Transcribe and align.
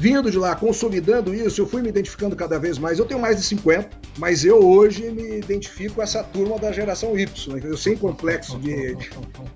Vindo 0.00 0.30
de 0.30 0.38
lá, 0.38 0.56
consolidando 0.56 1.34
isso, 1.34 1.60
eu 1.60 1.66
fui 1.66 1.82
me 1.82 1.90
identificando 1.90 2.34
cada 2.34 2.58
vez 2.58 2.78
mais. 2.78 2.98
Eu 2.98 3.04
tenho 3.04 3.20
mais 3.20 3.36
de 3.36 3.42
50, 3.42 3.90
mas 4.16 4.46
eu 4.46 4.56
hoje 4.56 5.10
me 5.10 5.38
identifico 5.38 5.96
com 5.96 6.02
essa 6.02 6.24
turma 6.24 6.58
da 6.58 6.72
geração 6.72 7.18
Y. 7.18 7.60
Eu 7.62 7.76
sem 7.76 7.94
complexo 7.94 8.58
de, 8.58 8.94
de, 8.94 9.10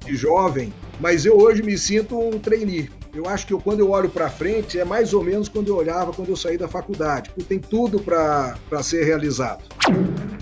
de 0.04 0.14
jovem, 0.14 0.70
mas 1.00 1.24
eu 1.24 1.38
hoje 1.38 1.62
me 1.62 1.78
sinto 1.78 2.20
um 2.20 2.38
trainee. 2.38 2.90
Eu 3.14 3.26
acho 3.26 3.46
que 3.46 3.54
eu, 3.54 3.58
quando 3.58 3.80
eu 3.80 3.90
olho 3.90 4.10
para 4.10 4.28
frente 4.28 4.78
é 4.78 4.84
mais 4.84 5.14
ou 5.14 5.24
menos 5.24 5.48
quando 5.48 5.68
eu 5.68 5.76
olhava 5.76 6.12
quando 6.12 6.28
eu 6.28 6.36
saí 6.36 6.58
da 6.58 6.68
faculdade, 6.68 7.30
porque 7.30 7.44
tem 7.44 7.58
tudo 7.58 7.98
para 7.98 8.82
ser 8.82 9.02
realizado. 9.02 9.64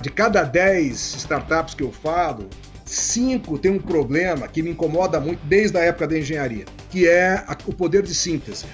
De 0.01 0.11
cada 0.11 0.43
10 0.43 0.97
startups 1.15 1.75
que 1.75 1.83
eu 1.85 1.93
falo, 1.93 2.49
cinco 2.85 3.57
tem 3.57 3.71
um 3.71 3.79
problema 3.79 4.49
que 4.49 4.63
me 4.63 4.71
incomoda 4.71 5.21
muito 5.21 5.39
desde 5.47 5.79
a 5.79 5.83
época 5.83 6.09
da 6.09 6.19
engenharia, 6.19 6.65
que 6.91 7.07
é 7.07 7.45
o 7.67 7.73
poder 7.73 8.03
de 8.03 8.15
síntese. 8.17 8.65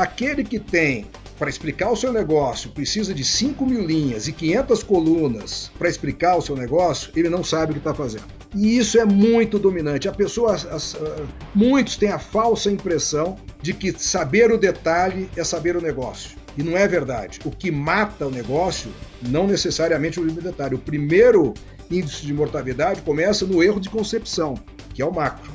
Aquele 0.00 0.42
que 0.42 0.58
tem 0.58 1.04
para 1.38 1.50
explicar 1.50 1.90
o 1.90 1.96
seu 1.96 2.10
negócio 2.10 2.70
precisa 2.70 3.12
de 3.12 3.22
5 3.22 3.66
mil 3.66 3.84
linhas 3.84 4.28
e 4.28 4.32
500 4.32 4.82
colunas 4.82 5.70
para 5.78 5.90
explicar 5.90 6.36
o 6.36 6.40
seu 6.40 6.56
negócio, 6.56 7.12
ele 7.14 7.28
não 7.28 7.44
sabe 7.44 7.72
o 7.72 7.74
que 7.74 7.80
está 7.80 7.92
fazendo. 7.92 8.24
E 8.54 8.78
isso 8.78 8.98
é 8.98 9.04
muito 9.04 9.58
dominante. 9.58 10.08
A 10.08 10.12
pessoa, 10.12 10.54
as, 10.54 10.94
uh, 10.94 11.28
muitos 11.54 11.98
têm 11.98 12.08
a 12.08 12.18
falsa 12.18 12.70
impressão 12.70 13.36
de 13.60 13.74
que 13.74 13.92
saber 13.92 14.50
o 14.50 14.56
detalhe 14.56 15.28
é 15.36 15.44
saber 15.44 15.76
o 15.76 15.82
negócio. 15.82 16.30
E 16.56 16.62
não 16.62 16.78
é 16.78 16.88
verdade. 16.88 17.38
O 17.44 17.50
que 17.50 17.70
mata 17.70 18.26
o 18.26 18.30
negócio 18.30 18.90
não 19.20 19.46
necessariamente 19.46 20.18
o 20.18 20.24
detalhe. 20.24 20.76
O 20.76 20.78
primeiro 20.78 21.52
índice 21.90 22.24
de 22.24 22.32
mortalidade 22.32 23.02
começa 23.02 23.44
no 23.44 23.62
erro 23.62 23.78
de 23.78 23.90
concepção, 23.90 24.54
que 24.94 25.02
é 25.02 25.04
o 25.04 25.12
macro. 25.12 25.52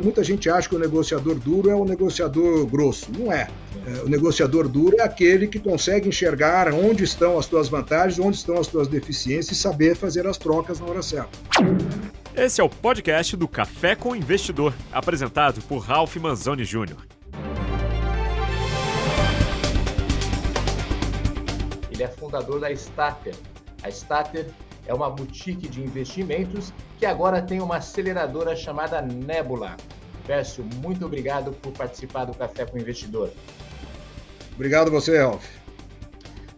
Muita 0.00 0.24
gente 0.24 0.48
acha 0.48 0.68
que 0.68 0.74
o 0.74 0.78
negociador 0.78 1.34
duro 1.34 1.68
é 1.68 1.74
o 1.74 1.84
negociador 1.84 2.66
grosso. 2.66 3.10
Não 3.16 3.32
é. 3.32 3.48
é. 3.86 4.02
O 4.02 4.08
negociador 4.08 4.68
duro 4.68 4.96
é 4.98 5.02
aquele 5.02 5.46
que 5.46 5.58
consegue 5.58 6.08
enxergar 6.08 6.72
onde 6.72 7.04
estão 7.04 7.38
as 7.38 7.46
suas 7.46 7.68
vantagens, 7.68 8.18
onde 8.18 8.36
estão 8.36 8.58
as 8.58 8.66
suas 8.66 8.88
deficiências 8.88 9.58
e 9.58 9.60
saber 9.60 9.94
fazer 9.94 10.26
as 10.26 10.38
trocas 10.38 10.80
na 10.80 10.86
hora 10.86 11.02
certa. 11.02 11.30
Esse 12.34 12.60
é 12.60 12.64
o 12.64 12.68
podcast 12.68 13.36
do 13.36 13.46
Café 13.46 13.94
com 13.94 14.16
Investidor, 14.16 14.72
apresentado 14.90 15.60
por 15.62 15.78
Ralph 15.78 16.16
Manzoni 16.16 16.64
Jr. 16.64 16.96
Ele 21.90 22.02
é 22.02 22.08
fundador 22.08 22.58
da 22.58 22.72
Stater. 22.72 23.34
A 23.82 23.90
Stater 23.90 24.46
é 24.86 24.94
uma 24.94 25.10
boutique 25.10 25.68
de 25.68 25.82
investimentos 25.82 26.72
que 26.98 27.06
agora 27.06 27.40
tem 27.40 27.60
uma 27.60 27.76
aceleradora 27.76 28.56
chamada 28.56 29.00
Nebula. 29.00 29.76
Pércio, 30.26 30.64
muito 30.76 31.04
obrigado 31.04 31.52
por 31.52 31.72
participar 31.72 32.24
do 32.24 32.34
Café 32.34 32.64
com 32.64 32.76
o 32.76 32.80
Investidor. 32.80 33.30
Obrigado 34.54 34.90
você, 34.90 35.18
Ralf. 35.18 35.44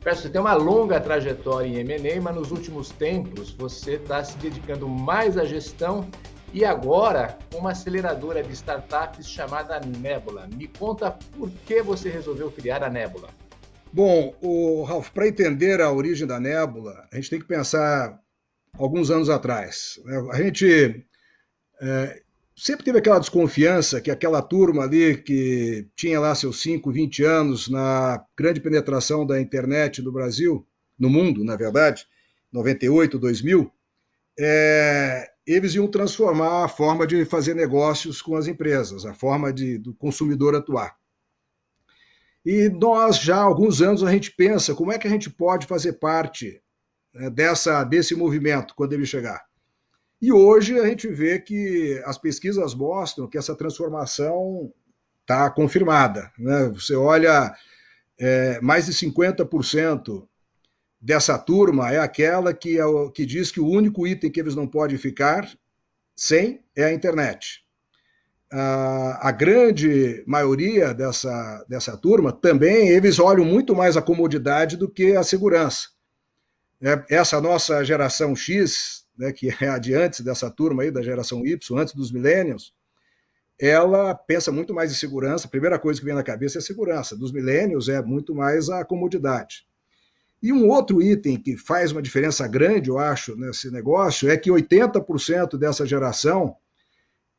Pércio, 0.03 0.25
você 0.25 0.29
tem 0.29 0.41
uma 0.41 0.53
longa 0.53 1.01
trajetória 1.01 1.67
em 1.67 1.77
M&A, 1.79 2.21
mas 2.21 2.35
nos 2.35 2.51
últimos 2.51 2.91
tempos 2.91 3.51
você 3.53 3.95
está 3.95 4.23
se 4.23 4.37
dedicando 4.37 4.87
mais 4.87 5.39
à 5.39 5.45
gestão 5.45 6.07
e 6.53 6.65
agora 6.65 7.39
uma 7.55 7.71
aceleradora 7.71 8.43
de 8.43 8.53
startups 8.53 9.27
chamada 9.27 9.81
Nebula. 9.81 10.47
Me 10.55 10.69
conta 10.69 11.11
por 11.37 11.51
que 11.67 11.83
você 11.83 12.11
resolveu 12.11 12.51
criar 12.51 12.85
a 12.85 12.91
Nebula. 12.91 13.29
Bom, 13.95 14.37
o 14.43 14.83
Ralph, 14.83 15.11
para 15.11 15.29
entender 15.29 15.81
a 15.81 15.93
origem 15.93 16.27
da 16.27 16.41
nébula, 16.41 17.07
a 17.13 17.15
gente 17.15 17.31
tem 17.31 17.39
que 17.39 17.47
pensar 17.47 18.21
alguns 18.77 19.09
anos 19.09 19.31
atrás. 19.31 20.01
Né? 20.05 20.29
A 20.33 20.43
gente 20.43 21.07
é, 21.81 22.23
sempre 22.57 22.85
teve 22.85 22.99
aquela 22.99 23.21
desconfiança 23.21 24.01
que 24.01 24.11
aquela 24.11 24.43
turma 24.43 24.83
ali 24.83 25.17
que 25.19 25.87
tinha 25.95 26.19
lá 26.19 26.35
seus 26.35 26.61
5, 26.61 26.91
20 26.91 27.23
anos 27.23 27.69
na 27.69 28.21
grande 28.37 28.61
penetração 28.61 29.25
da 29.25 29.41
internet 29.41 30.03
no 30.03 30.11
Brasil, 30.11 30.67
no 30.99 31.09
mundo, 31.09 31.45
na 31.45 31.55
verdade, 31.55 32.05
98, 32.53 33.17
2000, 33.17 33.71
é, 34.37 35.31
eles 35.47 35.73
iam 35.77 35.87
transformar 35.87 36.65
a 36.65 36.69
forma 36.69 37.07
de 37.07 37.25
fazer 37.25 37.55
negócios 37.55 38.21
com 38.21 38.35
as 38.35 38.49
empresas, 38.49 39.07
a 39.07 39.15
forma 39.15 39.53
de, 39.53 39.79
do 39.79 39.95
consumidor 39.95 40.57
atuar. 40.57 40.97
E 42.45 42.69
nós 42.69 43.19
já 43.19 43.37
há 43.37 43.43
alguns 43.43 43.81
anos 43.81 44.03
a 44.03 44.11
gente 44.11 44.31
pensa 44.31 44.75
como 44.75 44.93
é 44.93 44.99
que 44.99 45.07
a 45.07 45.11
gente 45.11 45.31
pode 45.31 45.67
fazer 45.67 45.95
parte 45.95 46.61
né, 47.13 47.31
dessa, 47.31 47.83
desse 47.85 48.15
movimento 48.15 48.75
quando 48.75 48.93
ele 48.93 49.07
chegar. 49.07 49.45
E 50.21 50.31
hoje 50.31 50.79
a 50.79 50.87
gente 50.87 51.09
vê 51.09 51.39
que 51.39 52.01
as 52.05 52.19
pesquisas 52.19 52.75
mostram 52.75 53.29
que 53.29 53.39
essa 53.39 53.57
transformação 53.57 54.73
está 55.23 55.51
confirmada. 55.51 56.31
Né? 56.39 56.69
Você 56.69 56.95
olha, 56.95 57.55
é, 58.19 58.61
mais 58.61 58.87
de 58.87 58.93
50% 58.93 60.27
dessa 61.01 61.39
turma 61.39 61.93
é 61.93 61.99
aquela 61.99 62.53
que, 62.53 62.79
é 62.79 62.85
o, 62.85 63.11
que 63.11 63.25
diz 63.25 63.51
que 63.51 63.61
o 63.61 63.69
único 63.69 64.07
item 64.07 64.31
que 64.31 64.41
eles 64.41 64.55
não 64.55 64.67
podem 64.67 64.99
ficar 64.99 65.51
sem 66.15 66.63
é 66.77 66.85
a 66.85 66.93
internet 66.93 67.64
a, 68.57 69.33
grande 69.33 70.23
maioria 70.27 70.95
dessa, 70.95 71.65
dessa 71.69 71.97
turma 71.97 72.31
também 72.31 72.89
eles 72.89 73.19
olham 73.19 73.45
muito 73.45 73.75
mais 73.75 73.97
a 73.97 74.03
comodidade 74.03 74.77
do 74.77 74.89
que 74.89 75.17
a 75.17 75.25
segurança. 75.25 75.89
É, 76.81 77.17
essa 77.17 77.41
nossa 77.41 77.83
geração 77.85 78.37
X, 78.37 79.05
né, 79.19 79.33
que 79.33 79.49
é 79.61 79.69
adiante 79.69 80.23
dessa 80.23 80.49
turma 80.51 80.85
aí, 80.85 80.91
da 80.91 81.03
geração 81.03 81.45
Y, 81.45 81.79
antes 81.79 81.95
dos 81.95 82.13
millennials, 82.13 82.73
ela 83.59 84.15
pensa 84.15 84.53
muito 84.53 84.73
mais 84.73 84.93
em 84.93 84.95
segurança. 84.95 85.47
A 85.47 85.51
primeira 85.51 85.79
coisa 85.79 85.99
que 85.99 86.07
vem 86.07 86.15
na 86.15 86.23
cabeça 86.23 86.59
é 86.59 86.61
segurança. 86.61 87.17
Dos 87.17 87.33
millennials 87.33 87.89
é 87.89 88.03
muito 88.03 88.35
mais 88.35 88.69
a 88.69 88.85
comodidade. 88.85 89.67
E 90.41 90.53
um 90.53 90.69
outro 90.69 91.03
item 91.03 91.41
que 91.41 91.57
faz 91.57 91.91
uma 91.91 92.03
diferença 92.03 92.47
grande, 92.47 92.91
eu 92.91 92.99
acho, 92.99 93.35
nesse 93.37 93.71
negócio, 93.71 94.31
é 94.31 94.37
que 94.37 94.51
80% 94.51 95.57
dessa 95.57 95.87
geração, 95.87 96.57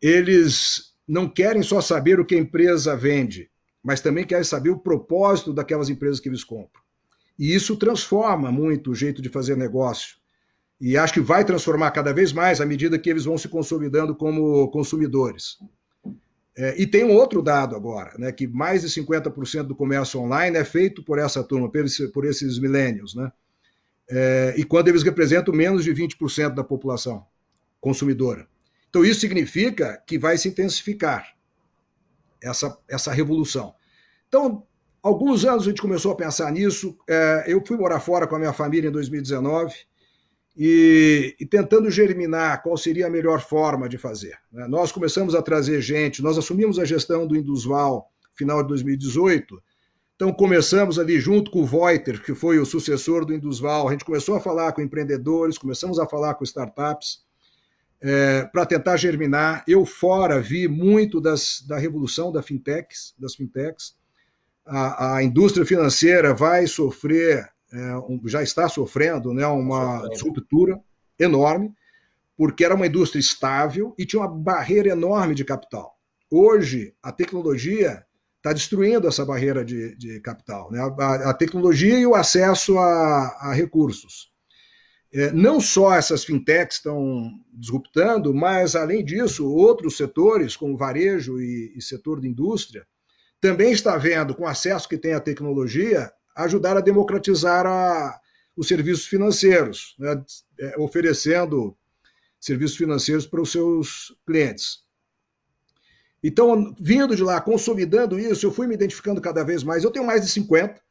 eles 0.02 0.95
não 1.08 1.28
querem 1.28 1.62
só 1.62 1.82
saber 1.82 2.20
o 2.20 2.26
que 2.26 2.36
a 2.36 2.40
empresa 2.40 2.96
vende, 2.96 3.50
mas 3.84 4.02
também 4.02 4.26
querem 4.26 4.44
saber 4.44 4.72
o 4.72 4.80
propósito 4.80 5.54
daquelas 5.54 5.90
empresas 5.90 6.20
que 6.20 6.28
eles 6.28 6.44
compram. 6.44 6.82
E 7.38 7.54
isso 7.54 7.76
transforma 7.76 8.52
muito 8.52 8.92
o 8.92 8.96
jeito 8.96 9.22
de 9.22 9.30
fazer 9.30 9.56
negócio. 9.56 10.16
E 10.80 10.98
acho 10.98 11.14
que 11.14 11.22
vai 11.22 11.46
transformar 11.46 11.92
cada 11.92 12.14
vez 12.14 12.34
mais 12.34 12.60
à 12.60 12.66
medida 12.66 12.98
que 12.98 13.10
eles 13.10 13.26
vão 13.26 13.38
se 13.38 13.48
consolidando 13.48 14.16
como 14.16 14.70
consumidores. 14.70 15.58
É, 16.58 16.82
e 16.82 16.88
tem 16.88 17.04
um 17.04 17.14
outro 17.14 17.42
dado 17.42 17.76
agora, 17.76 18.14
né, 18.18 18.32
que 18.32 18.48
mais 18.48 18.82
de 18.82 18.88
50% 18.88 19.64
do 19.64 19.76
comércio 19.76 20.22
online 20.22 20.58
é 20.58 20.64
feito 20.64 21.04
por 21.04 21.20
essa 21.20 21.44
turma, 21.44 21.70
por, 21.70 21.84
esse, 21.84 22.08
por 22.08 22.26
esses 22.26 22.58
millennials. 22.58 23.14
Né? 23.14 23.32
É, 24.10 24.56
e 24.58 24.64
quando 24.64 24.88
eles 24.88 25.04
representam 25.04 25.54
menos 25.54 25.84
de 25.84 25.94
20% 25.94 26.54
da 26.54 26.64
população 26.64 27.26
consumidora. 27.82 28.48
Então, 28.96 29.04
isso 29.04 29.20
significa 29.20 30.02
que 30.08 30.18
vai 30.18 30.38
se 30.38 30.48
intensificar 30.48 31.36
essa, 32.42 32.78
essa 32.88 33.12
revolução. 33.12 33.76
Então, 34.30 34.66
alguns 35.04 35.44
anos 35.44 35.64
a 35.64 35.70
gente 35.70 35.82
começou 35.82 36.14
a 36.14 36.16
pensar 36.16 36.50
nisso. 36.50 36.98
É, 37.06 37.44
eu 37.46 37.62
fui 37.66 37.76
morar 37.76 38.00
fora 38.00 38.26
com 38.26 38.38
a 38.38 38.40
minha 38.40 38.54
família 38.54 38.88
em 38.88 38.92
2019 38.94 39.76
e, 40.56 41.36
e 41.38 41.46
tentando 41.46 41.92
germinar 41.92 42.64
qual 42.64 42.78
seria 42.78 43.08
a 43.08 43.10
melhor 43.10 43.42
forma 43.42 43.90
de 43.90 43.98
fazer. 43.98 44.38
Né? 44.50 44.66
Nós 44.70 44.94
começamos 44.94 45.36
a 45.36 45.42
trazer 45.42 45.82
gente, 45.82 46.24
nós 46.24 46.38
assumimos 46.38 46.80
a 46.80 46.86
gestão 46.86 47.28
do 47.28 47.36
Indusval 47.36 48.10
final 48.34 48.62
de 48.62 48.70
2018. 48.70 49.62
Então, 50.16 50.32
começamos 50.32 50.98
ali 50.98 51.20
junto 51.20 51.52
com 51.52 51.64
o 51.64 51.66
Voiter, 51.66 52.24
que 52.24 52.34
foi 52.34 52.60
o 52.60 52.66
sucessor 52.66 53.26
do 53.26 53.34
Indusval, 53.34 53.90
a 53.90 53.92
gente 53.92 54.06
começou 54.06 54.38
a 54.38 54.40
falar 54.40 54.72
com 54.72 54.82
empreendedores, 54.82 55.58
começamos 55.58 56.00
a 56.00 56.08
falar 56.08 56.36
com 56.36 56.46
startups 56.46 57.25
é, 58.06 58.46
para 58.46 58.68
tentar 58.68 58.98
germinar. 58.98 59.64
Eu 59.68 59.84
fora 59.84 60.40
vi 60.40 60.68
muito 60.68 61.20
das, 61.20 61.64
da 61.68 61.76
revolução 61.76 62.32
da 62.32 62.44
fintechs, 62.44 63.16
das 63.18 63.34
fintechs. 63.34 63.96
A, 64.64 65.16
a 65.16 65.24
indústria 65.24 65.66
financeira 65.66 66.32
vai 66.32 66.68
sofrer, 66.68 67.50
é, 67.74 67.98
um, 67.98 68.22
já 68.26 68.44
está 68.44 68.70
sofrendo, 68.70 69.34
né, 69.34 69.46
uma 69.48 70.08
ruptura 70.22 70.80
enorme, 71.20 71.74
porque 72.38 72.64
era 72.64 72.76
uma 72.76 72.86
indústria 72.86 73.20
estável 73.20 73.96
e 73.98 74.06
tinha 74.06 74.22
uma 74.22 74.30
barreira 74.30 74.90
enorme 74.90 75.34
de 75.34 75.44
capital. 75.44 75.98
Hoje, 76.30 76.94
a 77.02 77.12
tecnologia 77.12 78.06
está 78.38 78.54
destruindo 78.54 79.08
essa 79.08 79.26
barreira 79.26 79.66
de, 79.66 79.96
de 79.96 80.20
capital, 80.20 80.72
né? 80.72 80.80
a, 80.80 81.30
a, 81.32 81.34
tecnologia 81.34 81.98
e 81.98 82.06
o 82.06 82.14
acesso 82.14 82.78
a, 82.78 83.38
a 83.40 83.54
recursos. 83.54 84.32
É, 85.18 85.32
não 85.32 85.62
só 85.62 85.94
essas 85.94 86.26
fintechs 86.26 86.76
estão 86.76 87.32
disruptando, 87.54 88.34
mas, 88.34 88.76
além 88.76 89.02
disso, 89.02 89.50
outros 89.50 89.96
setores, 89.96 90.58
como 90.58 90.76
varejo 90.76 91.40
e, 91.40 91.72
e 91.74 91.82
setor 91.82 92.20
de 92.20 92.28
indústria, 92.28 92.86
também 93.40 93.72
está 93.72 93.96
vendo, 93.96 94.36
com 94.36 94.44
o 94.44 94.48
acesso 94.48 94.90
que 94.90 94.98
tem 94.98 95.14
à 95.14 95.22
tecnologia, 95.22 96.12
ajudar 96.36 96.76
a 96.76 96.82
democratizar 96.82 97.66
a, 97.66 98.20
os 98.58 98.68
serviços 98.68 99.06
financeiros, 99.06 99.96
né, 99.98 100.22
é, 100.60 100.78
oferecendo 100.78 101.78
serviços 102.38 102.76
financeiros 102.76 103.26
para 103.26 103.42
os 103.42 103.54
seus 103.54 104.14
clientes. 104.28 104.84
Então, 106.22 106.76
vindo 106.78 107.16
de 107.16 107.24
lá, 107.24 107.40
consolidando 107.40 108.20
isso, 108.20 108.46
eu 108.46 108.52
fui 108.52 108.68
me 108.68 108.74
identificando 108.76 109.22
cada 109.22 109.46
vez 109.46 109.64
mais. 109.64 109.86
Eu 109.86 109.92
tenho 109.92 110.06
mais 110.06 110.24
de 110.24 110.28
50, 110.28 110.82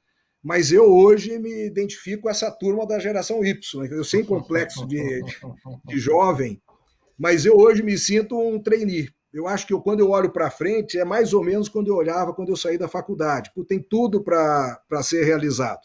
mas 0.45 0.71
eu 0.71 0.85
hoje 0.85 1.39
me 1.39 1.67
identifico 1.67 2.25
com 2.25 2.29
essa 2.29 2.51
turma 2.51 2.87
da 2.87 2.99
geração 2.99 3.43
Y. 3.43 3.81
Né? 3.81 3.89
Eu 3.91 4.05
sem 4.05 4.23
complexo 4.23 4.87
de, 4.87 5.23
de 5.87 5.99
jovem, 5.99 6.61
mas 7.19 7.47
eu 7.47 7.57
hoje 7.57 7.83
me 7.83 7.97
sinto 7.97 8.39
um 8.39 8.63
trainee. 8.63 9.09
Eu 9.33 9.49
acho 9.49 9.67
que 9.67 9.73
eu, 9.73 9.81
quando 9.81 10.01
eu 10.01 10.11
olho 10.11 10.31
para 10.31 10.51
frente, 10.51 10.99
é 10.99 11.05
mais 11.05 11.33
ou 11.33 11.43
menos 11.43 11.69
quando 11.69 11.89
eu 11.89 11.97
olhava 11.97 12.35
quando 12.35 12.51
eu 12.51 12.57
saí 12.57 12.77
da 12.77 12.87
faculdade. 12.87 13.51
Tem 13.67 13.83
tudo 13.83 14.23
para 14.23 15.03
ser 15.03 15.25
realizado. 15.25 15.81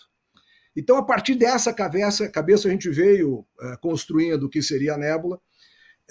Então, 0.75 0.97
a 0.97 1.03
partir 1.03 1.35
dessa 1.35 1.73
cabeça, 1.73 2.29
cabeça 2.29 2.67
a 2.67 2.71
gente 2.71 2.89
veio 2.89 3.45
é, 3.62 3.77
construindo 3.77 4.44
o 4.44 4.50
que 4.50 4.62
seria 4.62 4.94
a 4.94 4.97
Nébula. 4.97 5.39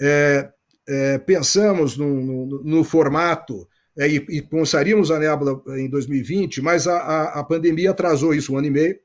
É, 0.01 0.49
é, 0.87 1.17
pensamos 1.19 1.95
no, 1.95 2.07
no, 2.07 2.63
no 2.63 2.83
formato 2.83 3.67
é, 3.99 4.07
e, 4.07 4.15
e 4.29 5.11
a 5.11 5.19
Nébula 5.19 5.61
em 5.77 5.89
2020, 5.89 6.61
mas 6.61 6.87
a, 6.87 6.97
a, 6.97 7.39
a, 7.41 7.43
pandemia 7.43 7.91
atrasou 7.91 8.33
isso 8.33 8.53
um 8.53 8.57
ano 8.57 8.67
e 8.67 8.71
meio. 8.71 8.99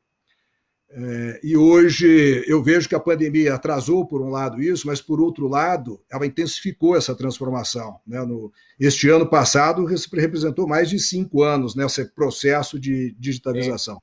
É, 0.88 1.40
e 1.42 1.56
hoje 1.56 2.44
eu 2.46 2.62
vejo 2.62 2.88
que 2.88 2.94
a 2.94 3.00
pandemia 3.00 3.54
atrasou, 3.54 4.06
por 4.06 4.22
um 4.22 4.30
lado, 4.30 4.62
isso, 4.62 4.86
mas 4.86 5.00
por 5.00 5.20
outro 5.20 5.48
lado, 5.48 6.00
ela 6.08 6.24
intensificou 6.24 6.96
essa 6.96 7.12
transformação. 7.12 7.98
Né? 8.06 8.22
No, 8.22 8.52
este 8.78 9.08
ano 9.08 9.28
passado 9.28 9.84
representou 9.84 10.68
mais 10.68 10.88
de 10.88 11.00
cinco 11.00 11.42
anos 11.42 11.74
nesse 11.74 12.04
processo 12.14 12.78
de 12.78 13.16
digitalização. 13.18 14.00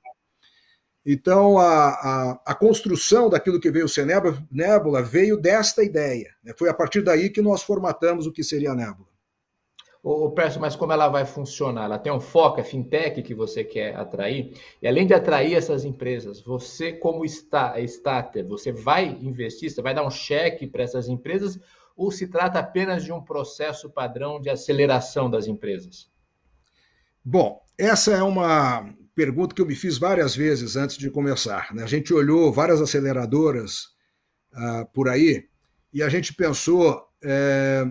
Então, 1.05 1.57
a, 1.57 1.87
a, 1.87 2.41
a, 2.47 2.53
construção 2.53 3.29
daquilo 3.29 3.61
que 3.61 3.71
veio 3.71 3.87
ser 3.87 4.05
Nébula 4.51 5.01
veio 5.01 5.37
desta 5.37 5.81
ideia. 5.83 6.31
Né? 6.44 6.53
Foi 6.57 6.67
a 6.67 6.73
partir 6.73 7.01
daí 7.01 7.29
que 7.29 7.41
nós 7.41 7.63
formatamos 7.63 8.27
o 8.27 8.31
que 8.31 8.44
seria 8.44 8.71
a 8.71 8.75
Nébula. 8.75 9.10
Ô, 10.03 10.31
Perso, 10.31 10.59
mas 10.59 10.75
como 10.75 10.92
ela 10.92 11.07
vai 11.09 11.25
funcionar? 11.25 11.86
Ela 11.86 12.00
tem 12.00 12.12
um 12.12 12.19
foco, 12.19 12.59
é 12.59 12.63
fintech 12.63 13.21
que 13.21 13.36
você 13.36 13.63
quer 13.63 13.95
atrair. 13.95 14.57
E 14.81 14.88
além 14.88 15.06
de 15.06 15.13
atrair 15.13 15.53
essas 15.53 15.86
empresas, 15.86 16.42
você, 16.42 16.92
como 16.92 17.24
está, 17.24 17.80
starter, 17.81 18.45
você 18.48 18.71
vai 18.71 19.06
investir, 19.21 19.69
você 19.69 19.81
vai 19.81 19.94
dar 19.94 20.06
um 20.06 20.09
cheque 20.09 20.65
para 20.65 20.83
essas 20.83 21.07
empresas 21.07 21.59
ou 21.95 22.09
se 22.09 22.27
trata 22.27 22.57
apenas 22.57 23.03
de 23.03 23.12
um 23.12 23.21
processo 23.21 23.92
padrão 23.92 24.42
de 24.42 24.50
aceleração 24.50 25.30
das 25.30 25.45
empresas? 25.45 26.09
Bom, 27.24 27.62
essa 27.77 28.12
é 28.12 28.24
uma, 28.24 28.92
pergunta 29.15 29.54
que 29.54 29.62
eu 29.62 29.65
me 29.65 29.75
fiz 29.75 29.97
várias 29.97 30.36
vezes 30.36 30.75
antes 30.75 30.97
de 30.97 31.09
começar. 31.09 31.74
Né? 31.74 31.83
A 31.83 31.88
gente 31.88 32.13
olhou 32.13 32.51
várias 32.51 32.81
aceleradoras 32.81 33.89
uh, 34.54 34.86
por 34.94 35.09
aí 35.09 35.47
e 35.94 36.01
a 36.01 36.09
gente 36.09 36.33
pensou 36.33 37.06
é, 37.24 37.86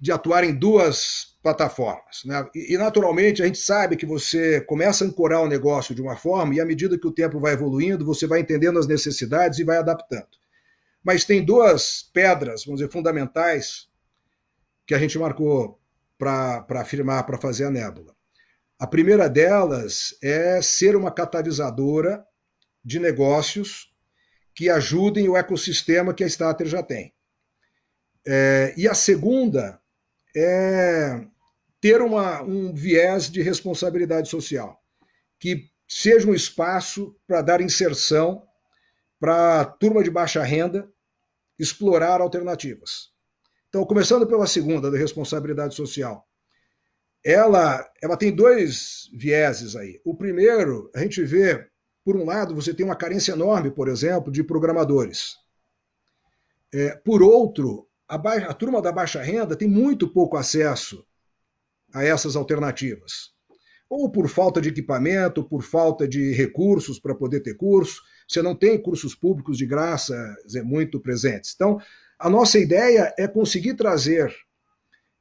de 0.00 0.10
atuar 0.10 0.44
em 0.44 0.54
duas 0.54 1.36
plataformas. 1.42 2.22
Né? 2.24 2.48
E, 2.54 2.74
e, 2.74 2.78
naturalmente, 2.78 3.42
a 3.42 3.46
gente 3.46 3.58
sabe 3.58 3.96
que 3.96 4.06
você 4.06 4.60
começa 4.62 5.04
a 5.04 5.08
ancorar 5.08 5.42
o 5.42 5.48
negócio 5.48 5.94
de 5.94 6.00
uma 6.00 6.16
forma 6.16 6.54
e, 6.54 6.60
à 6.60 6.64
medida 6.64 6.98
que 6.98 7.06
o 7.06 7.12
tempo 7.12 7.38
vai 7.38 7.52
evoluindo, 7.52 8.04
você 8.04 8.26
vai 8.26 8.40
entendendo 8.40 8.78
as 8.78 8.86
necessidades 8.86 9.58
e 9.58 9.64
vai 9.64 9.76
adaptando. 9.76 10.28
Mas 11.04 11.24
tem 11.24 11.44
duas 11.44 12.02
pedras, 12.12 12.64
vamos 12.64 12.80
dizer, 12.80 12.92
fundamentais 12.92 13.88
que 14.86 14.94
a 14.94 14.98
gente 14.98 15.18
marcou 15.18 15.78
para 16.18 16.64
afirmar, 16.80 17.24
para 17.24 17.38
fazer 17.38 17.64
a 17.64 17.70
nébula. 17.70 18.14
A 18.78 18.86
primeira 18.86 19.28
delas 19.28 20.16
é 20.22 20.60
ser 20.62 20.96
uma 20.96 21.10
catalisadora 21.10 22.24
de 22.84 22.98
negócios 22.98 23.90
que 24.54 24.68
ajudem 24.68 25.28
o 25.28 25.36
ecossistema 25.36 26.12
que 26.12 26.24
a 26.24 26.28
Stater 26.28 26.66
já 26.66 26.82
tem. 26.82 27.14
É, 28.26 28.74
e 28.76 28.86
a 28.86 28.94
segunda 28.94 29.79
é 30.36 31.26
ter 31.80 32.02
uma, 32.02 32.42
um 32.42 32.74
viés 32.74 33.30
de 33.30 33.42
responsabilidade 33.42 34.28
social, 34.28 34.80
que 35.38 35.70
seja 35.88 36.28
um 36.28 36.34
espaço 36.34 37.16
para 37.26 37.42
dar 37.42 37.60
inserção 37.60 38.46
para 39.18 39.60
a 39.60 39.64
turma 39.64 40.02
de 40.02 40.10
baixa 40.10 40.42
renda 40.42 40.90
explorar 41.58 42.20
alternativas. 42.20 43.10
Então, 43.68 43.84
começando 43.84 44.26
pela 44.26 44.46
segunda, 44.46 44.90
da 44.90 44.98
responsabilidade 44.98 45.74
social 45.74 46.26
ela, 47.24 47.86
ela 48.02 48.16
tem 48.16 48.34
dois 48.34 49.08
vieses 49.12 49.76
aí. 49.76 50.00
O 50.04 50.14
primeiro, 50.14 50.90
a 50.94 51.00
gente 51.00 51.22
vê, 51.22 51.66
por 52.04 52.16
um 52.16 52.24
lado, 52.24 52.54
você 52.54 52.72
tem 52.72 52.84
uma 52.84 52.96
carência 52.96 53.32
enorme, 53.32 53.70
por 53.70 53.88
exemplo, 53.88 54.32
de 54.32 54.42
programadores. 54.42 55.36
É, 56.72 56.96
por 56.96 57.22
outro, 57.22 57.88
a, 58.10 58.16
a 58.50 58.54
turma 58.54 58.82
da 58.82 58.90
baixa 58.90 59.22
renda 59.22 59.54
tem 59.54 59.68
muito 59.68 60.08
pouco 60.08 60.36
acesso 60.36 61.04
a 61.94 62.04
essas 62.04 62.34
alternativas. 62.34 63.30
Ou 63.88 64.10
por 64.10 64.28
falta 64.28 64.60
de 64.60 64.68
equipamento, 64.68 65.44
por 65.44 65.62
falta 65.62 66.06
de 66.06 66.32
recursos 66.32 66.98
para 66.98 67.14
poder 67.14 67.40
ter 67.40 67.54
curso. 67.54 68.02
Você 68.28 68.42
não 68.42 68.54
tem 68.54 68.80
cursos 68.80 69.14
públicos 69.14 69.56
de 69.56 69.66
graça 69.66 70.14
dizer, 70.44 70.62
muito 70.62 71.00
presentes. 71.00 71.52
Então, 71.54 71.80
a 72.18 72.28
nossa 72.28 72.58
ideia 72.58 73.14
é 73.16 73.26
conseguir 73.26 73.74
trazer 73.74 74.34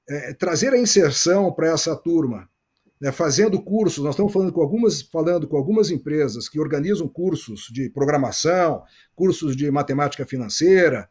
é, 0.09 0.33
trazer 0.33 0.73
a 0.73 0.77
inserção 0.77 1.53
para 1.53 1.71
essa 1.71 1.95
turma, 1.95 2.49
né, 2.99 3.11
fazendo 3.11 3.61
cursos. 3.61 4.03
Nós 4.03 4.15
estamos 4.15 4.33
falando 4.33 4.51
com, 4.51 4.61
algumas, 4.61 5.03
falando 5.03 5.47
com 5.47 5.55
algumas 5.55 5.91
empresas 5.91 6.49
que 6.49 6.59
organizam 6.59 7.07
cursos 7.07 7.67
de 7.71 7.89
programação, 7.91 8.81
cursos 9.15 9.55
de 9.55 9.69
matemática 9.69 10.25
financeira, 10.25 11.07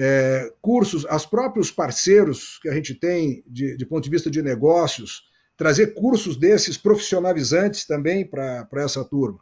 é, 0.00 0.52
cursos, 0.62 1.04
os 1.04 1.26
próprios 1.26 1.72
parceiros 1.72 2.60
que 2.62 2.68
a 2.68 2.74
gente 2.74 2.94
tem 2.94 3.42
de, 3.48 3.76
de, 3.76 3.84
ponto 3.84 4.04
de 4.04 4.10
vista 4.10 4.30
de 4.30 4.40
negócios, 4.40 5.24
trazer 5.56 5.88
cursos 5.88 6.36
desses 6.36 6.78
profissionalizantes 6.78 7.84
também 7.84 8.24
para 8.24 8.68
essa 8.76 9.04
turma. 9.04 9.40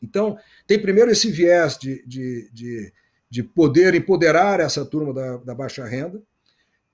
Então, 0.00 0.38
tem 0.68 0.80
primeiro 0.80 1.10
esse 1.10 1.32
viés 1.32 1.76
de, 1.76 2.06
de, 2.06 2.48
de, 2.52 2.92
de 3.28 3.42
poder 3.42 3.92
empoderar 3.96 4.60
essa 4.60 4.84
turma 4.84 5.12
da, 5.12 5.36
da 5.38 5.54
baixa 5.54 5.84
renda, 5.84 6.22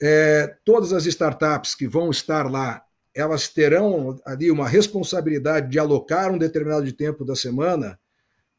é, 0.00 0.56
todas 0.64 0.94
as 0.94 1.04
startups 1.04 1.74
que 1.74 1.86
vão 1.86 2.10
estar 2.10 2.50
lá, 2.50 2.82
elas 3.14 3.48
terão 3.48 4.18
ali 4.24 4.50
uma 4.50 4.66
responsabilidade 4.66 5.70
de 5.70 5.78
alocar 5.78 6.32
um 6.32 6.38
determinado 6.38 6.86
de 6.86 6.92
tempo 6.94 7.22
da 7.22 7.36
semana 7.36 8.00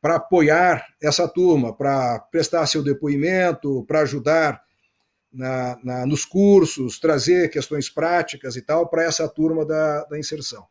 para 0.04 0.18
apoiar 0.18 0.86
essa 1.02 1.30
turma, 1.30 1.74
para 1.74 2.20
prestar 2.30 2.68
seu 2.68 2.84
depoimento, 2.84 3.86
para 3.88 4.02
ajudar 4.02 4.62
na, 5.32 5.80
na, 5.82 6.06
nos 6.06 6.26
cursos, 6.26 7.00
trazer 7.00 7.50
questões 7.50 7.90
práticas 7.90 8.58
e 8.58 8.62
tal 8.62 8.90
para 8.90 9.06
essa 9.06 9.30
turma 9.30 9.66
da, 9.66 10.04
da 10.04 10.20
inserção. 10.20 10.66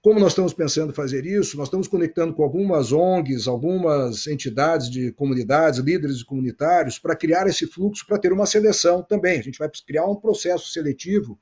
Como 0.00 0.20
nós 0.20 0.30
estamos 0.30 0.54
pensando 0.54 0.92
fazer 0.92 1.26
isso? 1.26 1.56
Nós 1.56 1.66
estamos 1.66 1.88
conectando 1.88 2.32
com 2.32 2.44
algumas 2.44 2.92
ONGs, 2.92 3.48
algumas 3.48 4.28
entidades 4.28 4.88
de 4.88 5.10
comunidades, 5.10 5.80
líderes 5.80 6.22
comunitários, 6.22 7.00
para 7.00 7.16
criar 7.16 7.48
esse 7.48 7.66
fluxo, 7.66 8.06
para 8.06 8.16
ter 8.16 8.32
uma 8.32 8.46
seleção 8.46 9.02
também. 9.02 9.40
A 9.40 9.42
gente 9.42 9.58
vai 9.58 9.68
criar 9.84 10.06
um 10.06 10.14
processo 10.14 10.70
seletivo 10.70 11.36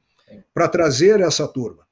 para 0.55 0.67
trazer 0.67 1.21
essa 1.21 1.47
turma. 1.47 1.87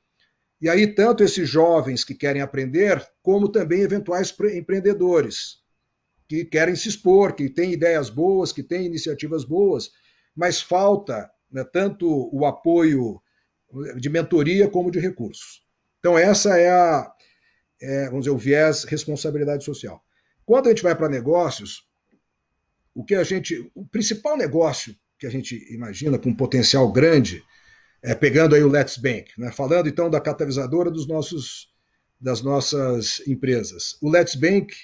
E 0.61 0.69
aí, 0.69 0.87
tanto 0.87 1.23
esses 1.23 1.49
jovens 1.49 2.03
que 2.03 2.15
querem 2.15 2.41
aprender, 2.41 3.07
como 3.23 3.49
também 3.49 3.81
eventuais 3.81 4.35
empreendedores 4.55 5.65
que 6.29 6.45
querem 6.45 6.75
se 6.75 6.89
expor, 6.89 7.35
que 7.35 7.49
têm 7.49 7.73
ideias 7.73 8.11
boas, 8.11 8.53
que 8.53 8.63
têm 8.63 8.87
iniciativas 8.87 9.45
boas, 9.45 9.91
mas 10.35 10.61
falta 10.61 11.31
né, 11.51 11.65
tanto 11.65 12.07
o 12.33 12.45
apoio 12.45 13.21
de 13.97 14.09
mentoria 14.09 14.69
como 14.69 14.91
de 14.91 14.99
recursos. 14.99 15.63
Então, 16.01 16.19
essa 16.19 16.59
é 16.59 16.71
a, 16.71 17.13
é, 17.81 18.07
vamos 18.07 18.25
dizer, 18.25 18.31
o 18.35 18.39
viés 18.39 18.85
responsabilidade 18.85 19.65
social. 19.65 20.03
Quando 20.45 20.67
a 20.67 20.71
gente 20.71 20.83
vai 20.83 20.95
para 20.95 21.09
negócios, 21.09 21.87
o 22.95 23.05
que 23.05 23.15
a 23.15 23.25
gente. 23.25 23.71
O 23.75 23.85
principal 23.85 24.37
negócio 24.37 24.97
que 25.19 25.27
a 25.27 25.31
gente 25.31 25.57
imagina 25.73 26.19
com 26.19 26.31
um 26.31 26.37
potencial 26.37 26.91
grande, 26.91 27.43
é, 28.03 28.15
pegando 28.15 28.55
aí 28.55 28.63
o 28.63 28.69
Let's 28.69 28.97
Bank, 28.97 29.33
né? 29.39 29.51
falando 29.53 29.89
então 29.89 30.09
da 30.09 30.21
catalisadora 30.21 30.91
dos 30.91 31.07
nossos, 31.07 31.69
das 32.21 32.43
nossas 32.43 33.27
empresas. 33.27 33.97
O 34.01 34.11
Let's 34.11 34.35
Bank 34.35 34.75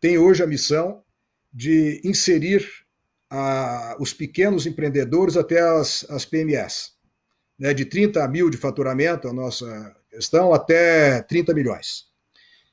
tem 0.00 0.18
hoje 0.18 0.42
a 0.42 0.46
missão 0.46 1.02
de 1.52 2.00
inserir 2.04 2.66
a, 3.30 3.96
os 4.00 4.12
pequenos 4.12 4.66
empreendedores 4.66 5.36
até 5.36 5.60
as, 5.60 6.06
as 6.08 6.24
PMS. 6.24 6.92
Né? 7.58 7.74
De 7.74 7.84
30 7.84 8.26
mil 8.28 8.48
de 8.48 8.56
faturamento, 8.56 9.28
a 9.28 9.32
nossa 9.32 9.96
questão 10.10 10.54
até 10.54 11.22
30 11.22 11.52
milhões. 11.54 12.06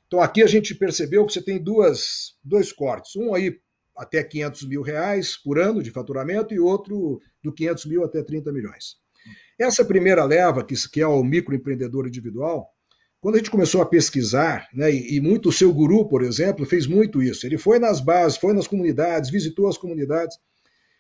Então 0.08 0.22
aqui 0.22 0.44
a 0.44 0.48
gente 0.48 0.76
percebeu 0.76 1.26
que 1.26 1.34
você 1.34 1.42
tem 1.42 1.62
duas, 1.62 2.36
dois 2.44 2.72
cortes, 2.72 3.16
um 3.16 3.34
aí 3.34 3.60
até 3.98 4.24
500 4.24 4.68
mil 4.68 4.82
reais 4.82 5.38
por 5.38 5.58
ano 5.58 5.82
de 5.82 5.90
faturamento 5.90 6.54
e 6.54 6.60
outro 6.60 7.22
do 7.42 7.54
500 7.54 7.86
mil 7.86 8.04
até 8.04 8.22
30 8.22 8.52
milhões. 8.52 8.98
Essa 9.58 9.86
primeira 9.86 10.26
leva, 10.26 10.66
que, 10.66 11.02
é 11.02 11.08
o 11.08 11.24
microempreendedor 11.24 12.08
individual, 12.08 12.70
quando 13.22 13.36
a 13.36 13.38
gente 13.40 13.50
começou 13.50 13.82
a 13.82 13.86
pesquisar, 13.86 14.68
né, 14.74 14.92
e, 14.92 15.16
e, 15.16 15.22
muito 15.22 15.50
o 15.50 15.52
seu 15.52 15.74
guru, 15.74 16.08
por 16.08 16.22
exemplo, 16.22 16.66
fez 16.66 16.86
muito 16.86 17.24
isso. 17.24 17.46
Ele 17.46 17.58
foi 17.58 17.80
nas 17.80 18.00
bases, 18.00 18.38
foi 18.38 18.54
nas 18.54 18.68
comunidades, 18.68 19.30
visitou 19.30 19.68
as 19.68 19.78
comunidades. 19.78 20.38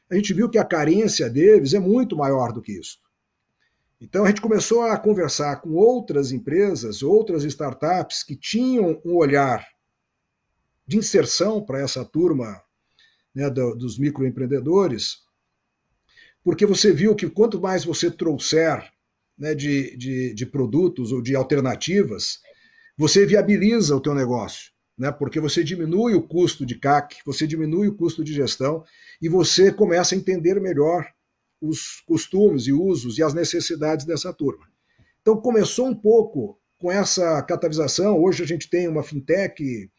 A 0.09 0.15
gente 0.15 0.33
viu 0.33 0.49
que 0.49 0.57
a 0.57 0.65
carência 0.65 1.29
deles 1.29 1.73
é 1.73 1.79
muito 1.79 2.15
maior 2.15 2.51
do 2.51 2.61
que 2.61 2.71
isso. 2.71 2.97
Então 3.99 4.23
a 4.23 4.27
gente 4.27 4.41
começou 4.41 4.83
a 4.83 4.97
conversar 4.97 5.61
com 5.61 5.73
outras 5.73 6.31
empresas, 6.31 7.01
outras 7.01 7.43
startups 7.43 8.23
que 8.23 8.35
tinham 8.35 9.01
um 9.05 9.15
olhar 9.15 9.65
de 10.87 10.97
inserção 10.97 11.63
para 11.63 11.81
essa 11.81 12.03
turma 12.05 12.61
né, 13.33 13.49
dos 13.49 13.97
microempreendedores, 13.97 15.24
porque 16.45 16.63
você 16.63 16.93
viu 16.93 17.15
que 17.15 17.27
quanto 17.27 17.59
mais 17.59 17.83
você 17.83 18.11
trouxer 18.11 18.87
né, 19.35 19.55
de, 19.55 19.97
de, 19.97 20.33
de, 20.35 20.45
produtos 20.45 21.11
ou 21.11 21.19
de 21.19 21.35
alternativas, 21.35 22.37
você 22.95 23.25
viabiliza 23.25 23.95
o 23.95 23.99
teu 23.99 24.13
negócio, 24.13 24.71
né, 24.95 25.11
porque 25.11 25.39
você 25.39 25.63
diminui 25.63 26.13
o 26.13 26.21
custo 26.21 26.63
de 26.63 26.75
CAC, 26.75 27.17
você 27.25 27.47
diminui 27.47 27.87
o 27.87 27.95
custo 27.95 28.23
de 28.23 28.31
gestão 28.31 28.83
e 29.19 29.27
você 29.27 29.73
começa 29.73 30.13
a 30.13 30.17
entender 30.17 30.61
melhor 30.61 31.11
os 31.59 32.01
costumes 32.05 32.67
e 32.67 32.71
usos 32.71 33.17
e 33.17 33.23
as 33.23 33.33
necessidades 33.33 34.05
dessa 34.05 34.31
turma. 34.31 34.67
Então 35.21 35.41
começou 35.41 35.87
um 35.87 35.95
pouco 35.95 36.59
com 36.77 36.91
essa 36.91 37.41
catalisação. 37.41 38.21
Hoje 38.21 38.43
a 38.43 38.47
gente 38.47 38.69
tem 38.69 38.87
uma 38.87 39.01
fintech 39.01 39.89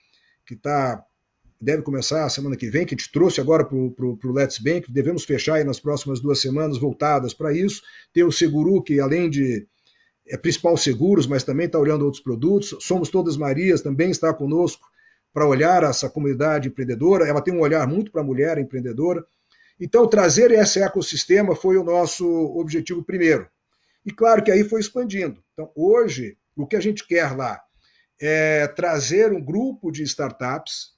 que 0.46 0.54
está 0.54 1.04
deve 1.60 1.82
começar 1.82 2.24
a 2.24 2.28
semana 2.28 2.56
que 2.56 2.68
vem, 2.68 2.84
que 2.84 2.94
a 2.94 2.98
gente 2.98 3.10
trouxe 3.10 3.40
agora 3.40 3.64
para 3.64 3.76
o 3.76 4.32
Let's 4.32 4.58
Bank, 4.58 4.90
devemos 4.92 5.24
fechar 5.24 5.54
aí 5.54 5.64
nas 5.64 5.80
próximas 5.80 6.20
duas 6.20 6.40
semanas 6.40 6.78
voltadas 6.78 7.32
para 7.32 7.52
isso. 7.52 7.82
Tem 8.12 8.24
o 8.24 8.32
Seguru, 8.32 8.82
que 8.82 9.00
além 9.00 9.30
de 9.30 9.66
é 10.28 10.36
principal 10.36 10.76
seguros, 10.76 11.26
mas 11.26 11.44
também 11.44 11.66
está 11.66 11.78
olhando 11.78 12.04
outros 12.04 12.22
produtos. 12.22 12.76
Somos 12.80 13.08
Todas 13.08 13.36
Marias, 13.36 13.80
também 13.80 14.10
está 14.10 14.34
conosco 14.34 14.86
para 15.32 15.46
olhar 15.46 15.84
essa 15.84 16.10
comunidade 16.10 16.68
empreendedora. 16.68 17.28
Ela 17.28 17.40
tem 17.40 17.54
um 17.54 17.60
olhar 17.60 17.86
muito 17.86 18.10
para 18.10 18.22
a 18.22 18.24
mulher 18.24 18.58
empreendedora. 18.58 19.24
Então, 19.78 20.08
trazer 20.08 20.50
esse 20.50 20.82
ecossistema 20.82 21.54
foi 21.54 21.76
o 21.76 21.84
nosso 21.84 22.26
objetivo 22.58 23.04
primeiro. 23.04 23.46
E 24.04 24.10
claro 24.10 24.42
que 24.42 24.50
aí 24.50 24.64
foi 24.64 24.80
expandindo. 24.80 25.42
Então, 25.52 25.70
hoje, 25.76 26.36
o 26.56 26.66
que 26.66 26.74
a 26.74 26.80
gente 26.80 27.06
quer 27.06 27.36
lá 27.36 27.60
é 28.20 28.66
trazer 28.66 29.32
um 29.32 29.44
grupo 29.44 29.92
de 29.92 30.02
startups 30.02 30.95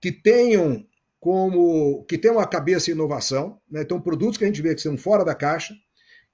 que 0.00 0.12
tenham 0.12 0.84
como 1.18 2.04
que 2.04 2.16
tenham 2.16 2.36
uma 2.36 2.46
cabeça 2.46 2.90
em 2.90 2.94
inovação, 2.94 3.60
né? 3.70 3.82
então 3.82 4.00
produtos 4.00 4.38
que 4.38 4.44
a 4.44 4.46
gente 4.46 4.62
vê 4.62 4.74
que 4.74 4.80
são 4.80 4.96
fora 4.96 5.24
da 5.24 5.34
caixa, 5.34 5.74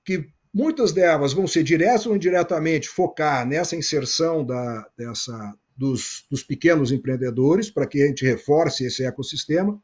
que 0.05 0.29
muitas 0.55 0.93
delas 0.93 1.33
vão 1.33 1.47
ser 1.47 1.65
diretas 1.65 2.07
ou 2.07 2.15
indiretamente 2.15 2.89
focar 2.89 3.47
nessa 3.47 3.75
inserção 3.75 4.45
da, 4.45 4.89
dessa, 4.97 5.55
dos, 5.77 6.25
dos 6.31 6.45
pequenos 6.45 6.93
empreendedores 6.93 7.69
para 7.69 7.87
que 7.87 8.01
a 8.01 8.07
gente 8.07 8.25
reforce 8.25 8.85
esse 8.85 9.05
ecossistema 9.05 9.81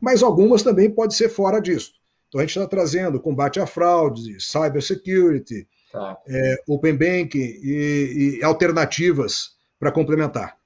mas 0.00 0.22
algumas 0.22 0.62
também 0.62 0.90
podem 0.90 1.16
ser 1.16 1.28
fora 1.28 1.60
disso. 1.60 1.92
Então 2.28 2.40
a 2.40 2.44
gente 2.44 2.56
está 2.56 2.66
trazendo 2.66 3.20
combate 3.20 3.60
a 3.60 3.66
fraudes, 3.66 4.50
cybersecurity, 4.50 5.68
tá. 5.92 6.16
é, 6.26 6.56
open 6.66 6.96
banking 6.96 7.38
e, 7.62 8.38
e 8.40 8.44
alternativas 8.44 9.50
para 9.78 9.92
complementar. 9.92 10.56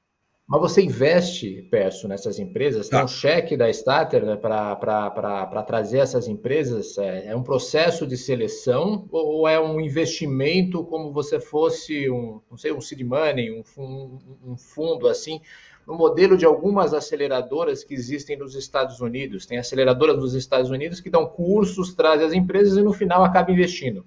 Mas 0.46 0.60
você 0.60 0.82
investe, 0.82 1.62
Perso, 1.70 2.06
nessas 2.06 2.38
empresas? 2.38 2.88
Tem 2.88 2.98
tá. 2.98 3.04
um 3.04 3.08
cheque 3.08 3.56
da 3.56 3.70
Starter 3.70 4.26
né, 4.26 4.36
para 4.36 5.62
trazer 5.66 5.98
essas 5.98 6.28
empresas? 6.28 6.98
É, 6.98 7.28
é, 7.28 7.36
um 7.36 7.42
processo 7.42 8.06
de 8.06 8.16
seleção 8.16 9.08
ou 9.10 9.48
é 9.48 9.58
um 9.58 9.80
investimento 9.80 10.84
como 10.84 11.12
você 11.12 11.40
fosse 11.40 12.10
um, 12.10 12.42
não 12.50 12.58
sei, 12.58 12.72
um 12.72 12.80
seed 12.80 13.00
money, 13.02 13.50
um, 13.50 13.62
um, 13.82 14.18
um 14.52 14.56
fundo 14.56 15.08
assim? 15.08 15.40
no 15.86 15.94
modelo 15.94 16.36
de 16.36 16.46
algumas 16.46 16.94
aceleradoras 16.94 17.84
que 17.84 17.94
existem 17.94 18.38
nos 18.38 18.54
Estados 18.54 19.00
Unidos. 19.00 19.46
Tem 19.46 19.58
aceleradoras 19.58 20.16
nos 20.16 20.34
Estados 20.34 20.70
Unidos 20.70 21.00
que 21.00 21.10
dão 21.10 21.26
cursos, 21.26 21.94
trazem 21.94 22.26
as 22.26 22.32
empresas 22.32 22.76
e 22.78 22.82
no 22.82 22.92
final 22.92 23.22
acaba 23.22 23.52
investindo. 23.52 24.04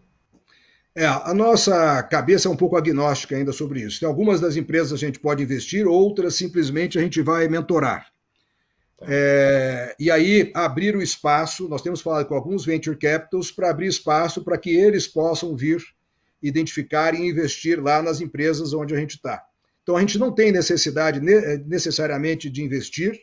É, 0.97 1.05
a 1.05 1.31
nossa 1.31 2.01
cabeça 2.01 2.47
é 2.47 2.51
um 2.51 2.57
pouco 2.57 2.75
agnóstica 2.75 3.35
ainda 3.35 3.51
sobre 3.51 3.81
isso. 3.81 3.99
Tem 3.99 4.09
algumas 4.09 4.41
das 4.41 4.55
empresas 4.55 4.93
a 4.93 4.97
gente 4.97 5.19
pode 5.19 5.43
investir, 5.43 5.87
outras 5.87 6.33
simplesmente 6.33 6.97
a 6.97 7.01
gente 7.03 7.21
vai 7.21 7.47
mentorar. 7.47 8.07
Tá. 8.97 9.05
É, 9.07 9.95
e 9.99 10.09
aí 10.09 10.51
abrir 10.55 10.95
o 10.95 11.01
espaço, 11.01 11.69
nós 11.69 11.83
temos 11.83 12.01
falado 12.01 12.25
com 12.25 12.33
alguns 12.33 12.65
venture 12.65 12.97
capitals 12.97 13.51
para 13.51 13.69
abrir 13.69 13.85
espaço 13.85 14.43
para 14.43 14.57
que 14.57 14.71
eles 14.71 15.07
possam 15.07 15.55
vir 15.55 15.83
identificar 16.41 17.13
e 17.13 17.29
investir 17.29 17.79
lá 17.79 18.01
nas 18.01 18.19
empresas 18.19 18.73
onde 18.73 18.95
a 18.95 18.97
gente 18.97 19.17
está. 19.17 19.43
Então 19.83 19.97
a 19.97 19.99
gente 19.99 20.17
não 20.17 20.33
tem 20.33 20.51
necessidade 20.51 21.19
necessariamente 21.67 22.49
de 22.49 22.63
investir. 22.63 23.21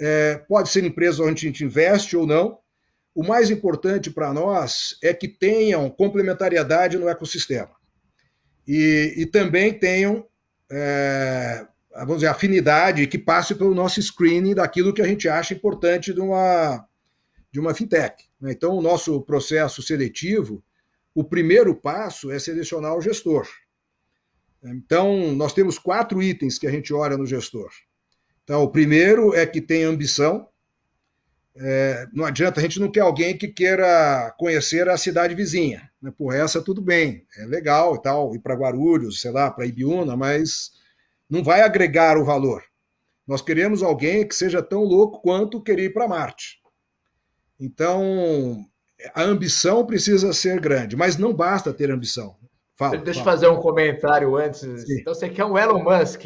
É, 0.00 0.36
pode 0.48 0.68
ser 0.68 0.84
empresa 0.84 1.24
onde 1.24 1.44
a 1.44 1.50
gente 1.50 1.64
investe 1.64 2.16
ou 2.16 2.28
não. 2.28 2.61
O 3.14 3.22
mais 3.22 3.50
importante 3.50 4.10
para 4.10 4.32
nós 4.32 4.96
é 5.02 5.12
que 5.12 5.28
tenham 5.28 5.90
complementariedade 5.90 6.98
no 6.98 7.08
ecossistema 7.08 7.70
e, 8.66 9.14
e 9.16 9.26
também 9.26 9.78
tenham, 9.78 10.26
é, 10.70 11.66
vamos 11.94 12.16
dizer, 12.16 12.28
afinidade 12.28 13.06
que 13.06 13.18
passe 13.18 13.54
pelo 13.54 13.74
nosso 13.74 14.00
screening 14.00 14.54
daquilo 14.54 14.94
que 14.94 15.02
a 15.02 15.06
gente 15.06 15.28
acha 15.28 15.54
importante 15.54 16.14
de 16.14 16.20
uma, 16.20 16.86
de 17.50 17.60
uma 17.60 17.74
fintech. 17.74 18.24
Né? 18.40 18.52
Então, 18.52 18.74
o 18.76 18.82
nosso 18.82 19.20
processo 19.22 19.82
seletivo, 19.82 20.64
o 21.14 21.22
primeiro 21.22 21.74
passo 21.74 22.30
é 22.30 22.38
selecionar 22.38 22.96
o 22.96 23.02
gestor. 23.02 23.46
Então, 24.64 25.34
nós 25.34 25.52
temos 25.52 25.78
quatro 25.78 26.22
itens 26.22 26.58
que 26.58 26.66
a 26.66 26.70
gente 26.70 26.94
olha 26.94 27.16
no 27.16 27.26
gestor. 27.26 27.70
Então, 28.44 28.62
o 28.62 28.70
primeiro 28.70 29.34
é 29.34 29.44
que 29.44 29.60
tem 29.60 29.84
ambição. 29.84 30.48
É, 31.54 32.06
não 32.12 32.24
adianta, 32.24 32.60
a 32.60 32.62
gente 32.62 32.80
não 32.80 32.90
quer 32.90 33.00
alguém 33.00 33.36
que 33.36 33.48
queira 33.48 34.34
conhecer 34.38 34.88
a 34.88 34.96
cidade 34.96 35.34
vizinha. 35.34 35.90
Né? 36.00 36.12
Por 36.16 36.34
essa, 36.34 36.62
tudo 36.62 36.80
bem, 36.80 37.26
é 37.36 37.44
legal 37.44 37.94
e 37.94 38.02
tal, 38.02 38.34
ir 38.34 38.38
para 38.38 38.54
Guarulhos, 38.54 39.20
sei 39.20 39.30
lá, 39.30 39.50
para 39.50 39.66
Ibiúna, 39.66 40.16
mas 40.16 40.72
não 41.28 41.42
vai 41.42 41.60
agregar 41.60 42.16
o 42.16 42.24
valor. 42.24 42.62
Nós 43.26 43.42
queremos 43.42 43.82
alguém 43.82 44.26
que 44.26 44.34
seja 44.34 44.62
tão 44.62 44.82
louco 44.82 45.20
quanto 45.20 45.62
querer 45.62 45.84
ir 45.84 45.92
para 45.92 46.08
Marte. 46.08 46.60
Então, 47.60 48.64
a 49.14 49.22
ambição 49.22 49.86
precisa 49.86 50.32
ser 50.32 50.60
grande, 50.60 50.96
mas 50.96 51.16
não 51.16 51.32
basta 51.32 51.72
ter 51.72 51.90
ambição. 51.90 52.36
Fala, 52.76 52.96
Deixa 52.98 53.20
eu 53.20 53.24
fazer 53.24 53.48
um 53.48 53.60
comentário 53.60 54.34
antes. 54.36 54.60
Sim. 54.60 55.00
Então 55.00 55.14
você 55.14 55.28
quer 55.28 55.44
um 55.44 55.56
Elon 55.56 55.82
Musk? 55.82 56.24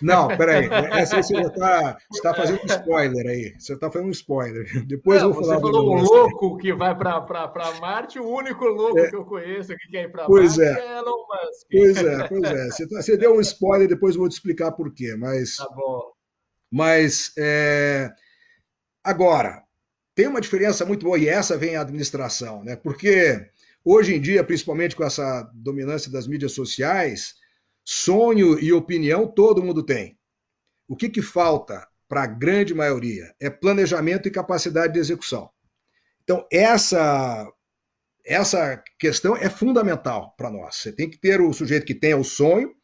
Não, 0.00 0.28
peraí. 0.28 0.68
Essa 0.92 1.22
você 1.22 1.40
está 1.40 1.96
tá 2.22 2.34
fazendo 2.34 2.60
um 2.62 2.66
spoiler 2.66 3.26
aí. 3.26 3.54
Você 3.58 3.74
está 3.74 3.90
fazendo 3.90 4.08
um 4.08 4.12
spoiler. 4.12 4.86
Depois 4.86 5.20
Não, 5.20 5.28
eu 5.28 5.34
vou 5.34 5.42
falar. 5.42 5.56
Você 5.56 5.60
falou 5.60 5.96
um 5.96 6.02
louco 6.02 6.56
que 6.58 6.72
vai 6.72 6.96
para 6.96 7.72
Marte, 7.80 8.18
o 8.18 8.28
único 8.28 8.64
louco 8.64 8.98
é. 8.98 9.10
que 9.10 9.16
eu 9.16 9.24
conheço 9.24 9.76
que 9.76 9.88
quer 9.88 10.04
ir 10.04 10.12
para 10.12 10.28
Marte 10.28 10.60
é. 10.60 10.64
é. 10.64 10.98
Elon 10.98 11.26
Musk. 11.26 11.66
Pois 11.70 11.96
é, 11.96 12.28
pois 12.28 12.42
é. 12.44 12.64
Você, 12.66 12.88
tá, 12.88 13.02
você, 13.02 13.16
deu 13.16 13.36
um 13.36 13.40
spoiler, 13.40 13.88
depois 13.88 14.14
eu 14.14 14.20
vou 14.20 14.28
te 14.28 14.32
explicar 14.32 14.72
por 14.72 14.92
quê. 14.92 15.14
Mas, 15.16 15.56
tá 15.56 15.68
bom. 15.74 16.12
Mas 16.70 17.32
é, 17.38 18.10
agora, 19.02 19.62
tem 20.14 20.26
uma 20.26 20.40
diferença 20.40 20.84
muito 20.84 21.04
boa, 21.04 21.18
e 21.18 21.28
essa 21.28 21.56
vem 21.56 21.76
a 21.76 21.82
administração, 21.82 22.64
né? 22.64 22.76
Porque 22.76 23.48
Hoje 23.84 24.14
em 24.14 24.20
dia, 24.20 24.42
principalmente 24.42 24.96
com 24.96 25.04
essa 25.04 25.42
dominância 25.52 26.10
das 26.10 26.26
mídias 26.26 26.52
sociais, 26.52 27.34
sonho 27.84 28.58
e 28.58 28.72
opinião 28.72 29.26
todo 29.26 29.62
mundo 29.62 29.84
tem. 29.84 30.18
O 30.88 30.96
que, 30.96 31.08
que 31.08 31.22
falta 31.22 31.86
para 32.08 32.22
a 32.22 32.26
grande 32.26 32.74
maioria 32.74 33.34
é 33.40 33.50
planejamento 33.50 34.28
e 34.28 34.30
capacidade 34.30 34.92
de 34.92 34.98
execução. 34.98 35.50
Então, 36.22 36.46
essa, 36.50 37.50
essa 38.24 38.82
questão 38.98 39.36
é 39.36 39.50
fundamental 39.50 40.34
para 40.36 40.50
nós. 40.50 40.76
Você 40.76 40.92
tem 40.92 41.08
que 41.08 41.18
ter 41.18 41.40
o 41.40 41.52
sujeito 41.52 41.86
que 41.86 41.94
tenha 41.94 42.16
o 42.16 42.24
sonho, 42.24 42.74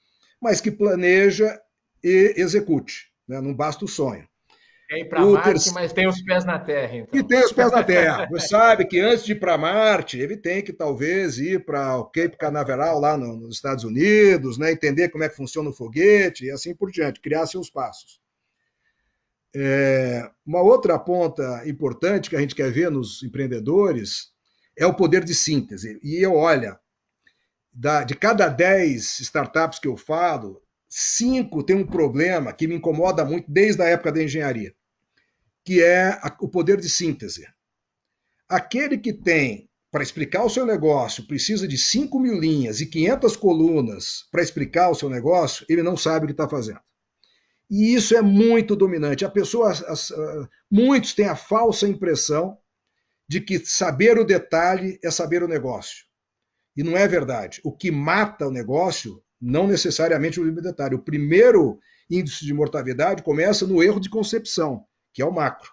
mas 0.40 0.60
que 0.60 0.70
planeja 0.70 1.60
e 2.02 2.34
execute. 2.36 3.10
Né? 3.26 3.40
Não 3.40 3.54
basta 3.54 3.84
o 3.84 3.88
sonho. 3.88 4.28
Quer 4.90 4.98
ir 4.98 5.04
para 5.04 5.24
Marte, 5.24 5.64
ter... 5.66 5.70
mas 5.70 5.92
tem 5.92 6.08
os 6.08 6.20
pés 6.20 6.44
na 6.44 6.58
Terra. 6.58 6.96
Então. 6.96 7.20
E 7.20 7.22
tem 7.22 7.44
os 7.44 7.52
pés 7.52 7.70
na 7.70 7.84
Terra. 7.84 8.26
Você 8.28 8.48
sabe 8.50 8.84
que 8.84 8.98
antes 8.98 9.24
de 9.24 9.32
ir 9.32 9.38
para 9.38 9.56
Marte, 9.56 10.18
ele 10.18 10.36
tem 10.36 10.64
que 10.64 10.72
talvez 10.72 11.38
ir 11.38 11.64
para 11.64 11.96
o 11.96 12.06
Cape 12.06 12.36
Canaveral, 12.36 12.98
lá 12.98 13.16
no, 13.16 13.36
nos 13.36 13.54
Estados 13.54 13.84
Unidos, 13.84 14.58
né? 14.58 14.72
entender 14.72 15.08
como 15.10 15.22
é 15.22 15.28
que 15.28 15.36
funciona 15.36 15.70
o 15.70 15.72
foguete 15.72 16.46
e 16.46 16.50
assim 16.50 16.74
por 16.74 16.90
diante, 16.90 17.20
criar 17.20 17.46
seus 17.46 17.70
passos. 17.70 18.20
É, 19.54 20.28
uma 20.44 20.60
outra 20.60 20.98
ponta 20.98 21.62
importante 21.68 22.28
que 22.28 22.34
a 22.34 22.40
gente 22.40 22.56
quer 22.56 22.72
ver 22.72 22.90
nos 22.90 23.22
empreendedores 23.22 24.32
é 24.76 24.84
o 24.86 24.94
poder 24.94 25.22
de 25.24 25.36
síntese. 25.36 26.00
E 26.02 26.16
eu, 26.16 26.34
olha, 26.34 26.76
da, 27.72 28.02
de 28.02 28.16
cada 28.16 28.48
10 28.48 29.20
startups 29.20 29.78
que 29.78 29.86
eu 29.86 29.96
falo, 29.96 30.60
cinco 30.88 31.62
tem 31.62 31.76
um 31.76 31.86
problema 31.86 32.52
que 32.52 32.66
me 32.66 32.74
incomoda 32.74 33.24
muito 33.24 33.48
desde 33.48 33.82
a 33.82 33.86
época 33.86 34.10
da 34.10 34.20
engenharia 34.20 34.74
que 35.70 35.80
é 35.80 36.20
o 36.40 36.48
poder 36.48 36.80
de 36.80 36.90
síntese. 36.90 37.46
Aquele 38.48 38.98
que 38.98 39.12
tem, 39.12 39.70
para 39.88 40.02
explicar 40.02 40.42
o 40.42 40.50
seu 40.50 40.66
negócio, 40.66 41.28
precisa 41.28 41.68
de 41.68 41.78
5 41.78 42.18
mil 42.18 42.40
linhas 42.40 42.80
e 42.80 42.86
500 42.86 43.36
colunas 43.36 44.24
para 44.32 44.42
explicar 44.42 44.90
o 44.90 44.96
seu 44.96 45.08
negócio, 45.08 45.64
ele 45.68 45.80
não 45.80 45.96
sabe 45.96 46.24
o 46.24 46.26
que 46.26 46.32
está 46.32 46.48
fazendo. 46.48 46.80
E 47.70 47.94
isso 47.94 48.16
é 48.16 48.20
muito 48.20 48.74
dominante. 48.74 49.24
A 49.24 49.30
pessoa, 49.30 49.70
as, 49.70 50.10
uh, 50.10 50.48
muitos 50.68 51.14
têm 51.14 51.26
a 51.26 51.36
falsa 51.36 51.86
impressão 51.86 52.58
de 53.28 53.40
que 53.40 53.64
saber 53.64 54.18
o 54.18 54.24
detalhe 54.24 54.98
é 55.04 55.08
saber 55.12 55.40
o 55.44 55.48
negócio. 55.48 56.04
E 56.76 56.82
não 56.82 56.96
é 56.96 57.06
verdade. 57.06 57.60
O 57.62 57.70
que 57.70 57.92
mata 57.92 58.48
o 58.48 58.50
negócio 58.50 59.22
não 59.40 59.68
necessariamente 59.68 60.40
o 60.40 60.52
detalhe. 60.60 60.96
O 60.96 61.04
primeiro 61.04 61.78
índice 62.10 62.44
de 62.44 62.52
mortalidade 62.52 63.22
começa 63.22 63.68
no 63.68 63.80
erro 63.80 64.00
de 64.00 64.10
concepção, 64.10 64.84
que 65.12 65.22
é 65.22 65.24
o 65.24 65.32
macro. 65.32 65.70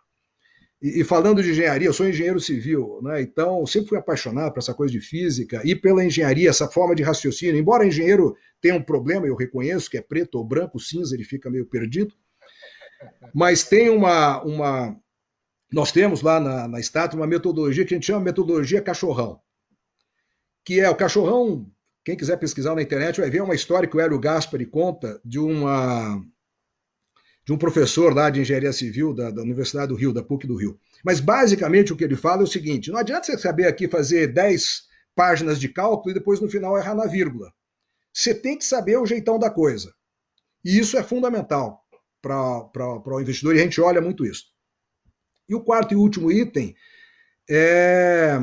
E, 0.81 1.01
e 1.01 1.03
falando 1.03 1.41
de 1.41 1.51
engenharia, 1.51 1.87
eu 1.87 1.93
sou 1.93 2.07
engenheiro 2.07 2.39
civil, 2.39 2.99
né? 3.01 3.21
então 3.21 3.65
sempre 3.65 3.89
fui 3.89 3.97
apaixonado 3.97 4.53
por 4.53 4.59
essa 4.59 4.73
coisa 4.73 4.91
de 4.91 5.01
física 5.01 5.61
e 5.63 5.75
pela 5.75 6.03
engenharia, 6.03 6.49
essa 6.49 6.67
forma 6.67 6.95
de 6.95 7.03
raciocínio. 7.03 7.57
Embora 7.57 7.85
engenheiro 7.85 8.35
tenha 8.61 8.75
um 8.75 8.83
problema, 8.83 9.27
eu 9.27 9.35
reconheço 9.35 9.89
que 9.89 9.97
é 9.97 10.01
preto 10.01 10.35
ou 10.35 10.45
branco, 10.45 10.79
cinza, 10.79 11.15
ele 11.15 11.23
fica 11.23 11.49
meio 11.49 11.65
perdido. 11.65 12.13
Mas 13.33 13.63
tem 13.63 13.89
uma. 13.89 14.43
uma 14.43 14.95
nós 15.71 15.91
temos 15.91 16.21
lá 16.21 16.39
na, 16.39 16.67
na 16.67 16.79
estátua 16.79 17.19
uma 17.19 17.27
metodologia 17.27 17.85
que 17.85 17.93
a 17.93 17.97
gente 17.97 18.07
chama 18.07 18.21
metodologia 18.21 18.81
cachorrão, 18.81 19.39
que 20.63 20.79
é 20.79 20.89
o 20.89 20.95
cachorrão 20.95 21.69
quem 22.07 22.15
quiser 22.15 22.37
pesquisar 22.37 22.73
na 22.73 22.81
internet 22.81 23.19
vai 23.19 23.29
ver 23.29 23.43
uma 23.43 23.53
história 23.53 23.85
que 23.85 23.97
o 23.97 23.99
Hélio 23.99 24.17
Gaspari 24.17 24.65
conta 24.65 25.19
de 25.25 25.37
uma 25.37 26.23
de 27.47 27.53
um 27.53 27.57
professor 27.57 28.13
lá 28.13 28.29
de 28.29 28.41
engenharia 28.41 28.73
civil 28.73 29.13
da, 29.13 29.31
da, 29.31 29.41
Universidade 29.41 29.87
do 29.87 29.95
Rio, 29.95 30.11
da 30.11 30.21
PUC 30.21 30.45
do 30.45 30.57
Rio. 30.57 30.77
Mas 31.01 31.21
basicamente 31.21 31.93
o 31.93 31.95
que 31.95 32.03
ele 32.03 32.17
fala 32.17 32.41
é 32.41 32.43
o 32.43 32.47
seguinte: 32.47 32.91
não 32.91 32.99
adianta 32.99 33.25
você 33.25 33.37
saber 33.37 33.67
aqui 33.67 33.87
fazer 33.87 34.27
10 34.27 34.83
páginas 35.15 35.57
de 35.59 35.69
cálculo 35.69 36.11
e 36.11 36.13
depois 36.13 36.41
no 36.41 36.49
final 36.49 36.77
errar 36.77 36.93
na 36.93 37.05
vírgula. 37.05 37.51
Você 38.13 38.35
tem 38.35 38.57
que 38.57 38.65
saber 38.65 38.97
o 38.97 39.05
jeitão 39.05 39.39
da 39.39 39.49
coisa. 39.49 39.93
E 40.65 40.77
isso 40.77 40.97
é 40.97 41.03
fundamental 41.03 41.81
para 42.21 43.15
o 43.15 43.21
investidor 43.21 43.55
e 43.55 43.59
a 43.59 43.63
gente 43.63 43.79
olha 43.79 44.01
muito 44.01 44.25
isso. 44.25 44.45
E 45.47 45.55
o 45.55 45.61
quarto 45.61 45.93
e 45.93 45.97
último 45.97 46.29
item 46.29 46.75
é 47.49 48.37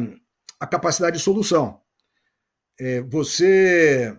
a 0.59 0.67
capacidade 0.67 1.19
de 1.19 1.23
solução 1.23 1.79
é, 2.79 3.01
você. 3.03 4.17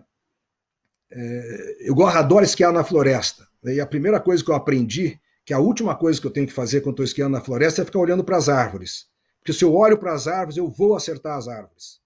É, 1.10 1.76
eu 1.80 2.06
adoro 2.06 2.44
esquiar 2.44 2.72
na 2.72 2.84
floresta. 2.84 3.46
Né? 3.66 3.74
E 3.74 3.80
a 3.80 3.86
primeira 3.86 4.20
coisa 4.20 4.44
que 4.44 4.50
eu 4.50 4.54
aprendi, 4.54 5.20
que 5.44 5.52
a 5.52 5.58
última 5.58 5.96
coisa 5.96 6.20
que 6.20 6.26
eu 6.26 6.30
tenho 6.30 6.46
que 6.46 6.52
fazer 6.52 6.80
quando 6.80 6.92
estou 6.94 7.04
esquiando 7.04 7.32
na 7.32 7.40
floresta 7.40 7.82
é 7.82 7.84
ficar 7.84 7.98
olhando 7.98 8.22
para 8.22 8.36
as 8.36 8.48
árvores. 8.48 9.06
Porque 9.40 9.52
se 9.52 9.64
eu 9.64 9.74
olho 9.74 9.98
para 9.98 10.14
as 10.14 10.28
árvores, 10.28 10.56
eu 10.56 10.68
vou 10.68 10.94
acertar 10.94 11.36
as 11.36 11.48
árvores. 11.48 12.00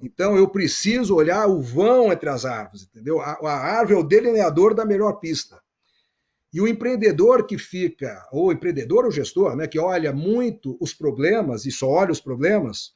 Então 0.00 0.36
eu 0.36 0.48
preciso 0.48 1.16
olhar 1.16 1.48
o 1.48 1.60
vão 1.60 2.12
entre 2.12 2.28
as 2.28 2.44
árvores, 2.44 2.84
entendeu? 2.84 3.20
A, 3.20 3.32
a 3.42 3.78
árvore 3.78 3.98
é 3.98 4.00
o 4.00 4.06
delineador 4.06 4.72
da 4.72 4.84
melhor 4.84 5.14
pista. 5.14 5.60
E 6.52 6.60
o 6.60 6.68
empreendedor 6.68 7.46
que 7.46 7.58
fica, 7.58 8.26
ou 8.32 8.52
empreendedor 8.52 9.04
ou 9.04 9.10
gestor, 9.10 9.56
né, 9.56 9.66
que 9.66 9.78
olha 9.78 10.12
muito 10.12 10.78
os 10.80 10.94
problemas 10.94 11.66
e 11.66 11.72
só 11.72 11.88
olha 11.88 12.12
os 12.12 12.20
problemas, 12.20 12.94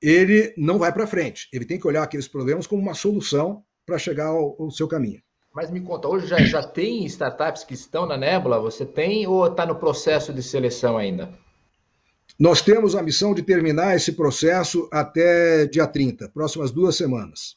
ele 0.00 0.54
não 0.56 0.78
vai 0.78 0.92
para 0.92 1.06
frente. 1.06 1.48
Ele 1.52 1.64
tem 1.64 1.80
que 1.80 1.86
olhar 1.88 2.02
aqueles 2.02 2.28
problemas 2.28 2.66
como 2.66 2.82
uma 2.82 2.94
solução 2.94 3.64
para 3.84 3.98
chegar 3.98 4.26
ao, 4.26 4.62
ao, 4.62 4.70
seu 4.70 4.86
caminho. 4.86 5.22
Mas 5.54 5.70
me 5.70 5.80
conta, 5.80 6.08
hoje 6.08 6.26
já, 6.26 6.38
já 6.38 6.62
tem 6.64 7.04
startups 7.06 7.62
que 7.62 7.74
estão 7.74 8.06
na 8.06 8.16
Nebula? 8.16 8.58
Você 8.58 8.84
tem 8.84 9.24
ou 9.28 9.46
está 9.46 9.64
no 9.64 9.76
processo 9.76 10.32
de 10.32 10.42
seleção 10.42 10.98
ainda? 10.98 11.30
Nós 12.36 12.60
temos 12.60 12.96
a 12.96 13.02
missão 13.02 13.32
de 13.32 13.40
terminar 13.40 13.94
esse 13.94 14.12
processo 14.12 14.88
até 14.90 15.64
dia 15.66 15.86
30, 15.86 16.28
próximas 16.30 16.72
duas 16.72 16.96
semanas. 16.96 17.56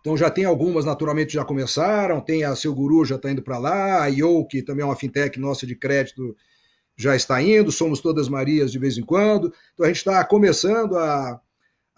Então 0.00 0.18
já 0.18 0.28
tem 0.28 0.44
algumas, 0.44 0.84
naturalmente, 0.84 1.32
já 1.32 1.44
começaram, 1.46 2.20
tem 2.20 2.44
a 2.44 2.54
Seu 2.54 2.74
Guru 2.74 3.06
já 3.06 3.16
está 3.16 3.30
indo 3.30 3.42
para 3.42 3.56
lá, 3.56 4.02
a 4.02 4.08
IO, 4.08 4.46
que 4.46 4.62
também 4.62 4.82
é 4.82 4.86
uma 4.86 4.94
fintech 4.94 5.40
nossa 5.40 5.66
de 5.66 5.74
crédito, 5.74 6.36
já 6.94 7.16
está 7.16 7.40
indo, 7.40 7.72
somos 7.72 8.00
todas 8.00 8.28
Marias 8.28 8.70
de 8.70 8.78
vez 8.78 8.98
em 8.98 9.02
quando. 9.02 9.50
Então 9.72 9.86
a 9.86 9.88
gente 9.88 9.96
está 9.96 10.22
começando 10.24 10.98
a, 10.98 11.40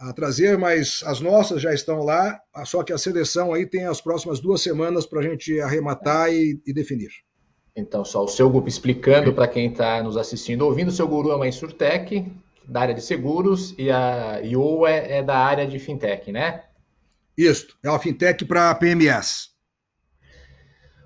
a 0.00 0.14
trazer, 0.14 0.56
mas 0.56 1.02
as 1.04 1.20
nossas 1.20 1.60
já 1.60 1.74
estão 1.74 2.02
lá, 2.02 2.40
só 2.64 2.82
que 2.82 2.92
a 2.92 2.96
seleção 2.96 3.52
aí 3.52 3.66
tem 3.66 3.84
as 3.84 4.00
próximas 4.00 4.40
duas 4.40 4.62
semanas 4.62 5.04
para 5.04 5.20
a 5.20 5.22
gente 5.22 5.60
arrematar 5.60 6.32
e, 6.32 6.58
e, 6.66 6.72
definir. 6.72 7.10
Então, 7.76 8.02
só 8.02 8.24
o 8.24 8.28
seu 8.28 8.48
grupo 8.48 8.66
explicando 8.66 9.34
para 9.34 9.46
quem 9.46 9.70
está 9.70 10.02
nos 10.02 10.16
assistindo, 10.16 10.62
ouvindo, 10.62 10.88
o 10.88 10.92
seu 10.92 11.06
guru 11.06 11.30
é 11.30 11.36
uma 11.36 11.46
Insurtech, 11.46 12.32
da 12.66 12.80
área 12.80 12.94
de 12.94 13.02
seguros, 13.02 13.74
e 13.76 13.90
a 13.90 14.40
IO 14.42 14.86
é, 14.86 15.18
é 15.18 15.22
da 15.22 15.36
área 15.36 15.66
de 15.66 15.78
fintech, 15.78 16.32
né? 16.32 16.64
Isso, 17.36 17.76
é 17.82 17.90
uma 17.90 17.98
fintech 17.98 18.42
para 18.46 18.74
PMS. 18.74 19.50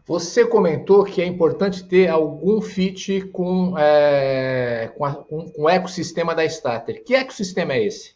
Você 0.07 0.46
comentou 0.46 1.02
que 1.02 1.20
é 1.20 1.26
importante 1.26 1.83
ter 1.88 2.09
algum 2.09 2.61
fit 2.61 3.22
com, 3.33 3.76
é, 3.76 4.92
com, 4.96 5.04
a, 5.04 5.14
com, 5.14 5.50
com 5.50 5.62
o 5.62 5.68
ecossistema 5.68 6.35
da 6.35 6.44
Starter. 6.44 7.02
Que 7.02 7.14
ecossistema 7.14 7.72
é 7.72 7.87
esse? 7.87 8.14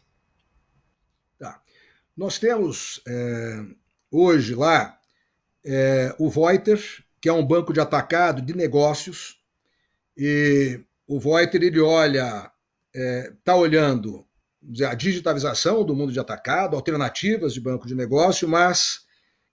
Nós 2.19 2.37
temos 2.37 3.01
é, 3.07 3.63
hoje 4.11 4.53
lá 4.53 4.99
é, 5.65 6.13
o 6.19 6.29
Voiter, 6.29 6.77
que 7.21 7.29
é 7.29 7.33
um 7.33 7.47
banco 7.47 7.71
de 7.71 7.79
atacado 7.79 8.41
de 8.41 8.53
negócios, 8.53 9.37
e 10.17 10.81
o 11.07 11.17
Voiter 11.17 11.63
ele 11.63 11.79
olha, 11.79 12.25
está 12.25 12.51
é, 12.93 13.33
tá 13.41 13.55
olhando 13.55 14.27
a 14.85 14.95
digitalização 14.95 15.85
do 15.85 15.95
mundo 15.95 16.11
de 16.11 16.19
atacado, 16.19 16.75
alternativas 16.75 17.53
de 17.53 17.61
banco 17.61 17.87
de 17.87 17.95
negócio, 17.95 18.49
mas 18.49 18.99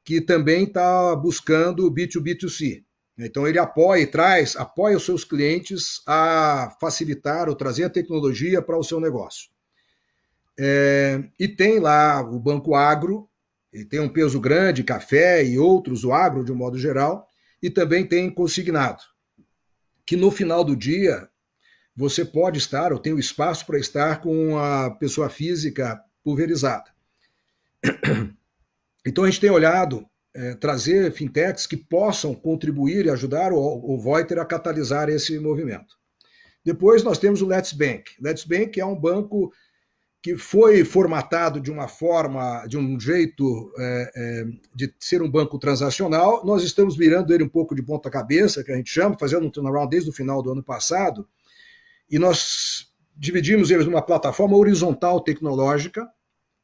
que 0.04 0.20
também 0.20 0.64
está 0.64 1.14
buscando 1.14 1.88
B2B2C. 1.88 2.82
Então 3.16 3.46
ele 3.46 3.60
apoia 3.60 4.02
e 4.02 4.08
traz, 4.08 4.56
apoia 4.56 4.96
os 4.96 5.04
seus 5.04 5.22
clientes 5.22 6.02
a 6.04 6.76
facilitar 6.80 7.48
ou 7.48 7.54
trazer 7.54 7.84
a 7.84 7.90
tecnologia 7.90 8.60
para 8.60 8.76
o 8.76 8.82
seu 8.82 8.98
negócio. 8.98 9.54
É, 10.58 11.22
e 11.38 11.46
tem 11.46 11.78
lá 11.78 12.22
o 12.22 12.38
Banco 12.38 12.74
Agro, 12.74 13.28
ele 13.72 13.84
tem 13.84 14.00
um 14.00 14.08
peso 14.08 14.40
grande, 14.40 14.82
café 14.82 15.44
e 15.44 15.58
outros, 15.58 16.04
o 16.04 16.12
agro 16.12 16.44
de 16.44 16.52
um 16.52 16.56
modo 16.56 16.78
geral, 16.78 17.28
e 17.62 17.68
também 17.68 18.06
tem 18.06 18.30
consignado, 18.30 19.02
que 20.04 20.16
no 20.16 20.30
final 20.30 20.64
do 20.64 20.76
dia 20.76 21.28
você 21.94 22.24
pode 22.24 22.58
estar, 22.58 22.92
ou 22.92 22.98
tem 22.98 23.12
o 23.12 23.18
espaço 23.18 23.66
para 23.66 23.78
estar 23.78 24.20
com 24.20 24.58
a 24.58 24.90
pessoa 24.90 25.28
física 25.28 26.00
pulverizada. 26.22 26.90
Então 29.08 29.22
a 29.22 29.30
gente 29.30 29.40
tem 29.40 29.50
olhado 29.50 30.04
é, 30.34 30.54
trazer 30.56 31.12
fintechs 31.12 31.64
que 31.64 31.76
possam 31.76 32.34
contribuir 32.34 33.06
e 33.06 33.10
ajudar 33.10 33.52
o, 33.52 33.58
o 33.58 33.96
Voiter 34.00 34.40
a 34.40 34.44
catalisar 34.44 35.08
esse 35.08 35.38
movimento. 35.38 35.94
Depois 36.64 37.04
nós 37.04 37.16
temos 37.16 37.40
o 37.40 37.46
Let's 37.46 37.72
Bank. 37.72 38.10
Let's 38.20 38.42
Bank 38.42 38.80
é 38.80 38.84
um 38.84 38.98
banco 38.98 39.52
que 40.26 40.36
foi 40.36 40.84
formatado 40.84 41.60
de 41.60 41.70
uma 41.70 41.86
forma, 41.86 42.66
de 42.66 42.76
um 42.76 42.98
jeito 42.98 43.72
é, 43.78 44.10
é, 44.16 44.44
de 44.74 44.92
ser 44.98 45.22
um 45.22 45.30
banco 45.30 45.56
transacional. 45.56 46.44
Nós 46.44 46.64
estamos 46.64 46.96
virando 46.96 47.32
ele 47.32 47.44
um 47.44 47.48
pouco 47.48 47.76
de 47.76 47.82
ponta 47.82 48.10
cabeça, 48.10 48.64
que 48.64 48.72
a 48.72 48.74
gente 48.74 48.90
chama, 48.90 49.16
fazendo 49.16 49.46
um 49.46 49.50
turnaround 49.50 49.88
desde 49.88 50.10
o 50.10 50.12
final 50.12 50.42
do 50.42 50.50
ano 50.50 50.64
passado, 50.64 51.28
e 52.10 52.18
nós 52.18 52.88
dividimos 53.16 53.70
eles 53.70 53.86
numa 53.86 54.02
plataforma 54.02 54.56
horizontal 54.56 55.20
tecnológica, 55.20 56.04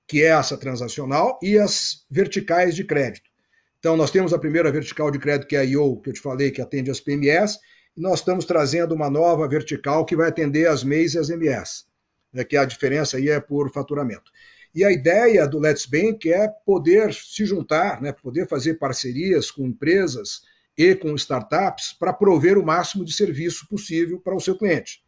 que 0.09 0.25
é 0.25 0.31
essa 0.31 0.57
transacional, 0.57 1.38
e 1.40 1.57
as 1.57 2.05
verticais 2.11 2.75
de 2.75 2.83
crédito. 2.83 3.31
Então, 3.79 3.96
nós 3.96 4.11
temos 4.11 4.33
a 4.33 4.40
primeira 4.40 4.72
vertical 4.72 5.09
de 5.09 5.20
crédito, 5.20 5.46
que 5.46 5.55
é 5.55 5.61
a 5.61 5.64
IO, 5.64 6.01
que 6.01 6.11
eu 6.11 6.14
te 6.14 6.20
falei, 6.20 6.51
que 6.51 6.61
atende 6.61 6.90
as 6.90 6.98
PMS, 6.98 7.61
e 7.96 8.01
nós 8.01 8.18
estamos 8.18 8.44
trazendo 8.44 8.92
uma 8.92 9.09
nova 9.09 9.46
vertical 9.46 10.05
que 10.05 10.16
vai 10.16 10.31
atender 10.31 10.66
as 10.66 10.83
MEIs 10.83 11.14
e 11.14 11.18
as 11.20 11.31
MS 11.31 11.91
né, 12.33 12.45
que 12.45 12.57
a 12.57 12.64
diferença 12.64 13.16
aí 13.16 13.29
é 13.29 13.40
por 13.40 13.71
faturamento. 13.71 14.31
E 14.75 14.85
a 14.85 14.90
ideia 14.90 15.47
do 15.47 15.59
Let's 15.59 15.85
Bank 15.85 16.33
é 16.33 16.49
poder 16.64 17.12
se 17.12 17.45
juntar, 17.45 18.01
né, 18.01 18.12
poder 18.12 18.49
fazer 18.49 18.75
parcerias 18.75 19.51
com 19.51 19.66
empresas 19.66 20.42
e 20.77 20.95
com 20.95 21.14
startups 21.14 21.92
para 21.92 22.12
prover 22.12 22.57
o 22.57 22.64
máximo 22.64 23.05
de 23.05 23.12
serviço 23.12 23.68
possível 23.68 24.18
para 24.18 24.35
o 24.35 24.40
seu 24.40 24.57
cliente. 24.57 25.03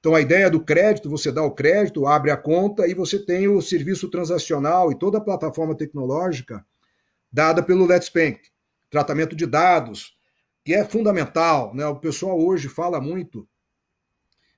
Então, 0.00 0.14
a 0.14 0.20
ideia 0.20 0.50
do 0.50 0.62
crédito, 0.62 1.08
você 1.08 1.32
dá 1.32 1.42
o 1.42 1.50
crédito, 1.50 2.06
abre 2.06 2.30
a 2.30 2.36
conta 2.36 2.86
e 2.86 2.94
você 2.94 3.18
tem 3.18 3.48
o 3.48 3.62
serviço 3.62 4.10
transacional 4.10 4.92
e 4.92 4.98
toda 4.98 5.18
a 5.18 5.20
plataforma 5.20 5.74
tecnológica 5.74 6.64
dada 7.32 7.62
pelo 7.62 7.86
Let's 7.86 8.10
Bank. 8.10 8.40
Tratamento 8.90 9.34
de 9.34 9.46
dados, 9.46 10.14
que 10.64 10.74
é 10.74 10.84
fundamental. 10.84 11.74
Né? 11.74 11.86
O 11.86 11.96
pessoal 11.96 12.38
hoje 12.38 12.68
fala 12.68 13.00
muito 13.00 13.48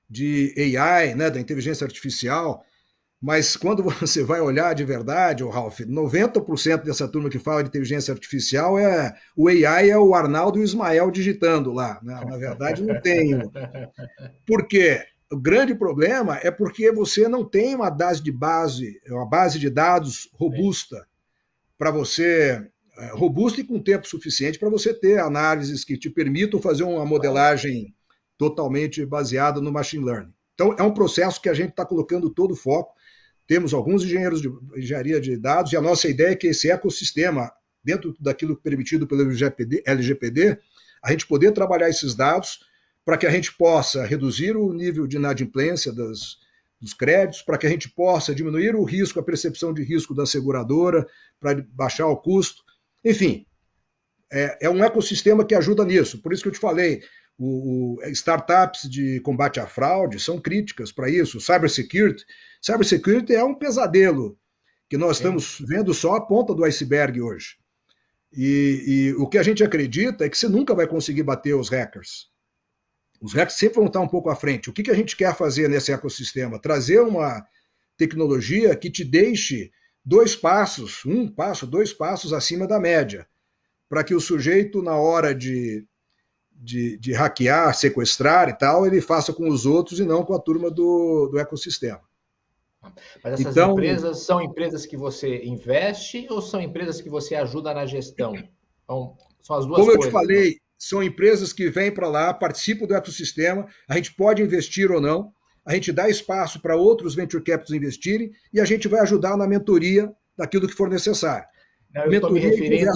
de 0.09 0.53
AI, 0.77 1.15
né, 1.15 1.29
da 1.29 1.39
inteligência 1.39 1.85
artificial, 1.85 2.63
mas 3.21 3.55
quando 3.57 3.83
você 3.99 4.23
vai 4.23 4.39
olhar 4.39 4.73
de 4.73 4.83
verdade, 4.83 5.43
o 5.43 5.49
Ralph, 5.49 5.79
90% 5.79 6.83
dessa 6.83 7.07
turma 7.07 7.29
que 7.29 7.39
fala 7.39 7.63
de 7.63 7.69
inteligência 7.69 8.13
artificial 8.13 8.77
é 8.77 9.15
o 9.35 9.47
AI 9.47 9.89
é 9.89 9.97
o 9.97 10.13
Arnaldo 10.13 10.59
e 10.59 10.61
o 10.61 10.63
Ismael 10.63 11.11
digitando 11.11 11.73
lá. 11.73 11.99
Né? 12.03 12.19
Na 12.25 12.37
verdade, 12.37 12.83
não 12.83 12.99
tem. 13.01 13.31
Por 14.45 14.67
quê? 14.67 15.03
O 15.29 15.37
grande 15.37 15.75
problema 15.75 16.39
é 16.41 16.49
porque 16.49 16.89
você 16.89 17.27
não 17.27 17.43
tem 17.43 17.75
uma 17.75 17.91
base 17.91 18.23
de 18.23 18.31
base, 18.31 19.01
uma 19.09 19.27
base 19.27 19.59
de 19.59 19.69
dados 19.69 20.29
robusta 20.33 21.05
para 21.77 21.91
você 21.91 22.65
é, 22.97 23.11
robusta 23.11 23.61
e 23.61 23.63
com 23.63 23.81
tempo 23.81 24.07
suficiente 24.07 24.57
para 24.57 24.69
você 24.69 24.93
ter 24.93 25.19
análises 25.19 25.83
que 25.83 25.97
te 25.97 26.09
permitam 26.09 26.59
fazer 26.59 26.83
uma 26.83 27.05
modelagem 27.05 27.93
totalmente 28.37 29.05
baseada 29.05 29.59
no 29.61 29.71
machine 29.71 30.05
learning. 30.05 30.33
Então, 30.53 30.75
é 30.77 30.83
um 30.83 30.93
processo 30.93 31.41
que 31.41 31.49
a 31.49 31.53
gente 31.53 31.69
está 31.69 31.85
colocando 31.85 32.29
todo 32.29 32.51
o 32.51 32.55
foco. 32.55 32.95
temos 33.47 33.73
alguns 33.73 34.03
engenheiros 34.03 34.41
de 34.41 34.49
engenharia 34.75 35.21
de 35.21 35.37
dados, 35.37 35.71
e 35.71 35.77
a 35.77 35.81
nossa 35.81 36.09
ideia 36.09 36.31
é 36.31 36.35
que 36.35 36.47
esse 36.47 36.69
ecossistema, 36.69 37.49
dentro 37.81 38.13
daquilo 38.19 38.57
permitido 38.57 39.07
pelo 39.07 39.21
LGPD, 39.21 39.83
LGPD 39.85 40.59
a 41.01 41.11
gente 41.11 41.25
poder 41.25 41.53
trabalhar 41.53 41.89
esses 41.89 42.13
dados 42.13 42.59
para 43.05 43.17
que 43.17 43.25
a 43.25 43.29
gente 43.29 43.53
possa 43.53 44.05
reduzir 44.05 44.57
o 44.57 44.73
nível 44.73 45.07
de 45.07 45.15
inadimplência 45.15 45.93
das, 45.93 46.39
dos 46.81 46.93
créditos, 46.93 47.41
para 47.41 47.57
que 47.57 47.65
a 47.65 47.69
gente 47.69 47.89
possa 47.89 48.35
diminuir 48.35 48.75
o 48.75 48.83
risco, 48.83 49.19
a 49.19 49.23
percepção 49.23 49.73
de 49.73 49.83
risco 49.83 50.13
da 50.13 50.25
seguradora, 50.25 51.07
para 51.39 51.65
baixar 51.71 52.07
o 52.07 52.17
custo. 52.17 52.63
Enfim, 53.05 53.45
é, 54.31 54.65
é, 54.65 54.69
um 54.69 54.83
ecossistema 54.83 55.45
que 55.45 55.55
ajuda 55.55 55.85
nisso. 55.85 56.21
Por 56.21 56.33
isso 56.33 56.43
que 56.43 56.49
eu 56.49 56.53
te 56.53 56.59
falei, 56.59 57.01
o, 57.37 57.99
o 57.99 58.09
startups 58.09 58.89
de 58.89 59.19
combate 59.21 59.59
à 59.59 59.67
fraude 59.67 60.19
são 60.19 60.39
críticas 60.39 60.91
para 60.91 61.09
isso. 61.09 61.39
Cybersecurity, 61.39 62.25
cybersecurity 62.61 63.35
é 63.35 63.43
um 63.43 63.53
pesadelo 63.53 64.37
que 64.89 64.97
nós 64.97 65.17
estamos 65.17 65.61
vendo 65.67 65.93
só 65.93 66.15
a 66.15 66.25
ponta 66.25 66.55
do 66.55 66.63
iceberg 66.63 67.21
hoje. 67.21 67.57
E, 68.33 68.83
e, 68.87 69.13
o 69.15 69.27
que 69.27 69.37
a 69.37 69.43
gente 69.43 69.63
acredita 69.63 70.25
é 70.25 70.29
que 70.29 70.37
você 70.37 70.49
nunca 70.49 70.73
vai 70.73 70.87
conseguir 70.87 71.23
bater 71.23 71.53
os 71.53 71.69
hackers. 71.69 72.29
Os 73.21 73.33
hackers 73.33 73.57
sempre 73.57 73.75
vão 73.75 73.87
estar 73.87 73.99
um 73.99 74.07
pouco 74.07 74.29
à 74.29 74.35
frente. 74.35 74.69
O 74.69 74.73
que, 74.73 74.83
que 74.83 74.91
a 74.91 74.95
gente 74.95 75.15
quer 75.15 75.35
fazer 75.35 75.69
nesse 75.69 75.91
ecossistema? 75.91 76.59
Trazer 76.59 76.99
uma 77.01 77.45
tecnologia 77.97 78.75
que 78.75 78.91
te 78.91 79.03
deixe 79.03 79.71
dois 80.05 80.35
passos, 80.35 81.03
um 81.05 81.27
passo, 81.27 81.65
dois 81.65 81.91
passos 81.91 82.31
acima 82.31 82.67
da 82.67 82.79
média, 82.79 83.27
para 83.89 84.03
que 84.03 84.13
o 84.13 84.19
sujeito, 84.19 84.81
na 84.81 84.95
hora 84.95 85.33
de, 85.33 85.85
de, 86.57 86.97
de, 86.97 87.13
hackear, 87.13 87.73
sequestrar 87.75 88.49
e 88.49 88.57
tal, 88.57 88.85
ele 88.85 89.01
faça 89.01 89.31
com 89.31 89.47
os 89.49 89.65
outros 89.65 89.99
e 89.99 90.05
não 90.05 90.23
com 90.23 90.33
a 90.33 90.39
turma 90.39 90.69
do, 90.69 91.29
do 91.31 91.39
ecossistema. 91.39 92.01
Mas 93.23 93.33
essas 93.33 93.55
então, 93.55 93.73
empresas 93.73 94.19
são 94.19 94.41
empresas 94.41 94.85
que 94.85 94.97
você 94.97 95.43
investe 95.43 96.27
ou 96.29 96.41
são 96.41 96.61
empresas 96.61 97.01
que 97.01 97.09
você 97.09 97.35
ajuda 97.35 97.73
na 97.73 97.85
gestão? 97.85 98.33
Então, 98.83 99.15
são 99.41 99.55
as 99.55 99.65
duas 99.65 99.79
Como 99.79 99.91
coisas. 99.91 99.95
Como 99.95 100.03
eu 100.05 100.09
te 100.09 100.11
falei, 100.11 100.57
são 100.77 101.03
empresas 101.03 101.51
que 101.51 101.69
vêm 101.69 101.91
para 101.91 102.07
lá, 102.07 102.33
participam 102.33 102.85
do 102.85 102.95
ecossistema, 102.95 103.67
a 103.89 103.95
gente 103.95 104.13
pode 104.13 104.41
investir 104.41 104.91
ou 104.91 105.01
não, 105.01 105.33
a 105.65 105.73
gente 105.73 105.91
dá 105.91 106.07
espaço 106.07 106.61
para 106.61 106.75
outros 106.75 107.13
venture 107.13 107.43
capitals 107.43 107.75
investirem 107.75 108.31
e 108.53 108.59
a 108.61 108.65
gente 108.65 108.87
vai 108.87 109.01
ajudar 109.01 109.35
na 109.35 109.47
mentoria 109.47 110.11
daquilo 110.37 110.67
que 110.67 110.73
for 110.73 110.89
necessário. 110.89 111.47
Não, 111.93 112.05
eu 112.05 112.13
estou 112.13 112.31
me 112.31 112.39
referindo... 112.39 112.91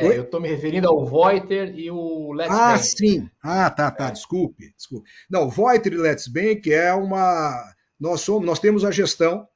É, 0.00 0.18
eu 0.18 0.22
estou 0.22 0.40
me 0.40 0.48
referindo 0.48 0.88
ao 0.88 1.04
Voiter 1.04 1.78
e 1.78 1.90
o 1.90 2.32
Let's 2.32 2.52
ah, 2.52 2.58
Bank. 2.58 2.74
Ah, 2.74 2.78
sim. 2.78 3.30
Ah, 3.42 3.70
tá, 3.70 3.90
tá. 3.90 4.08
É. 4.08 4.12
Desculpe, 4.12 4.72
desculpe. 4.76 5.08
Não, 5.30 5.48
Voiter 5.48 5.92
e 5.92 5.96
Let's 5.96 6.26
Bank 6.28 6.72
é 6.72 6.92
uma. 6.92 7.72
Nós, 7.98 8.22
somos, 8.22 8.46
nós 8.46 8.58
temos 8.58 8.84
a 8.84 8.90
gestão 8.90 9.46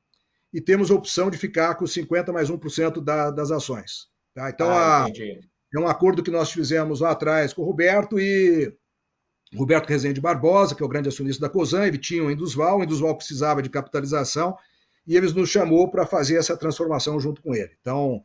e 0.53 0.61
temos 0.61 0.91
a 0.91 0.95
opção 0.95 1.31
de 1.31 1.39
ficar 1.39 1.75
com 1.75 1.87
50 1.87 2.33
mais 2.33 2.51
1% 2.51 3.03
da, 3.03 3.31
das 3.31 3.51
ações. 3.51 4.09
Tá? 4.35 4.51
Então, 4.51 4.69
ah, 4.71 5.07
a, 5.07 5.09
é 5.09 5.81
um 5.81 5.89
acordo 5.89 6.23
que 6.23 6.31
nós 6.31 6.53
fizemos 6.53 7.01
lá 7.01 7.11
atrás 7.11 7.53
com 7.53 7.63
o 7.63 7.65
Roberto 7.65 8.21
e 8.21 8.73
Roberto 9.57 9.89
Rezende 9.89 10.21
Barbosa, 10.21 10.75
que 10.75 10.83
é 10.83 10.87
o 10.87 10.89
grande 10.89 11.09
acionista 11.09 11.41
da 11.41 11.53
COSAN, 11.53 11.87
ele 11.87 11.99
tinha 11.99 12.23
o 12.23 12.31
Indusval, 12.31 12.79
o 12.79 12.85
Indusval 12.85 13.17
precisava 13.17 13.63
de 13.63 13.71
capitalização 13.71 14.57
e 15.07 15.17
eles 15.17 15.33
nos 15.33 15.49
chamou 15.49 15.91
para 15.91 16.07
fazer 16.07 16.37
essa 16.37 16.57
transformação 16.57 17.21
junto 17.21 17.43
com 17.43 17.55
ele. 17.55 17.71
Então, 17.81 18.23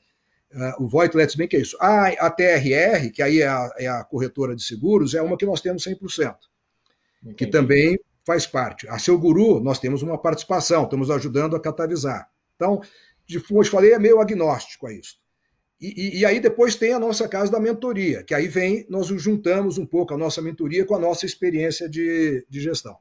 uh, 0.53 0.83
o 0.83 0.87
Voit 0.87 1.15
Let's 1.15 1.35
Bank 1.35 1.55
é 1.55 1.59
isso. 1.59 1.77
A, 1.79 2.07
a 2.07 2.29
TRR, 2.29 3.11
que 3.13 3.21
aí 3.21 3.41
é 3.41 3.47
a, 3.47 3.69
é 3.77 3.87
a, 3.87 4.03
corretora 4.03 4.55
de 4.55 4.63
seguros, 4.63 5.13
é 5.13 5.21
uma 5.21 5.37
que 5.37 5.45
nós 5.45 5.61
temos 5.61 5.83
100%, 5.83 6.35
Entendi. 7.21 7.35
que 7.35 7.47
também 7.47 7.99
faz 8.25 8.45
parte. 8.45 8.87
A 8.87 8.99
Seu 8.99 9.17
Guru, 9.17 9.59
nós 9.59 9.79
temos 9.79 10.01
uma 10.01 10.17
participação, 10.17 10.83
estamos 10.83 11.09
ajudando 11.09 11.55
a 11.55 11.59
catalisar. 11.59 12.29
Então, 12.55 12.81
de, 13.25 13.39
como 13.39 13.59
eu 13.59 13.63
te 13.63 13.69
falei, 13.69 13.93
é 13.93 13.99
meio 13.99 14.19
agnóstico 14.19 14.87
a 14.87 14.93
isso. 14.93 15.17
E, 15.81 16.19
e, 16.19 16.25
aí 16.25 16.41
depois 16.41 16.75
tem 16.75 16.91
a 16.91 16.99
nossa 16.99 17.25
casa 17.27 17.49
da 17.49 17.59
mentoria, 17.59 18.21
que 18.21 18.33
aí 18.33 18.49
vem, 18.49 18.85
nós 18.89 19.07
juntamos 19.07 19.77
um 19.77 19.85
pouco 19.85 20.13
a 20.13 20.17
nossa 20.17 20.41
mentoria 20.41 20.85
com 20.85 20.93
a 20.93 20.99
nossa 20.99 21.25
experiência 21.25 21.87
de, 21.87 22.45
de 22.49 22.59
gestão. 22.59 22.97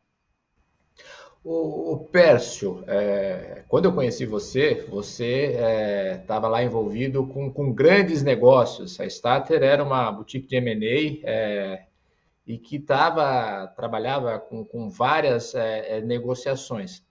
O, 1.45 1.93
o 1.93 1.99
Pércio, 1.99 2.83
é, 2.87 3.65
quando 3.69 3.85
eu 3.85 3.95
conheci 3.95 4.27
você, 4.27 4.85
você 4.89 6.19
estava 6.21 6.49
é, 6.49 6.51
lá 6.51 6.63
envolvido 6.63 7.27
com, 7.27 7.51
com, 7.51 7.73
grandes 7.73 8.23
negócios. 8.23 8.99
A 9.01 9.07
Starter 9.07 9.63
era 9.63 9.83
uma 9.83 10.11
boutique 10.11 10.49
de 10.49 10.57
M&A 10.57 11.29
é, 11.29 11.87
e 12.47 12.59
que 12.59 12.79
tava, 12.79 13.67
trabalhava 13.69 14.39
com, 14.39 14.65
com 14.65 14.91
várias 14.91 15.55
é, 15.55 15.99
é, 15.99 16.01
negociações. 16.01 17.05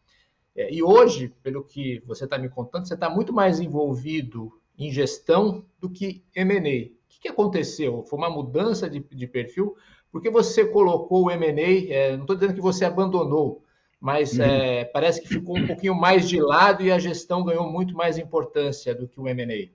É, 0.56 0.74
e 0.74 0.84
hoje, 0.84 1.30
pelo 1.42 1.64
que 1.64 2.04
você 2.06 2.26
está 2.26 2.38
me 2.38 2.50
contando, 2.50 2.88
você 2.88 2.96
está 2.96 3.10
muito 3.10 3.32
mais 3.32 3.60
envolvido 3.60 4.52
em 4.78 4.92
gestão 4.92 5.66
do 5.80 5.90
que 5.90 6.24
M&A. 6.36 6.58
O 6.60 7.08
que, 7.08 7.20
que, 7.22 7.28
aconteceu? 7.30 8.04
Foi 8.04 8.20
uma 8.20 8.30
mudança 8.30 8.90
de, 8.90 9.00
de 9.00 9.28
perfil? 9.28 9.76
Porque 10.12 10.30
você 10.30 10.66
colocou 10.66 11.26
o 11.26 11.32
M&A, 11.32 12.18
não 12.18 12.22
estou 12.22 12.36
dizendo 12.36 12.54
que 12.54 12.62
você 12.62 12.84
abandonou, 12.86 13.64
mas 14.00 14.34
uhum. 14.34 14.44
é, 14.44 14.86
parece 14.86 15.22
que 15.22 15.28
ficou 15.28 15.58
um 15.58 15.68
pouquinho 15.68 15.96
mais 15.96 16.28
de 16.28 16.40
lado 16.40 16.84
e 16.84 16.92
a 16.92 17.00
gestão 17.00 17.44
ganhou 17.44 17.72
muito 17.72 17.96
mais 17.96 18.18
importância 18.18 18.94
do 18.94 19.08
que 19.08 19.20
o 19.20 19.28
M&A. 19.28 19.70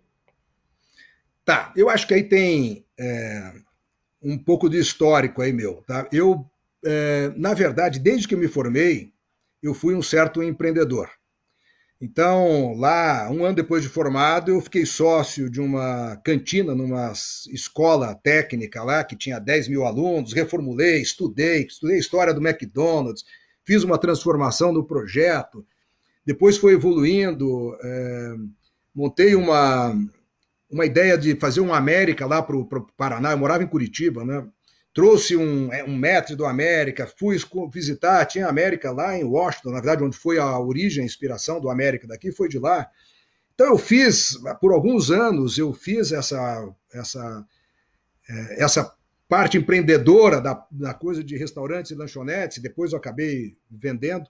Tá, 1.44 1.72
eu 1.76 1.90
acho 1.90 2.06
que 2.06 2.14
aí 2.14 2.22
tem 2.22 2.86
é, 2.98 3.52
um 4.22 4.38
pouco 4.38 4.68
de 4.68 4.78
histórico 4.78 5.42
aí 5.42 5.52
meu. 5.52 5.82
Tá? 5.86 6.08
Eu, 6.12 6.48
é, 6.84 7.32
na 7.36 7.52
verdade, 7.52 7.98
desde 7.98 8.28
que 8.28 8.36
me 8.36 8.46
formei, 8.46 9.12
eu 9.62 9.74
fui 9.74 9.94
um 9.94 10.02
certo 10.02 10.42
empreendedor. 10.42 11.10
Então, 12.00 12.74
lá, 12.74 13.30
um 13.30 13.44
ano 13.44 13.54
depois 13.54 13.84
de 13.84 13.88
formado, 13.88 14.50
eu 14.50 14.60
fiquei 14.60 14.84
sócio 14.84 15.48
de 15.48 15.60
uma 15.60 16.16
cantina 16.24 16.74
numa 16.74 17.12
escola 17.52 18.12
técnica 18.12 18.82
lá, 18.82 19.04
que 19.04 19.16
tinha 19.16 19.38
10 19.38 19.68
mil 19.68 19.84
alunos, 19.84 20.32
reformulei, 20.32 21.00
estudei, 21.00 21.64
estudei 21.64 21.96
a 21.96 22.00
história 22.00 22.34
do 22.34 22.44
McDonald's, 22.44 23.24
fiz 23.64 23.82
uma 23.82 23.98
transformação 23.98 24.72
do 24.72 24.84
projeto, 24.84 25.64
depois 26.24 26.56
foi 26.56 26.74
evoluindo, 26.74 27.76
é, 27.82 28.34
montei 28.94 29.34
uma, 29.34 29.94
uma 30.70 30.86
ideia 30.86 31.18
de 31.18 31.34
fazer 31.36 31.60
uma 31.60 31.76
América 31.76 32.26
lá 32.26 32.42
para 32.42 32.56
o 32.56 32.66
Paraná, 32.96 33.32
eu 33.32 33.38
morava 33.38 33.62
em 33.62 33.68
Curitiba, 33.68 34.24
né? 34.24 34.46
trouxe 34.94 35.36
um, 35.36 35.72
é, 35.72 35.82
um 35.84 35.96
mestre 35.96 36.36
do 36.36 36.44
América, 36.44 37.10
fui 37.18 37.36
visitar, 37.72 38.26
tinha 38.26 38.46
América 38.46 38.92
lá 38.92 39.16
em 39.16 39.24
Washington, 39.24 39.70
na 39.70 39.80
verdade, 39.80 40.04
onde 40.04 40.16
foi 40.16 40.38
a 40.38 40.58
origem, 40.58 41.02
a 41.02 41.06
inspiração 41.06 41.60
do 41.60 41.70
América 41.70 42.06
daqui, 42.06 42.30
foi 42.30 42.48
de 42.48 42.58
lá. 42.58 42.88
Então 43.54 43.68
eu 43.68 43.78
fiz, 43.78 44.38
por 44.60 44.72
alguns 44.72 45.10
anos, 45.10 45.56
eu 45.56 45.72
fiz 45.72 46.12
essa, 46.12 46.68
essa, 46.92 47.46
é, 48.28 48.64
essa 48.64 48.94
parte 49.32 49.56
empreendedora 49.56 50.42
da, 50.42 50.62
da 50.70 50.92
coisa 50.92 51.24
de 51.24 51.38
restaurantes 51.38 51.90
e 51.90 51.94
lanchonetes, 51.94 52.58
depois 52.58 52.92
eu 52.92 52.98
acabei 52.98 53.56
vendendo. 53.70 54.28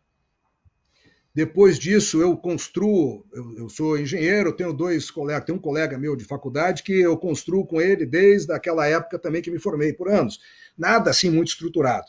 Depois 1.35 1.77
disso, 1.77 2.23
eu 2.23 2.37
construo, 2.37 3.27
eu, 3.33 3.59
eu, 3.59 3.69
sou 3.69 3.99
engenheiro, 3.99 4.53
tenho 4.53 4.73
dois 4.73 5.11
colegas, 5.11 5.45
tenho 5.45 5.59
um 5.59 5.61
colega 5.61 5.99
meu 5.99 6.15
de 6.15 6.25
faculdade 6.25 6.85
que 6.85 6.93
eu 6.93 7.17
construo 7.17 7.67
com 7.67 7.81
ele 7.81 8.07
desde 8.07 8.53
aquela 8.53 8.87
época 8.87 9.19
também 9.19 9.43
que 9.43 9.51
me 9.51 9.59
formei 9.59 9.93
por 9.93 10.09
anos. 10.09 10.39
Nada 10.79 11.11
assim 11.11 11.31
muito 11.31 11.49
estruturado. 11.49 12.07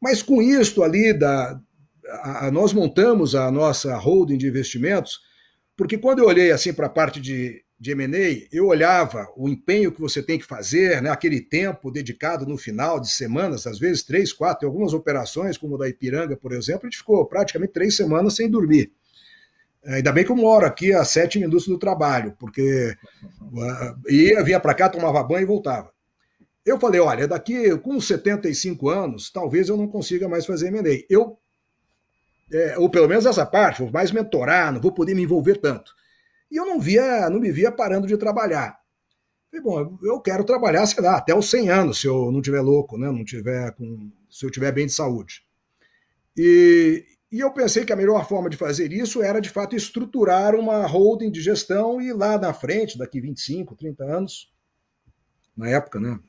Mas 0.00 0.22
com 0.22 0.40
isto 0.40 0.84
ali, 0.84 1.12
da, 1.12 1.60
a, 2.06 2.46
a, 2.46 2.50
nós 2.52 2.72
montamos 2.72 3.34
a 3.34 3.50
nossa 3.50 3.96
holding 3.96 4.38
de 4.38 4.46
investimentos, 4.46 5.18
porque 5.76 5.98
quando 5.98 6.20
eu 6.20 6.26
olhei 6.26 6.52
assim 6.52 6.72
para 6.72 6.86
a 6.86 6.88
parte 6.88 7.20
de 7.20 7.64
de 7.82 7.90
M&A, 7.90 8.46
eu 8.52 8.68
olhava 8.68 9.28
o 9.36 9.48
empenho 9.48 9.90
que 9.90 10.00
você 10.00 10.22
tem 10.22 10.38
que 10.38 10.44
fazer, 10.44 11.02
né, 11.02 11.10
aquele 11.10 11.40
tempo 11.40 11.90
dedicado 11.90 12.46
no 12.46 12.56
final 12.56 13.00
de 13.00 13.10
semanas, 13.10 13.66
às 13.66 13.76
vezes 13.76 14.04
três, 14.04 14.32
quatro, 14.32 14.68
algumas 14.68 14.94
operações, 14.94 15.58
como 15.58 15.74
a 15.74 15.78
da 15.80 15.88
Ipiranga, 15.88 16.36
por 16.36 16.52
exemplo, 16.52 16.82
a 16.84 16.86
gente 16.86 16.98
ficou 16.98 17.26
praticamente 17.26 17.72
três 17.72 17.96
semanas 17.96 18.36
sem 18.36 18.48
dormir. 18.48 18.92
É, 19.84 19.94
ainda 19.94 20.12
bem 20.12 20.24
que 20.24 20.30
eu 20.30 20.36
moro 20.36 20.64
aqui 20.64 20.92
a 20.92 21.04
sete 21.04 21.40
minutos 21.40 21.66
do 21.66 21.76
trabalho, 21.76 22.36
porque 22.38 22.96
ia, 24.08 24.44
vinha 24.44 24.60
para 24.60 24.74
cá, 24.74 24.88
tomava 24.88 25.20
banho 25.24 25.42
e 25.42 25.46
voltava. 25.46 25.90
Eu 26.64 26.78
falei, 26.78 27.00
olha, 27.00 27.26
daqui 27.26 27.76
com 27.78 28.00
75 28.00 28.88
anos, 28.90 29.28
talvez 29.28 29.68
eu 29.68 29.76
não 29.76 29.88
consiga 29.88 30.28
mais 30.28 30.46
fazer 30.46 30.68
M&A. 30.68 31.04
Eu, 31.10 31.36
é, 32.52 32.78
ou 32.78 32.88
pelo 32.88 33.08
menos 33.08 33.26
essa 33.26 33.44
parte, 33.44 33.82
vou 33.82 33.90
mais 33.90 34.12
mentorar, 34.12 34.72
não 34.72 34.80
vou 34.80 34.92
poder 34.92 35.16
me 35.16 35.22
envolver 35.24 35.56
tanto. 35.56 35.92
E 36.52 36.56
eu 36.56 36.66
não 36.66 36.78
via, 36.78 37.30
não 37.30 37.40
me 37.40 37.50
via 37.50 37.72
parando 37.72 38.06
de 38.06 38.14
trabalhar. 38.18 38.78
Falei, 39.50 39.64
bom, 39.64 39.98
eu 40.02 40.20
quero 40.20 40.44
trabalhar, 40.44 40.84
sei 40.84 41.02
lá, 41.02 41.16
até 41.16 41.34
os 41.34 41.48
100 41.48 41.70
anos, 41.70 41.98
se 41.98 42.06
eu 42.06 42.30
não 42.30 42.42
tiver 42.42 42.60
louco, 42.60 42.98
né? 42.98 43.10
Não 43.10 43.24
tiver 43.24 43.72
com, 43.72 44.12
se 44.30 44.44
eu 44.44 44.50
tiver 44.50 44.70
bem 44.70 44.84
de 44.84 44.92
saúde. 44.92 45.42
E, 46.36 47.06
e 47.32 47.40
eu 47.40 47.50
pensei 47.54 47.86
que 47.86 47.92
a 47.92 47.96
melhor 47.96 48.28
forma 48.28 48.50
de 48.50 48.58
fazer 48.58 48.92
isso 48.92 49.22
era, 49.22 49.40
de 49.40 49.48
fato, 49.48 49.74
estruturar 49.74 50.54
uma 50.54 50.86
holding 50.86 51.30
de 51.30 51.40
gestão 51.40 52.02
e 52.02 52.12
lá 52.12 52.36
na 52.36 52.52
frente, 52.52 52.98
daqui 52.98 53.18
25, 53.18 53.74
30 53.74 54.04
anos, 54.04 54.52
na 55.56 55.70
época, 55.70 55.98
né? 55.98 56.20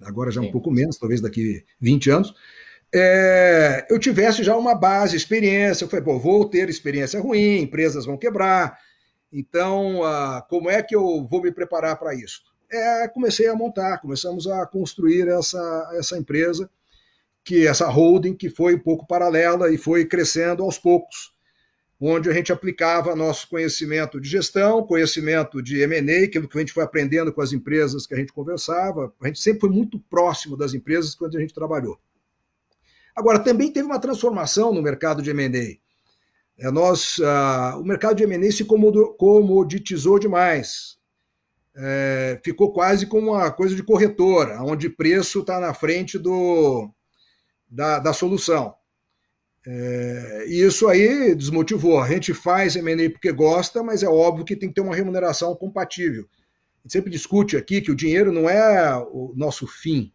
Agora 0.00 0.32
já 0.32 0.40
um 0.40 0.50
pouco 0.50 0.72
menos, 0.72 0.98
talvez 0.98 1.20
daqui 1.20 1.64
20 1.80 2.10
anos, 2.10 2.34
é, 2.92 3.86
eu 3.88 3.98
tivesse 3.98 4.42
já 4.42 4.56
uma 4.56 4.74
base, 4.74 5.16
experiência. 5.16 5.84
Eu 5.84 5.88
falei, 5.88 6.04
pô, 6.04 6.18
vou 6.18 6.48
ter 6.48 6.68
experiência 6.68 7.20
ruim, 7.20 7.60
empresas 7.60 8.04
vão 8.04 8.16
quebrar. 8.16 8.76
Então, 9.32 10.02
ah, 10.04 10.44
como 10.48 10.70
é 10.70 10.82
que 10.82 10.96
eu 10.96 11.26
vou 11.28 11.42
me 11.42 11.52
preparar 11.52 11.98
para 11.98 12.14
isso? 12.14 12.42
É, 12.70 13.08
comecei 13.08 13.48
a 13.48 13.54
montar, 13.54 13.98
começamos 13.98 14.46
a 14.46 14.66
construir 14.66 15.26
essa, 15.28 15.90
essa 15.94 16.18
empresa, 16.18 16.68
que 17.44 17.66
essa 17.66 17.88
holding 17.88 18.34
que 18.34 18.50
foi 18.50 18.74
um 18.74 18.78
pouco 18.78 19.06
paralela 19.06 19.72
e 19.72 19.78
foi 19.78 20.04
crescendo 20.04 20.62
aos 20.62 20.78
poucos, 20.78 21.32
onde 22.00 22.28
a 22.28 22.32
gente 22.32 22.52
aplicava 22.52 23.16
nosso 23.16 23.48
conhecimento 23.48 24.20
de 24.20 24.28
gestão, 24.28 24.86
conhecimento 24.86 25.62
de 25.62 25.80
M&A, 25.80 26.24
aquilo 26.24 26.48
que 26.48 26.58
a 26.58 26.60
gente 26.60 26.72
foi 26.72 26.84
aprendendo 26.84 27.32
com 27.32 27.40
as 27.40 27.52
empresas 27.52 28.06
que 28.06 28.14
a 28.14 28.18
gente 28.18 28.32
conversava. 28.32 29.12
A 29.20 29.26
gente 29.26 29.40
sempre 29.40 29.60
foi 29.60 29.70
muito 29.70 29.98
próximo 29.98 30.56
das 30.56 30.74
empresas 30.74 31.14
quando 31.14 31.36
a 31.36 31.40
gente 31.40 31.54
trabalhou. 31.54 31.98
Agora, 33.16 33.40
também 33.40 33.72
teve 33.72 33.86
uma 33.86 33.98
transformação 33.98 34.72
no 34.72 34.80
mercado 34.80 35.20
de 35.20 35.30
M&A. 35.30 35.87
É, 36.58 36.70
nós, 36.70 37.20
ah, 37.24 37.76
o 37.78 37.84
mercado 37.84 38.16
de 38.16 38.24
M&A 38.24 38.50
se 38.50 38.64
comoditizou 38.64 40.18
demais. 40.18 40.98
É, 41.76 42.40
ficou 42.44 42.72
quase 42.72 43.06
como 43.06 43.30
uma 43.30 43.52
coisa 43.52 43.76
de 43.76 43.84
corretora, 43.84 44.60
onde 44.64 44.90
preço 44.90 45.40
está 45.40 45.60
na 45.60 45.72
frente 45.72 46.18
do, 46.18 46.90
da, 47.70 48.00
da 48.00 48.12
solução. 48.12 48.74
É, 49.64 50.46
e 50.48 50.62
isso 50.62 50.88
aí 50.88 51.34
desmotivou. 51.36 52.00
A 52.00 52.08
gente 52.08 52.34
faz 52.34 52.74
M&A 52.74 53.10
porque 53.10 53.30
gosta, 53.30 53.82
mas 53.82 54.02
é 54.02 54.08
óbvio 54.08 54.44
que 54.44 54.56
tem 54.56 54.68
que 54.68 54.74
ter 54.74 54.80
uma 54.80 54.96
remuneração 54.96 55.54
compatível. 55.54 56.24
A 56.24 56.82
gente 56.82 56.92
sempre 56.92 57.10
discute 57.10 57.56
aqui 57.56 57.80
que 57.80 57.92
o 57.92 57.96
dinheiro 57.96 58.32
não 58.32 58.50
é 58.50 58.96
o 58.96 59.32
nosso 59.36 59.66
fim. 59.66 60.12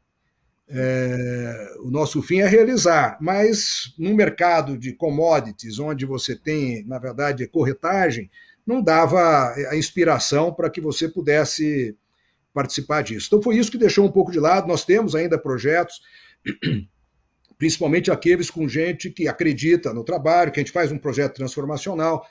É, 0.69 1.75
o 1.79 1.91
nosso 1.91 2.21
fim 2.21 2.39
é 2.39 2.47
realizar, 2.47 3.17
mas 3.19 3.93
no 3.97 4.15
mercado 4.15 4.77
de 4.77 4.93
commodities, 4.93 5.77
onde 5.77 6.05
você 6.05 6.35
tem, 6.35 6.85
na 6.85 6.97
verdade, 6.97 7.47
corretagem, 7.47 8.29
não 8.65 8.81
dava 8.81 9.53
a 9.69 9.75
inspiração 9.75 10.53
para 10.53 10.69
que 10.69 10.79
você 10.79 11.09
pudesse 11.09 11.95
participar 12.53 13.01
disso. 13.01 13.27
Então 13.27 13.41
foi 13.41 13.57
isso 13.57 13.71
que 13.71 13.77
deixou 13.77 14.05
um 14.05 14.11
pouco 14.11 14.31
de 14.31 14.39
lado. 14.39 14.67
Nós 14.67 14.85
temos 14.85 15.15
ainda 15.15 15.37
projetos, 15.37 16.01
principalmente 17.57 18.09
aqueles 18.09 18.49
com 18.49 18.67
gente 18.67 19.09
que 19.09 19.27
acredita 19.27 19.93
no 19.93 20.03
trabalho, 20.03 20.51
que 20.51 20.59
a 20.59 20.63
gente 20.63 20.71
faz 20.71 20.91
um 20.91 20.97
projeto 20.97 21.35
transformacional. 21.35 22.25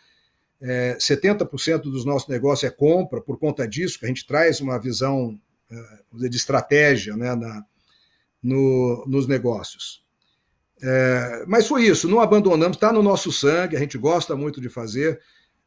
É, 0.61 0.97
70% 0.99 1.83
dos 1.83 2.05
nossos 2.05 2.29
negócios 2.29 2.71
é 2.71 2.75
compra, 2.75 3.21
por 3.21 3.38
conta 3.38 3.66
disso, 3.66 3.99
que 3.99 4.07
a 4.07 4.09
gente 4.09 4.27
traz 4.27 4.61
uma 4.61 4.79
visão 4.79 5.38
é, 5.71 6.29
de 6.29 6.37
estratégia 6.37 7.16
né, 7.16 7.35
na, 7.35 7.64
no, 8.42 9.05
nos 9.07 9.26
negócios. 9.26 10.02
É, 10.83 11.44
mas 11.46 11.68
foi 11.68 11.85
isso, 11.85 12.09
não 12.09 12.20
abandonamos, 12.20 12.76
está 12.76 12.92
no 12.92 13.02
nosso 13.02 13.31
sangue, 13.31 13.76
a 13.76 13.78
gente 13.78 13.96
gosta 13.96 14.35
muito 14.35 14.61
de 14.61 14.68
fazer, 14.68 15.20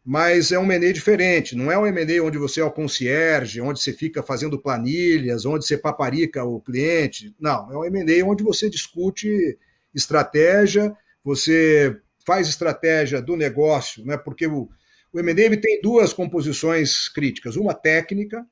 mas 0.04 0.52
é 0.52 0.60
um 0.60 0.66
MNE 0.66 0.92
diferente, 0.92 1.56
não 1.56 1.72
é 1.72 1.78
um 1.78 1.86
MNE 1.86 2.20
onde 2.20 2.38
você 2.38 2.60
é 2.60 2.66
o 2.66 2.72
concierge, 2.72 3.62
onde 3.62 3.80
você 3.80 3.94
fica 3.94 4.22
fazendo 4.22 4.60
planilhas, 4.60 5.46
onde 5.46 5.66
você 5.66 5.78
paparica 5.78 6.44
o 6.44 6.60
cliente. 6.60 7.34
Não, 7.40 7.72
é 7.72 7.78
um 7.78 7.90
MNE 7.90 8.24
onde 8.24 8.44
você 8.44 8.70
discute 8.70 9.58
estratégia, 9.94 10.96
você 11.24 11.98
faz 12.26 12.48
estratégia 12.50 13.22
do 13.22 13.38
negócio, 13.38 14.06
né? 14.06 14.18
porque 14.18 14.48
o, 14.48 14.68
o 15.14 15.20
M&A 15.20 15.58
tem 15.62 15.82
duas 15.82 16.12
composições 16.12 17.08
críticas. 17.08 17.56
Uma 17.56 17.74
técnica, 17.74 18.46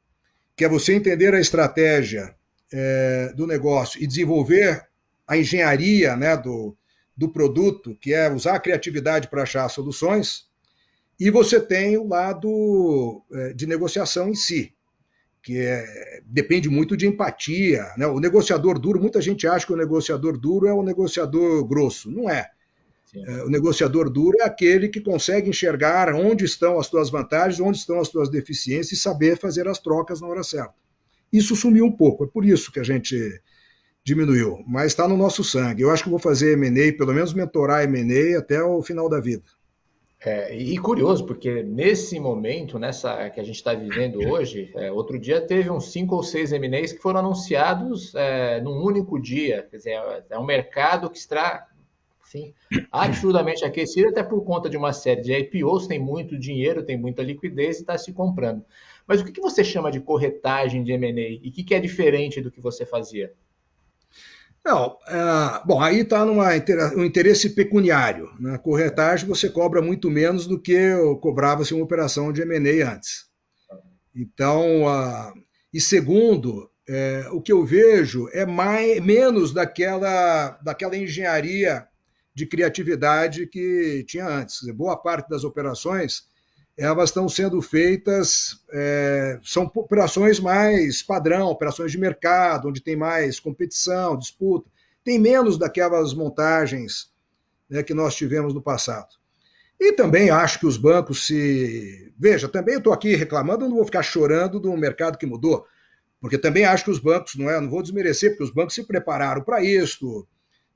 que 0.55 0.63
é 0.63 0.69
você 0.69 0.93
entender 0.93 1.33
a 1.33 1.39
estratégia 1.39 2.33
é, 2.73 3.31
do 3.35 3.45
negócio 3.45 4.01
e 4.01 4.07
desenvolver 4.07 4.83
a 5.27 5.37
engenharia 5.37 6.15
né, 6.15 6.35
do, 6.35 6.75
do 7.15 7.29
produto, 7.29 7.95
que 8.01 8.13
é 8.13 8.33
usar 8.33 8.55
a 8.55 8.59
criatividade 8.59 9.29
para 9.29 9.43
achar 9.43 9.69
soluções, 9.69 10.47
e 11.19 11.29
você 11.29 11.59
tem 11.59 11.95
o 11.97 12.07
lado 12.07 13.21
é, 13.31 13.53
de 13.53 13.67
negociação 13.67 14.27
em 14.27 14.35
si, 14.35 14.73
que 15.43 15.59
é, 15.59 16.21
depende 16.25 16.67
muito 16.67 16.97
de 16.97 17.05
empatia. 17.05 17.85
Né? 17.95 18.07
O 18.07 18.19
negociador 18.19 18.79
duro, 18.79 18.99
muita 18.99 19.21
gente 19.21 19.45
acha 19.45 19.67
que 19.67 19.73
o 19.73 19.77
negociador 19.77 20.37
duro 20.37 20.67
é 20.67 20.73
o 20.73 20.81
negociador 20.81 21.63
grosso. 21.65 22.09
Não 22.09 22.27
é. 22.29 22.49
é. 23.15 23.43
O 23.43 23.49
negociador 23.49 24.09
duro 24.09 24.37
é 24.41 24.45
aquele 24.45 24.89
que 24.89 24.99
consegue 24.99 25.49
enxergar 25.49 26.13
onde 26.15 26.45
estão 26.45 26.79
as 26.79 26.87
suas 26.87 27.11
vantagens, 27.11 27.59
onde 27.59 27.77
estão 27.77 27.99
as 27.99 28.07
suas 28.07 28.29
deficiências 28.29 28.93
e 28.93 29.01
saber 29.01 29.37
fazer 29.37 29.67
as 29.67 29.77
trocas 29.77 30.21
na 30.21 30.27
hora 30.27 30.43
certa. 30.43 30.73
Isso 31.33 31.55
sumiu 31.55 31.85
um 31.85 31.91
pouco, 31.91 32.23
é 32.23 32.27
por 32.27 32.45
isso 32.45 32.71
que 32.71 32.79
a 32.79 32.83
gente 32.83 33.41
diminuiu, 34.03 34.63
mas 34.67 34.87
está 34.87 35.07
no 35.07 35.17
nosso 35.17 35.43
sangue. 35.43 35.81
Eu 35.81 35.89
acho 35.89 36.03
que 36.03 36.09
vou 36.09 36.19
fazer 36.19 36.53
M&A, 36.53 36.95
pelo 36.95 37.13
menos 37.13 37.33
mentorar 37.33 37.83
M&A 37.83 38.37
até 38.37 38.61
o 38.61 38.83
final 38.83 39.09
da 39.09 39.19
vida. 39.19 39.43
É, 40.25 40.55
e 40.55 40.77
curioso, 40.77 41.25
porque 41.25 41.63
nesse 41.63 42.17
momento, 42.17 42.79
nessa 42.79 43.29
que 43.29 43.41
a 43.41 43.43
gente 43.43 43.55
está 43.55 43.73
vivendo 43.73 44.19
hoje, 44.29 44.71
é, 44.75 44.91
outro 44.91 45.19
dia 45.19 45.41
teve 45.41 45.69
uns 45.69 45.91
cinco 45.91 46.15
ou 46.15 46.23
seis 46.23 46.53
M&As 46.53 46.93
que 46.93 47.01
foram 47.01 47.19
anunciados 47.19 48.13
é, 48.15 48.61
num 48.61 48.81
único 48.83 49.19
dia. 49.19 49.67
Quer 49.69 49.77
dizer, 49.77 50.01
é 50.29 50.39
um 50.39 50.45
mercado 50.45 51.09
que 51.09 51.17
está 51.17 51.67
assim, 52.23 52.53
absurdamente 52.91 53.65
aquecido, 53.65 54.09
até 54.09 54.23
por 54.23 54.43
conta 54.43 54.69
de 54.69 54.77
uma 54.77 54.93
série 54.93 55.21
de 55.21 55.33
IPOs, 55.33 55.87
tem 55.87 55.99
muito 55.99 56.39
dinheiro, 56.39 56.83
tem 56.83 56.97
muita 56.97 57.21
liquidez 57.21 57.77
e 57.77 57.81
está 57.81 57.97
se 57.97 58.13
comprando. 58.13 58.63
Mas 59.07 59.21
o 59.21 59.25
que, 59.25 59.41
você 59.41 59.63
chama 59.63 59.91
de 59.91 59.99
corretagem 59.99 60.83
de 60.83 60.91
M&A 60.93 61.29
e 61.43 61.49
o 61.49 61.51
que, 61.51 61.73
é 61.73 61.79
diferente 61.79 62.41
do 62.41 62.51
que 62.51 62.61
você 62.61 62.85
fazia? 62.85 63.33
Não, 64.63 64.97
é, 65.07 65.61
bom, 65.65 65.81
aí 65.81 65.99
está 65.99 66.23
um 66.25 67.03
interesse 67.03 67.49
pecuniário. 67.49 68.29
Na 68.39 68.57
corretagem 68.57 69.27
você 69.27 69.49
cobra 69.49 69.81
muito 69.81 70.09
menos 70.09 70.47
do 70.47 70.59
que 70.59 70.93
cobrava-se 71.21 71.73
uma 71.73 71.83
operação 71.83 72.31
de 72.31 72.41
M&A 72.41 72.93
antes. 72.93 73.25
Então, 74.15 74.83
e 75.73 75.81
segundo, 75.81 76.69
é, 76.87 77.27
o 77.31 77.41
que 77.41 77.51
eu 77.51 77.65
vejo 77.65 78.29
é 78.31 78.45
mais, 78.45 79.01
menos 79.01 79.53
daquela, 79.53 80.51
daquela 80.63 80.95
engenharia 80.95 81.87
de 82.35 82.45
criatividade 82.45 83.47
que 83.47 84.03
tinha 84.07 84.27
antes. 84.27 84.59
Boa 84.73 84.97
parte 84.97 85.29
das 85.29 85.43
operações 85.43 86.23
elas 86.77 87.09
estão 87.09 87.29
sendo 87.29 87.61
feitas, 87.61 88.63
é, 88.71 89.39
são 89.43 89.71
operações 89.75 90.39
mais 90.39 91.03
padrão, 91.03 91.47
operações 91.47 91.91
de 91.91 91.99
mercado, 91.99 92.67
onde 92.67 92.81
tem 92.81 92.95
mais 92.95 93.39
competição, 93.39 94.17
disputa, 94.17 94.69
tem 95.03 95.19
menos 95.19 95.57
daquelas 95.57 96.13
montagens 96.13 97.11
né, 97.69 97.83
que 97.83 97.93
nós 97.93 98.15
tivemos 98.15 98.53
no 98.53 98.61
passado. 98.61 99.09
E 99.79 99.91
também 99.93 100.29
acho 100.29 100.59
que 100.59 100.65
os 100.65 100.77
bancos 100.77 101.27
se. 101.27 102.11
Veja, 102.17 102.47
também 102.47 102.77
estou 102.77 102.93
aqui 102.93 103.15
reclamando, 103.15 103.67
não 103.67 103.75
vou 103.75 103.85
ficar 103.85 104.01
chorando 104.01 104.59
do 104.59 104.75
mercado 104.77 105.17
que 105.17 105.25
mudou, 105.25 105.65
porque 106.21 106.37
também 106.37 106.63
acho 106.63 106.85
que 106.85 106.91
os 106.91 106.99
bancos, 106.99 107.35
não 107.35 107.49
é, 107.49 107.59
não 107.59 107.69
vou 107.69 107.81
desmerecer, 107.83 108.31
porque 108.31 108.45
os 108.45 108.51
bancos 108.51 108.75
se 108.75 108.83
prepararam 108.87 109.41
para 109.43 109.61
isso, 109.61 110.25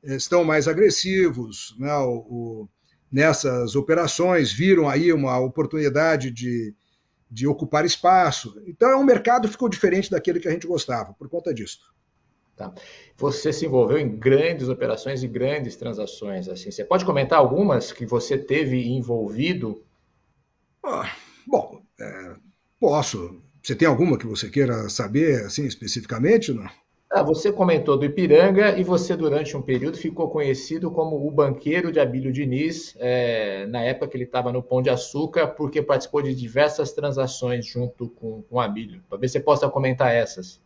estão 0.03 0.43
mais 0.43 0.67
agressivos, 0.67 1.75
né, 1.79 1.93
o, 1.99 2.17
o 2.17 2.69
nessas 3.11 3.75
operações, 3.75 4.51
viram 4.51 4.87
aí 4.89 5.11
uma 5.13 5.39
oportunidade 5.39 6.31
de, 6.31 6.73
de 7.29 7.47
ocupar 7.47 7.85
espaço. 7.85 8.61
Então, 8.65 8.89
é 8.89 8.95
um 8.95 9.03
mercado 9.03 9.47
que 9.47 9.53
ficou 9.53 9.69
diferente 9.69 10.11
daquele 10.11 10.39
que 10.39 10.47
a 10.47 10.51
gente 10.51 10.67
gostava, 10.67 11.13
por 11.13 11.29
conta 11.29 11.53
disso. 11.53 11.79
Tá. 12.55 12.73
Você 13.17 13.53
se 13.53 13.67
envolveu 13.67 13.99
em 13.99 14.17
grandes 14.17 14.67
operações 14.67 15.21
e 15.21 15.27
grandes 15.27 15.75
transações. 15.75 16.49
Assim, 16.49 16.71
você 16.71 16.83
pode 16.83 17.05
comentar 17.05 17.37
algumas 17.37 17.91
que 17.91 18.05
você 18.05 18.35
teve 18.35 18.87
envolvido? 18.87 19.83
Ah, 20.83 21.15
bom, 21.45 21.83
é, 21.99 22.35
posso. 22.79 23.41
Você 23.61 23.75
tem 23.75 23.87
alguma 23.87 24.17
que 24.17 24.25
você 24.25 24.49
queira 24.49 24.89
saber 24.89 25.45
assim 25.45 25.65
especificamente? 25.65 26.51
Não? 26.51 26.67
Ah, 27.09 27.23
você 27.23 27.53
comentou 27.53 27.97
do 27.97 28.03
Ipiranga 28.03 28.77
e 28.77 28.83
você, 28.83 29.15
durante 29.15 29.55
um 29.55 29.61
período, 29.61 29.97
ficou 29.97 30.29
conhecido 30.29 30.91
como 30.91 31.25
o 31.25 31.31
banqueiro 31.31 31.89
de 31.89 32.01
Abílio 32.01 32.33
Diniz, 32.33 32.95
é, 32.99 33.65
na 33.67 33.81
época 33.81 34.09
que 34.09 34.17
ele 34.17 34.25
estava 34.25 34.51
no 34.51 34.61
Pão 34.61 34.81
de 34.81 34.89
Açúcar, 34.89 35.47
porque 35.47 35.81
participou 35.81 36.21
de 36.21 36.35
diversas 36.35 36.91
transações 36.91 37.65
junto 37.65 38.09
com, 38.09 38.41
com 38.41 38.59
Abílio. 38.59 39.01
Talvez 39.09 39.31
você 39.31 39.39
possa 39.39 39.69
comentar 39.69 40.13
essas. 40.13 40.59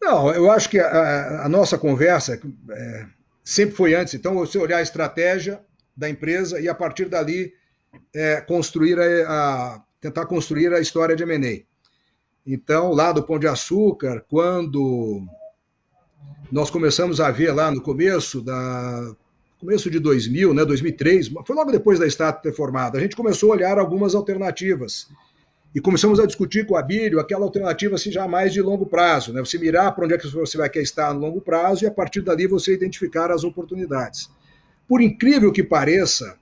Não, 0.00 0.32
eu 0.32 0.50
acho 0.50 0.70
que 0.70 0.78
a, 0.78 1.44
a 1.44 1.48
nossa 1.48 1.76
conversa 1.76 2.40
é, 2.70 3.06
sempre 3.44 3.76
foi 3.76 3.94
antes. 3.94 4.14
Então, 4.14 4.34
você 4.34 4.56
olhar 4.56 4.78
a 4.78 4.82
estratégia 4.82 5.60
da 5.94 6.08
empresa 6.08 6.58
e, 6.58 6.70
a 6.70 6.74
partir 6.74 7.06
dali, 7.06 7.52
é, 8.14 8.40
construir 8.40 8.98
a, 8.98 9.04
a, 9.26 9.82
tentar 10.00 10.24
construir 10.24 10.72
a 10.72 10.80
história 10.80 11.14
de 11.14 11.22
M&A. 11.22 11.67
Então, 12.50 12.92
lá 12.92 13.12
do 13.12 13.22
Pão 13.22 13.38
de 13.38 13.46
Açúcar, 13.46 14.24
quando 14.26 15.22
nós 16.50 16.70
começamos 16.70 17.20
a 17.20 17.30
ver 17.30 17.52
lá 17.52 17.70
no 17.70 17.82
começo 17.82 18.40
da 18.40 19.14
começo 19.60 19.90
de 19.90 19.98
2000, 19.98 20.54
né, 20.54 20.64
2003, 20.64 21.28
foi 21.44 21.54
logo 21.54 21.70
depois 21.70 21.98
da 21.98 22.06
estátua 22.06 22.40
ter 22.40 22.56
formado, 22.56 22.96
a 22.96 23.00
gente 23.00 23.14
começou 23.14 23.52
a 23.52 23.56
olhar 23.56 23.76
algumas 23.78 24.14
alternativas. 24.14 25.08
e 25.74 25.80
começamos 25.80 26.18
a 26.18 26.24
discutir 26.24 26.64
com 26.64 26.72
o 26.72 26.76
Abílio 26.78 27.20
aquela 27.20 27.44
alternativa 27.44 27.96
assim, 27.96 28.10
já 28.10 28.26
mais 28.26 28.54
de 28.54 28.62
longo 28.62 28.86
prazo, 28.86 29.34
né? 29.34 29.40
você 29.40 29.58
mirar 29.58 29.94
para 29.94 30.06
onde 30.06 30.14
é 30.14 30.18
que 30.18 30.26
você 30.26 30.56
vai 30.56 30.70
querer 30.70 30.84
estar 30.84 31.12
no 31.12 31.20
longo 31.20 31.42
prazo 31.42 31.84
e 31.84 31.86
a 31.86 31.90
partir 31.90 32.22
dali 32.22 32.46
você 32.46 32.72
identificar 32.72 33.30
as 33.30 33.44
oportunidades. 33.44 34.30
Por 34.88 35.02
incrível 35.02 35.52
que 35.52 35.62
pareça, 35.62 36.38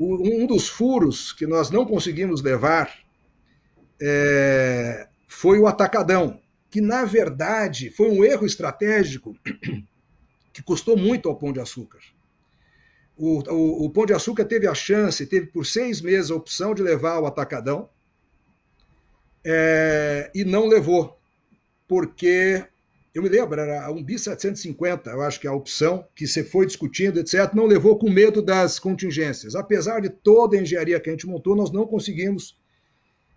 um 0.00 0.44
dos 0.46 0.68
furos 0.68 1.32
que 1.32 1.46
nós 1.46 1.70
não 1.70 1.86
conseguimos 1.86 2.42
levar 2.42 2.90
é, 4.00 5.06
foi 5.32 5.58
o 5.58 5.66
atacadão, 5.66 6.38
que 6.70 6.80
na 6.80 7.04
verdade 7.04 7.90
foi 7.90 8.10
um 8.10 8.22
erro 8.22 8.46
estratégico 8.46 9.34
que 10.52 10.62
custou 10.62 10.96
muito 10.96 11.28
ao 11.28 11.36
Pão 11.36 11.52
de 11.52 11.58
Açúcar. 11.58 12.00
O, 13.16 13.38
o, 13.50 13.86
o 13.86 13.90
Pão 13.90 14.06
de 14.06 14.12
Açúcar 14.12 14.44
teve 14.44 14.66
a 14.66 14.74
chance, 14.74 15.26
teve 15.26 15.46
por 15.46 15.64
seis 15.66 16.00
meses 16.00 16.30
a 16.30 16.34
opção 16.34 16.74
de 16.74 16.82
levar 16.82 17.18
o 17.18 17.26
atacadão 17.26 17.88
é, 19.44 20.30
e 20.34 20.44
não 20.44 20.66
levou, 20.66 21.18
porque 21.88 22.64
eu 23.14 23.22
me 23.22 23.28
lembro, 23.28 23.58
era 23.58 23.90
um 23.90 24.02
BI 24.02 24.18
750, 24.18 25.10
eu 25.10 25.22
acho 25.22 25.40
que 25.40 25.46
é 25.46 25.50
a 25.50 25.54
opção, 25.54 26.06
que 26.14 26.26
você 26.26 26.44
foi 26.44 26.66
discutindo, 26.66 27.18
etc., 27.18 27.52
não 27.54 27.66
levou 27.66 27.98
com 27.98 28.10
medo 28.10 28.40
das 28.40 28.78
contingências. 28.78 29.54
Apesar 29.54 30.00
de 30.00 30.08
toda 30.08 30.56
a 30.56 30.60
engenharia 30.60 31.00
que 31.00 31.10
a 31.10 31.12
gente 31.12 31.26
montou, 31.26 31.56
nós 31.56 31.70
não 31.70 31.86
conseguimos 31.86 32.56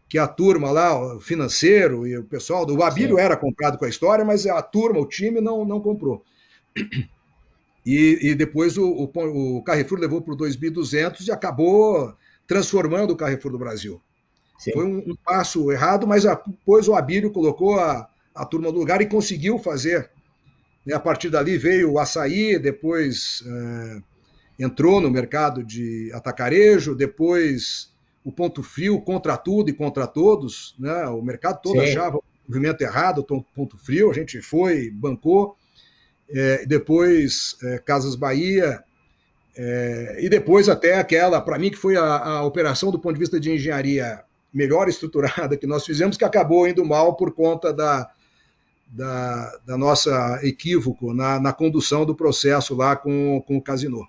que 0.07 0.17
a 0.17 0.27
turma 0.27 0.71
lá, 0.71 1.15
o 1.15 1.19
financeiro 1.19 2.05
e 2.05 2.17
o 2.17 2.23
pessoal 2.23 2.65
do 2.65 2.81
Abílio 2.83 3.17
era 3.17 3.35
comprado 3.35 3.77
com 3.77 3.85
a 3.85 3.89
história, 3.89 4.23
mas 4.23 4.45
a 4.45 4.61
turma, 4.61 4.99
o 4.99 5.07
time 5.07 5.41
não, 5.41 5.65
não 5.65 5.79
comprou. 5.79 6.23
E, 7.87 8.31
e 8.31 8.33
depois 8.33 8.79
o, 8.79 8.83
o, 8.83 9.57
o, 9.57 9.61
Carrefour 9.61 9.99
levou 9.99 10.19
para 10.19 10.33
o 10.33 10.37
2.200 10.37 11.27
e 11.27 11.31
acabou 11.31 12.15
transformando 12.47 13.11
o 13.11 13.15
Carrefour 13.15 13.51
do 13.51 13.59
Brasil. 13.59 14.01
Sim. 14.57 14.71
Foi 14.71 14.85
um, 14.85 14.97
um, 15.11 15.15
passo 15.23 15.71
errado, 15.71 16.07
mas 16.07 16.23
depois 16.23 16.87
o 16.87 16.95
Abílio 16.95 17.31
colocou 17.31 17.79
a, 17.79 18.09
a 18.33 18.43
turma 18.43 18.71
no 18.71 18.79
lugar 18.79 19.01
e 19.01 19.05
conseguiu 19.05 19.59
fazer. 19.59 20.09
E 20.83 20.93
a 20.93 20.99
partir 20.99 21.29
dali 21.29 21.59
veio 21.59 21.91
o 21.91 21.99
açaí, 21.99 22.57
depois 22.57 23.43
é, 23.45 24.01
entrou 24.63 24.99
no 24.99 25.11
mercado 25.11 25.63
de 25.63 26.11
atacarejo, 26.11 26.95
depois 26.95 27.93
o 28.25 28.31
ponto 28.31 28.63
frio 28.63 28.99
contra 28.99 29.37
tudo 29.37 29.69
e 29.69 29.73
contra 29.73 30.07
todos. 30.07 30.75
Né? 30.79 31.05
O 31.09 31.21
mercado 31.21 31.61
todo 31.61 31.79
Sim. 31.79 31.91
achava 31.91 32.17
o 32.17 32.23
movimento 32.47 32.81
errado, 32.81 33.19
o 33.19 33.43
ponto 33.43 33.77
frio, 33.77 34.09
a 34.09 34.13
gente 34.13 34.41
foi, 34.41 34.89
bancou. 34.89 35.55
É, 36.27 36.65
depois 36.65 37.55
é, 37.63 37.77
Casas 37.77 38.15
Bahia, 38.15 38.83
é, 39.55 40.17
e 40.19 40.27
depois 40.27 40.67
até 40.67 40.99
aquela, 40.99 41.39
para 41.39 41.59
mim, 41.59 41.69
que 41.69 41.77
foi 41.77 41.95
a, 41.95 42.03
a, 42.03 42.43
operação 42.43 42.91
do 42.91 42.97
ponto 42.97 43.13
de 43.13 43.19
vista 43.19 43.39
de 43.39 43.51
engenharia 43.51 44.23
melhor 44.51 44.89
estruturada 44.89 45.55
que 45.55 45.67
nós 45.67 45.85
fizemos, 45.85 46.17
que 46.17 46.25
acabou 46.25 46.67
indo 46.67 46.83
mal 46.83 47.15
por 47.15 47.31
conta 47.31 47.71
da, 47.71 48.09
da, 48.87 49.59
da 49.65 49.77
nossa 49.77 50.39
equívoco 50.41 51.13
na, 51.13 51.39
na, 51.39 51.53
condução 51.53 52.05
do 52.05 52.15
processo 52.15 52.75
lá 52.75 52.95
com, 52.95 53.43
com 53.45 53.57
o 53.57 53.61
Casino. 53.61 54.07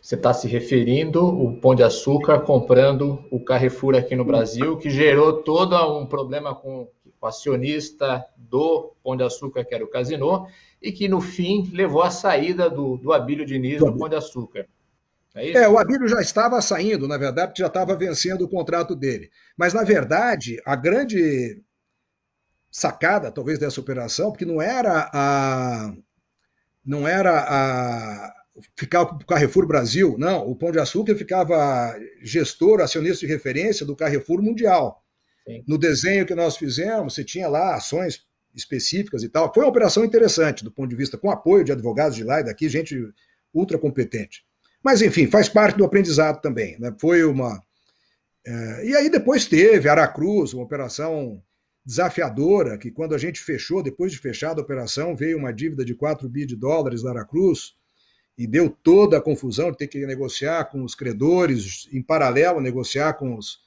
Você 0.00 0.14
está 0.14 0.32
se 0.32 0.48
referindo 0.48 1.24
o 1.26 1.60
Pão 1.60 1.74
de 1.74 1.82
Açúcar 1.82 2.40
comprando 2.40 3.22
o 3.30 3.38
Carrefour 3.38 3.94
aqui 3.94 4.16
no 4.16 4.24
Brasil, 4.24 4.78
que 4.78 4.88
gerou 4.88 5.42
todo 5.42 5.76
um 5.98 6.06
problema 6.06 6.54
com 6.54 6.88
o 7.20 7.26
acionista 7.26 8.24
do 8.36 8.94
Pão 9.04 9.16
de 9.16 9.22
Açúcar, 9.22 9.64
que 9.64 9.74
era 9.74 9.84
o 9.84 9.90
Casino, 9.90 10.46
e 10.80 10.90
que 10.90 11.06
no 11.06 11.20
fim 11.20 11.70
levou 11.74 12.02
à 12.02 12.10
saída 12.10 12.70
do, 12.70 12.96
do 12.96 13.12
Abílio 13.12 13.44
Diniz 13.44 13.80
do 13.80 13.96
Pão 13.96 14.08
de 14.08 14.16
Açúcar. 14.16 14.66
É, 15.34 15.50
é, 15.50 15.68
o 15.68 15.78
Abílio 15.78 16.08
já 16.08 16.20
estava 16.20 16.60
saindo, 16.60 17.06
na 17.06 17.16
verdade, 17.16 17.52
já 17.58 17.66
estava 17.66 17.94
vencendo 17.94 18.42
o 18.42 18.48
contrato 18.48 18.96
dele. 18.96 19.30
Mas, 19.56 19.72
na 19.72 19.84
verdade, 19.84 20.60
a 20.66 20.74
grande 20.74 21.62
sacada, 22.70 23.30
talvez, 23.30 23.58
dessa 23.58 23.80
operação, 23.80 24.30
porque 24.30 24.44
não 24.44 24.60
era 24.60 25.08
a. 25.12 25.94
Não 26.84 27.06
era 27.06 27.44
a. 27.46 28.39
Ficar 28.76 29.06
com 29.06 29.16
o 29.16 29.26
Carrefour 29.26 29.66
Brasil, 29.66 30.16
não. 30.18 30.48
O 30.48 30.56
Pão 30.56 30.70
de 30.70 30.78
Açúcar 30.78 31.14
ficava 31.14 31.96
gestor, 32.22 32.80
acionista 32.80 33.26
de 33.26 33.32
referência 33.32 33.84
do 33.86 33.96
Carrefour 33.96 34.42
Mundial. 34.42 35.02
Sim. 35.46 35.64
No 35.66 35.78
desenho 35.78 36.26
que 36.26 36.34
nós 36.34 36.56
fizemos, 36.56 37.14
você 37.14 37.24
tinha 37.24 37.48
lá 37.48 37.74
ações 37.74 38.24
específicas 38.54 39.22
e 39.22 39.28
tal. 39.28 39.52
Foi 39.52 39.64
uma 39.64 39.70
operação 39.70 40.04
interessante 40.04 40.64
do 40.64 40.70
ponto 40.72 40.90
de 40.90 40.96
vista, 40.96 41.16
com 41.16 41.30
apoio 41.30 41.64
de 41.64 41.72
advogados 41.72 42.16
de 42.16 42.24
lá 42.24 42.40
e 42.40 42.44
daqui, 42.44 42.68
gente 42.68 42.96
ultra 43.52 43.78
competente. 43.78 44.44
Mas, 44.82 45.02
enfim, 45.02 45.26
faz 45.26 45.48
parte 45.48 45.76
do 45.76 45.84
aprendizado 45.84 46.40
também. 46.40 46.78
Né? 46.78 46.94
Foi 46.98 47.24
uma. 47.24 47.62
É... 48.46 48.86
e 48.86 48.96
aí 48.96 49.10
depois 49.10 49.46
teve 49.46 49.88
Aracruz, 49.88 50.54
uma 50.54 50.64
operação 50.64 51.42
desafiadora, 51.84 52.78
que 52.78 52.90
quando 52.90 53.14
a 53.14 53.18
gente 53.18 53.40
fechou, 53.40 53.82
depois 53.82 54.12
de 54.12 54.18
fechada 54.18 54.60
a 54.60 54.64
operação, 54.64 55.16
veio 55.16 55.38
uma 55.38 55.52
dívida 55.52 55.84
de 55.84 55.94
4 55.94 56.28
bi 56.28 56.46
de 56.46 56.56
dólares 56.56 57.02
da 57.02 57.10
Aracruz 57.10 57.74
e 58.40 58.46
deu 58.46 58.70
toda 58.70 59.18
a 59.18 59.20
confusão 59.20 59.70
de 59.70 59.76
ter 59.76 59.86
que 59.86 60.06
negociar 60.06 60.64
com 60.64 60.82
os 60.82 60.94
credores, 60.94 61.86
em 61.92 62.00
paralelo, 62.02 62.58
negociar 62.58 63.12
com 63.12 63.36
os, 63.36 63.58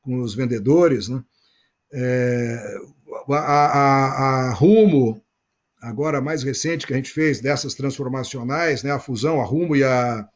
com 0.00 0.22
os 0.22 0.34
vendedores. 0.34 1.06
Né? 1.06 1.22
É, 1.92 2.76
a, 3.28 3.36
a, 3.36 4.48
a, 4.48 4.54
Rumo, 4.54 5.22
agora 5.82 6.22
mais 6.22 6.42
recente 6.42 6.86
que 6.86 6.94
a 6.94 6.96
gente 6.96 7.10
fez 7.10 7.42
dessas 7.42 7.74
transformacionais, 7.74 8.82
né, 8.82 8.90
a 8.90 8.98
fusão, 8.98 9.38
a 9.38 9.44
Rumo 9.44 9.76
e 9.76 9.84
a, 9.84 10.26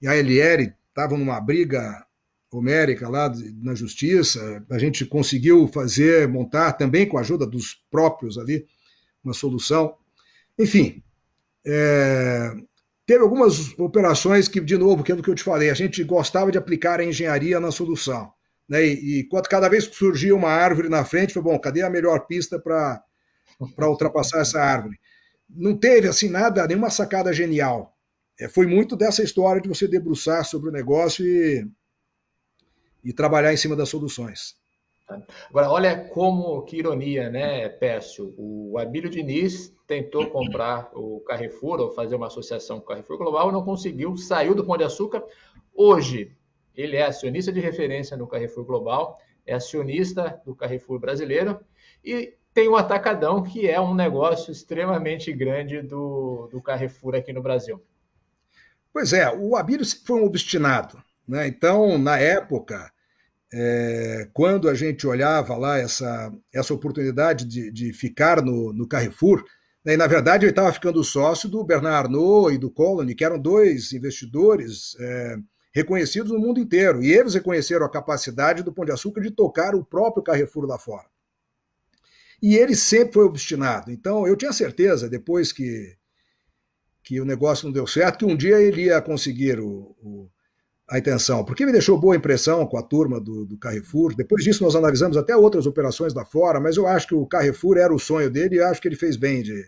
e 0.00 0.06
a 0.06 0.14
LR 0.14 0.72
estavam 0.88 1.18
numa 1.18 1.40
briga 1.40 2.06
homérica 2.52 3.08
lá 3.08 3.28
na 3.60 3.74
justiça, 3.74 4.64
a 4.70 4.78
gente 4.78 5.04
conseguiu 5.04 5.66
fazer, 5.66 6.28
montar 6.28 6.74
também 6.74 7.08
com 7.08 7.18
a 7.18 7.22
ajuda 7.22 7.44
dos 7.44 7.74
próprios 7.90 8.38
ali, 8.38 8.64
uma 9.24 9.34
solução. 9.34 9.96
Enfim, 10.56 11.02
é, 11.66 12.54
teve 13.06 13.22
algumas 13.22 13.78
operações 13.78 14.48
que, 14.48 14.60
de 14.60 14.76
novo, 14.76 15.04
que 15.04 15.12
é 15.12 15.14
do 15.14 15.22
que 15.22 15.30
eu 15.30 15.34
te 15.34 15.42
falei, 15.42 15.70
a 15.70 15.74
gente 15.74 16.02
gostava 16.02 16.50
de 16.50 16.58
aplicar 16.58 16.98
a 17.00 17.04
engenharia 17.04 17.60
na 17.60 17.70
solução. 17.70 18.32
Né? 18.68 18.84
E, 18.84 19.20
e 19.20 19.24
quando, 19.24 19.48
cada 19.48 19.68
vez 19.68 19.86
que 19.86 19.94
surgia 19.94 20.34
uma 20.34 20.50
árvore 20.50 20.88
na 20.88 21.04
frente, 21.04 21.32
foi 21.32 21.42
bom, 21.42 21.58
cadê 21.58 21.82
a 21.82 21.90
melhor 21.90 22.26
pista 22.26 22.58
para 22.58 23.00
ultrapassar 23.88 24.40
essa 24.40 24.60
árvore? 24.60 24.98
Não 25.48 25.76
teve 25.78 26.08
assim 26.08 26.28
nada, 26.28 26.66
nenhuma 26.66 26.90
sacada 26.90 27.32
genial. 27.32 27.96
É, 28.38 28.48
foi 28.48 28.66
muito 28.66 28.96
dessa 28.96 29.22
história 29.22 29.62
de 29.62 29.68
você 29.68 29.86
debruçar 29.86 30.44
sobre 30.44 30.68
o 30.68 30.72
negócio 30.72 31.24
e, 31.24 31.66
e 33.04 33.12
trabalhar 33.12 33.52
em 33.52 33.56
cima 33.56 33.76
das 33.76 33.88
soluções. 33.88 34.56
Agora, 35.48 35.70
olha 35.70 36.08
como, 36.08 36.62
que 36.62 36.76
ironia, 36.76 37.30
né, 37.30 37.68
Pécio? 37.68 38.34
O 38.36 38.76
Abílio 38.78 39.08
Diniz 39.08 39.72
tentou 39.86 40.28
comprar 40.30 40.90
o 40.94 41.20
Carrefour, 41.20 41.80
ou 41.80 41.92
fazer 41.92 42.16
uma 42.16 42.26
associação 42.26 42.78
com 42.78 42.84
o 42.84 42.88
Carrefour 42.88 43.18
Global, 43.18 43.52
não 43.52 43.64
conseguiu, 43.64 44.16
saiu 44.16 44.54
do 44.54 44.64
Pão 44.64 44.76
de 44.76 44.84
Açúcar. 44.84 45.22
Hoje, 45.72 46.36
ele 46.74 46.96
é 46.96 47.06
acionista 47.06 47.52
de 47.52 47.60
referência 47.60 48.16
no 48.16 48.26
Carrefour 48.26 48.64
Global, 48.64 49.18
é 49.46 49.54
acionista 49.54 50.40
do 50.44 50.56
Carrefour 50.56 50.98
brasileiro 50.98 51.60
e 52.04 52.34
tem 52.52 52.68
o 52.68 52.76
Atacadão, 52.76 53.42
que 53.42 53.68
é 53.68 53.80
um 53.80 53.94
negócio 53.94 54.50
extremamente 54.50 55.32
grande 55.32 55.82
do, 55.82 56.48
do 56.50 56.60
Carrefour 56.60 57.14
aqui 57.14 57.32
no 57.32 57.42
Brasil. 57.42 57.80
Pois 58.92 59.12
é, 59.12 59.30
o 59.30 59.56
Abílio 59.56 59.84
foi 60.04 60.20
um 60.20 60.24
obstinado. 60.24 61.00
Né? 61.28 61.46
Então, 61.46 61.98
na 61.98 62.18
época, 62.18 62.90
é, 63.52 64.28
quando 64.32 64.68
a 64.68 64.74
gente 64.74 65.06
olhava 65.06 65.56
lá 65.56 65.78
essa, 65.78 66.32
essa 66.52 66.74
oportunidade 66.74 67.44
de, 67.44 67.70
de 67.70 67.92
ficar 67.92 68.42
no, 68.42 68.72
no 68.72 68.88
Carrefour, 68.88 69.44
né, 69.84 69.94
e 69.94 69.96
na 69.96 70.06
verdade 70.06 70.44
ele 70.44 70.50
estava 70.50 70.72
ficando 70.72 71.02
sócio 71.04 71.48
do 71.48 71.64
Bernard 71.64 72.08
Arnault 72.08 72.54
e 72.54 72.58
do 72.58 72.70
Colony, 72.70 73.14
que 73.14 73.24
eram 73.24 73.38
dois 73.38 73.92
investidores 73.92 74.96
é, 74.98 75.36
reconhecidos 75.72 76.32
no 76.32 76.38
mundo 76.38 76.58
inteiro. 76.58 77.02
E 77.02 77.12
eles 77.12 77.34
reconheceram 77.34 77.86
a 77.86 77.90
capacidade 77.90 78.62
do 78.62 78.72
Pão 78.72 78.84
de 78.84 78.92
Açúcar 78.92 79.20
de 79.20 79.30
tocar 79.30 79.74
o 79.74 79.84
próprio 79.84 80.24
Carrefour 80.24 80.66
lá 80.66 80.78
fora. 80.78 81.06
E 82.42 82.56
ele 82.56 82.74
sempre 82.74 83.14
foi 83.14 83.24
obstinado. 83.24 83.90
Então, 83.90 84.26
eu 84.26 84.36
tinha 84.36 84.52
certeza, 84.52 85.08
depois 85.08 85.52
que, 85.52 85.96
que 87.02 87.20
o 87.20 87.24
negócio 87.24 87.66
não 87.66 87.72
deu 87.72 87.86
certo, 87.86 88.18
que 88.18 88.24
um 88.24 88.36
dia 88.36 88.60
ele 88.60 88.84
ia 88.86 89.00
conseguir 89.00 89.60
o, 89.60 89.94
o, 90.02 90.30
a 90.88 90.98
intenção. 90.98 91.44
Porque 91.44 91.66
me 91.66 91.72
deixou 91.72 91.98
boa 91.98 92.16
impressão 92.16 92.66
com 92.66 92.76
a 92.76 92.82
turma 92.82 93.20
do, 93.20 93.44
do, 93.44 93.58
Carrefour. 93.58 94.14
Depois 94.14 94.44
disso, 94.44 94.62
nós 94.62 94.76
analisamos 94.76 95.16
até 95.16 95.36
outras 95.36 95.66
operações 95.66 96.14
lá 96.14 96.24
fora, 96.24 96.60
mas 96.60 96.76
eu 96.76 96.86
acho 96.86 97.08
que 97.08 97.14
o 97.14 97.26
Carrefour 97.26 97.76
era 97.76 97.94
o 97.94 97.98
sonho 97.98 98.30
dele 98.30 98.56
e 98.56 98.62
acho 98.62 98.80
que 98.80 98.88
ele 98.88 98.96
fez 98.96 99.16
bem 99.16 99.42
de, 99.42 99.64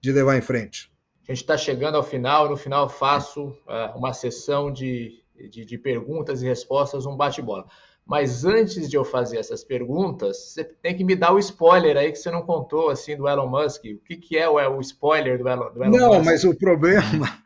de 0.00 0.12
levar 0.12 0.36
em 0.36 0.42
frente. 0.42 0.90
A 1.28 1.32
gente 1.32 1.42
está 1.42 1.56
chegando 1.56 1.96
ao 1.96 2.02
final. 2.02 2.48
No 2.48 2.56
final, 2.56 2.88
faço 2.88 3.48
uh, 3.48 3.96
uma 3.96 4.12
sessão 4.12 4.72
de 4.72 5.20
de, 5.48 5.64
de 5.64 5.78
perguntas 5.78 6.42
e 6.42 6.46
respostas, 6.46 7.06
um 7.06 7.16
bate-bola. 7.16 7.66
Mas 8.04 8.44
antes 8.44 8.88
de 8.88 8.96
eu 8.96 9.04
fazer 9.04 9.38
essas 9.38 9.62
perguntas, 9.62 10.36
você 10.36 10.64
tem 10.64 10.96
que 10.96 11.04
me 11.04 11.14
dar 11.14 11.32
o 11.32 11.38
spoiler 11.38 11.96
aí 11.96 12.10
que 12.10 12.18
você 12.18 12.30
não 12.30 12.42
contou 12.42 12.90
assim 12.90 13.16
do 13.16 13.28
Elon 13.28 13.46
Musk. 13.46 13.84
O 13.84 13.98
que, 14.04 14.16
que 14.16 14.36
é 14.36 14.48
o, 14.48 14.56
o 14.76 14.80
spoiler 14.80 15.38
do 15.38 15.48
Elon, 15.48 15.72
do 15.72 15.84
Elon 15.84 15.96
não, 15.96 16.08
Musk? 16.08 16.18
Não, 16.18 16.24
mas 16.24 16.44
o 16.44 16.54
problema, 16.54 17.38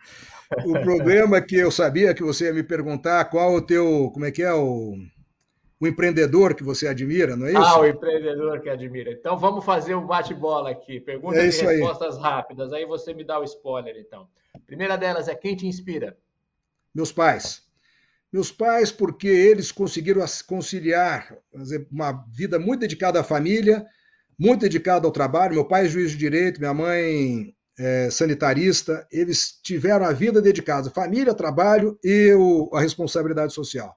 o 0.65 0.73
problema 0.83 1.37
é 1.37 1.41
que 1.41 1.57
eu 1.57 1.71
sabia 1.71 2.15
que 2.15 2.23
você 2.23 2.47
ia 2.47 2.53
me 2.53 2.63
perguntar 2.63 3.25
qual 3.27 3.55
o 3.55 3.63
teu, 3.63 4.11
como 4.13 4.25
é 4.25 4.31
que 4.31 4.43
é 4.43 4.53
o 4.53 4.97
o 5.81 5.87
empreendedor 5.87 6.55
que 6.55 6.63
você 6.63 6.89
admira, 6.89 7.37
não 7.37 7.47
é 7.47 7.51
isso? 7.51 7.61
Ah, 7.61 7.81
o 7.81 7.87
empreendedor 7.87 8.61
que 8.61 8.71
admira. 8.71 9.13
Então 9.13 9.37
vamos 9.37 9.65
fazer 9.65 9.95
um 9.95 10.07
bate-bola 10.07 10.71
aqui. 10.71 10.99
Perguntas 10.99 11.39
é 11.39 11.63
e 11.63 11.67
respostas 11.67 12.17
aí. 12.17 12.23
rápidas. 12.23 12.73
Aí 12.73 12.87
você 12.87 13.13
me 13.13 13.23
dá 13.23 13.39
o 13.39 13.45
spoiler, 13.45 13.97
então. 13.99 14.27
A 14.55 14.59
primeira 14.59 14.97
delas 14.97 15.29
é 15.29 15.35
quem 15.35 15.55
te 15.55 15.67
inspira? 15.67 16.17
Meus 16.95 17.13
pais. 17.13 17.63
Meus 18.33 18.51
pais, 18.51 18.91
porque 18.91 19.29
eles 19.29 19.71
conseguiram 19.71 20.25
conciliar 20.47 21.37
uma 21.91 22.25
vida 22.33 22.59
muito 22.59 22.81
dedicada 22.81 23.21
à 23.21 23.25
família, 23.25 23.85
muito 24.39 24.63
dedicada 24.63 25.07
ao 25.07 25.13
trabalho. 25.13 25.55
Meu 25.55 25.65
pai 25.65 25.85
é 25.85 25.89
juiz 25.89 26.13
de 26.13 26.17
direito, 26.17 26.61
minha 26.61 26.75
mãe 26.75 27.55
é 27.79 28.11
sanitarista. 28.11 29.07
Eles 29.11 29.59
tiveram 29.63 30.05
a 30.05 30.13
vida 30.13 30.41
dedicada 30.41 30.91
família, 30.91 31.35
trabalho 31.35 31.99
e 32.03 32.33
a 32.73 32.81
responsabilidade 32.81 33.53
social. 33.53 33.97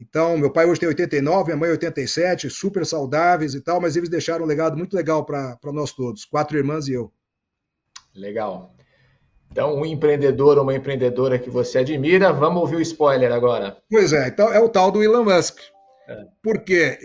Então, 0.00 0.36
meu 0.36 0.50
pai 0.50 0.66
hoje 0.66 0.80
tem 0.80 0.88
89, 0.88 1.44
minha 1.46 1.56
mãe 1.56 1.70
87, 1.70 2.50
super 2.50 2.84
saudáveis 2.84 3.54
e 3.54 3.60
tal, 3.60 3.80
mas 3.80 3.96
eles 3.96 4.08
deixaram 4.08 4.44
um 4.44 4.48
legado 4.48 4.76
muito 4.76 4.94
legal 4.94 5.24
para 5.24 5.56
nós 5.72 5.92
todos, 5.92 6.24
quatro 6.24 6.58
irmãs 6.58 6.88
e 6.88 6.94
eu. 6.94 7.12
Legal. 8.14 8.74
Então, 9.50 9.76
um 9.76 9.86
empreendedor 9.86 10.58
ou 10.58 10.64
uma 10.64 10.74
empreendedora 10.74 11.38
que 11.38 11.48
você 11.48 11.78
admira, 11.78 12.32
vamos 12.32 12.60
ouvir 12.60 12.76
o 12.76 12.80
spoiler 12.80 13.30
agora. 13.32 13.76
Pois 13.88 14.12
é, 14.12 14.26
então 14.26 14.52
é 14.52 14.58
o 14.58 14.68
tal 14.68 14.90
do 14.90 15.02
Elon 15.02 15.24
Musk. 15.24 15.60
É. 16.06 16.26
Porque 16.42 16.98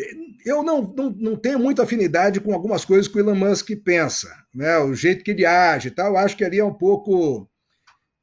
eu 0.45 0.61
não, 0.61 0.81
não, 0.81 1.09
não 1.09 1.35
tenho 1.35 1.59
muita 1.59 1.83
afinidade 1.83 2.39
com 2.41 2.53
algumas 2.53 2.83
coisas 2.83 3.07
que 3.07 3.17
o 3.17 3.19
Elon 3.19 3.35
Musk 3.35 3.69
pensa, 3.83 4.33
né? 4.53 4.77
o 4.79 4.93
jeito 4.93 5.23
que 5.23 5.31
ele 5.31 5.45
age 5.45 5.87
e 5.87 5.91
tal, 5.91 6.17
acho 6.17 6.35
que 6.35 6.43
ali 6.43 6.59
é 6.59 6.65
um 6.65 6.73
pouco 6.73 7.49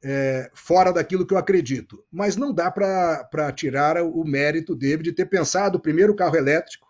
é, 0.05 0.51
fora 0.55 0.93
daquilo 0.93 1.27
que 1.27 1.35
eu 1.35 1.39
acredito. 1.39 2.05
Mas 2.12 2.37
não 2.37 2.53
dá 2.53 2.70
para 2.70 3.53
tirar 3.55 4.03
o 4.03 4.24
mérito 4.24 4.74
dele 4.77 5.03
de 5.03 5.12
ter 5.12 5.27
pensado 5.27 5.79
o 5.79 5.81
primeiro 5.81 6.14
carro 6.14 6.37
elétrico. 6.37 6.87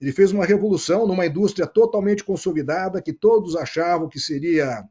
Ele 0.00 0.12
fez 0.12 0.32
uma 0.32 0.44
revolução 0.44 1.06
numa 1.06 1.26
indústria 1.26 1.66
totalmente 1.66 2.22
consolidada, 2.22 3.02
que 3.02 3.12
todos 3.12 3.56
achavam 3.56 4.08
que 4.08 4.20
seria 4.20 4.84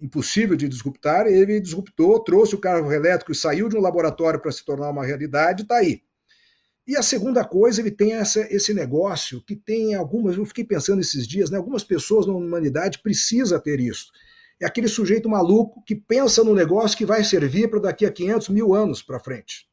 impossível 0.00 0.56
de 0.56 0.68
disruptar. 0.68 1.26
Ele 1.26 1.60
disruptou, 1.60 2.18
trouxe 2.20 2.54
o 2.54 2.60
carro 2.60 2.92
elétrico 2.92 3.32
e 3.32 3.34
saiu 3.34 3.68
de 3.68 3.76
um 3.76 3.80
laboratório 3.80 4.40
para 4.40 4.52
se 4.52 4.64
tornar 4.64 4.90
uma 4.90 5.04
realidade, 5.04 5.62
está 5.62 5.76
aí. 5.76 6.02
E 6.90 6.96
a 6.96 7.02
segunda 7.02 7.44
coisa, 7.44 7.80
ele 7.80 7.90
tem 7.90 8.14
essa, 8.14 8.40
esse 8.52 8.74
negócio 8.74 9.40
que 9.42 9.54
tem 9.54 9.94
algumas, 9.94 10.36
eu 10.36 10.44
fiquei 10.44 10.64
pensando 10.64 11.00
esses 11.00 11.26
dias, 11.26 11.48
né, 11.48 11.56
algumas 11.56 11.84
pessoas 11.84 12.26
na 12.26 12.32
humanidade 12.32 12.98
precisam 12.98 13.60
ter 13.60 13.78
isso 13.78 14.10
é 14.60 14.66
aquele 14.66 14.88
sujeito 14.88 15.28
maluco 15.28 15.82
que 15.82 15.96
pensa 15.96 16.44
no 16.44 16.54
negócio 16.54 16.96
que 16.96 17.06
vai 17.06 17.24
servir 17.24 17.68
para 17.70 17.80
daqui 17.80 18.04
a 18.04 18.12
500 18.12 18.50
mil 18.50 18.74
anos 18.74 19.02
para 19.02 19.18
frente. 19.18 19.66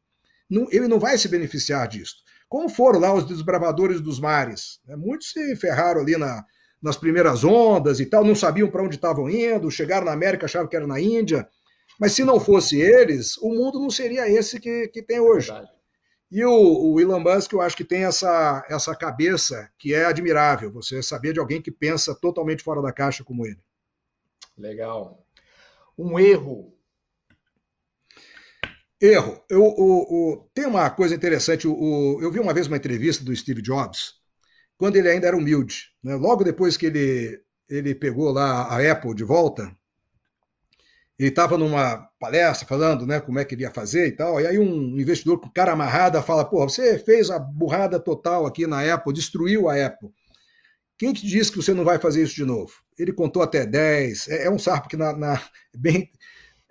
Não, 0.50 0.66
ele 0.72 0.88
não 0.88 0.98
vai 0.98 1.18
se 1.18 1.28
beneficiar 1.28 1.88
disso. 1.90 2.16
Como 2.48 2.70
foram 2.70 3.00
lá 3.00 3.14
os 3.14 3.26
desbravadores 3.26 4.00
dos 4.00 4.18
mares? 4.18 4.80
Né? 4.88 4.96
Muitos 4.96 5.34
se 5.34 5.56
ferraram 5.58 6.00
ali 6.00 6.18
na, 6.18 6.46
nas 6.82 6.96
primeiras 6.96 7.44
ondas 7.44 8.00
e 8.00 8.06
tal, 8.06 8.24
não 8.24 8.34
sabiam 8.34 8.72
para 8.72 8.82
onde 8.82 8.96
estavam 8.96 9.30
indo, 9.30 9.70
chegaram 9.70 10.06
na 10.06 10.14
América, 10.14 10.46
achavam 10.46 10.70
que 10.70 10.76
era 10.76 10.88
na 10.88 11.02
Índia. 11.02 11.46
Mas 12.00 12.14
se 12.14 12.24
não 12.24 12.40
fosse 12.40 12.80
eles, 12.80 13.36
o 13.40 13.50
mundo 13.50 13.80
não 13.80 13.90
seria 13.90 14.30
esse 14.30 14.58
que, 14.58 14.88
que 14.88 15.02
tem 15.02 15.20
hoje. 15.20 15.52
Verdade. 15.52 15.77
E 16.30 16.44
o, 16.44 16.92
o, 16.92 17.00
Elon 17.00 17.22
Musk, 17.22 17.54
eu 17.54 17.62
acho 17.62 17.78
que 17.78 17.86
tem 17.86 18.04
essa, 18.04 18.66
essa 18.70 18.94
cabeça 18.96 19.72
que 19.78 19.94
é 19.94 20.06
admirável, 20.06 20.72
você 20.72 21.02
saber 21.02 21.34
de 21.34 21.40
alguém 21.40 21.62
que 21.62 21.72
pensa 21.72 22.14
totalmente 22.14 22.64
fora 22.64 22.82
da 22.82 22.92
caixa 22.92 23.24
como 23.24 23.46
ele. 23.46 23.60
Legal. 24.58 25.26
Um 25.98 26.20
erro. 26.20 26.74
Erro. 29.00 29.42
Eu, 29.50 29.64
o, 29.64 30.34
o, 30.34 30.50
tem 30.54 30.66
uma 30.66 30.90
coisa 30.90 31.16
interessante. 31.16 31.66
Eu 31.66 32.32
vi 32.32 32.40
uma 32.40 32.54
vez 32.54 32.68
uma 32.68 32.78
entrevista 32.78 33.24
do 33.24 33.36
Steve 33.36 33.62
Jobs, 33.62 34.16
quando 34.78 34.98
ele 34.98 35.10
ainda 35.10 35.28
era 35.28 35.38
humilde. 35.38 35.92
Né? 36.04 36.16
Logo 36.16 36.44
depois 36.44 36.76
que 36.76 36.88
ele, 36.88 37.42
ele 37.70 37.96
pegou 37.96 38.32
lá 38.32 38.64
a 38.64 38.92
Apple 38.92 39.16
de 39.16 39.24
volta, 39.24 39.74
ele 41.20 41.30
estava 41.30 41.58
numa 41.58 42.08
palestra 42.20 42.68
falando 42.68 43.06
né, 43.06 43.20
como 43.20 43.40
é 43.40 43.46
que 43.46 43.56
ele 43.56 43.64
ia 43.64 43.72
fazer 43.72 44.08
e 44.08 44.12
tal. 44.12 44.40
E 44.40 44.46
aí 44.46 44.60
um 44.60 45.00
investidor 45.00 45.40
com 45.40 45.50
cara 45.50 45.72
amarrada 45.72 46.22
fala: 46.22 46.46
Pô, 46.46 46.68
você 46.68 47.00
fez 47.00 47.32
a 47.32 47.40
burrada 47.40 48.00
total 48.00 48.46
aqui 48.46 48.68
na 48.68 48.94
Apple, 48.94 49.14
destruiu 49.14 49.68
a 49.68 49.86
Apple. 49.86 50.10
Quem 50.98 51.14
te 51.14 51.26
diz 51.26 51.50
que 51.50 51.58
você 51.58 51.74
não 51.74 51.84
vai 51.84 52.00
fazer 52.00 52.24
isso 52.24 52.36
de 52.36 52.46
novo? 52.46 52.72
Ele 52.98 53.14
contou 53.14 53.42
até 53.42 53.66
10. 53.66 54.28
É, 54.28 54.46
é 54.46 54.50
um 54.50 54.60
sarpo 54.60 54.90
que 54.90 54.98
na, 54.98 55.16
na 55.16 55.36
é 55.36 55.78
bem 55.78 56.12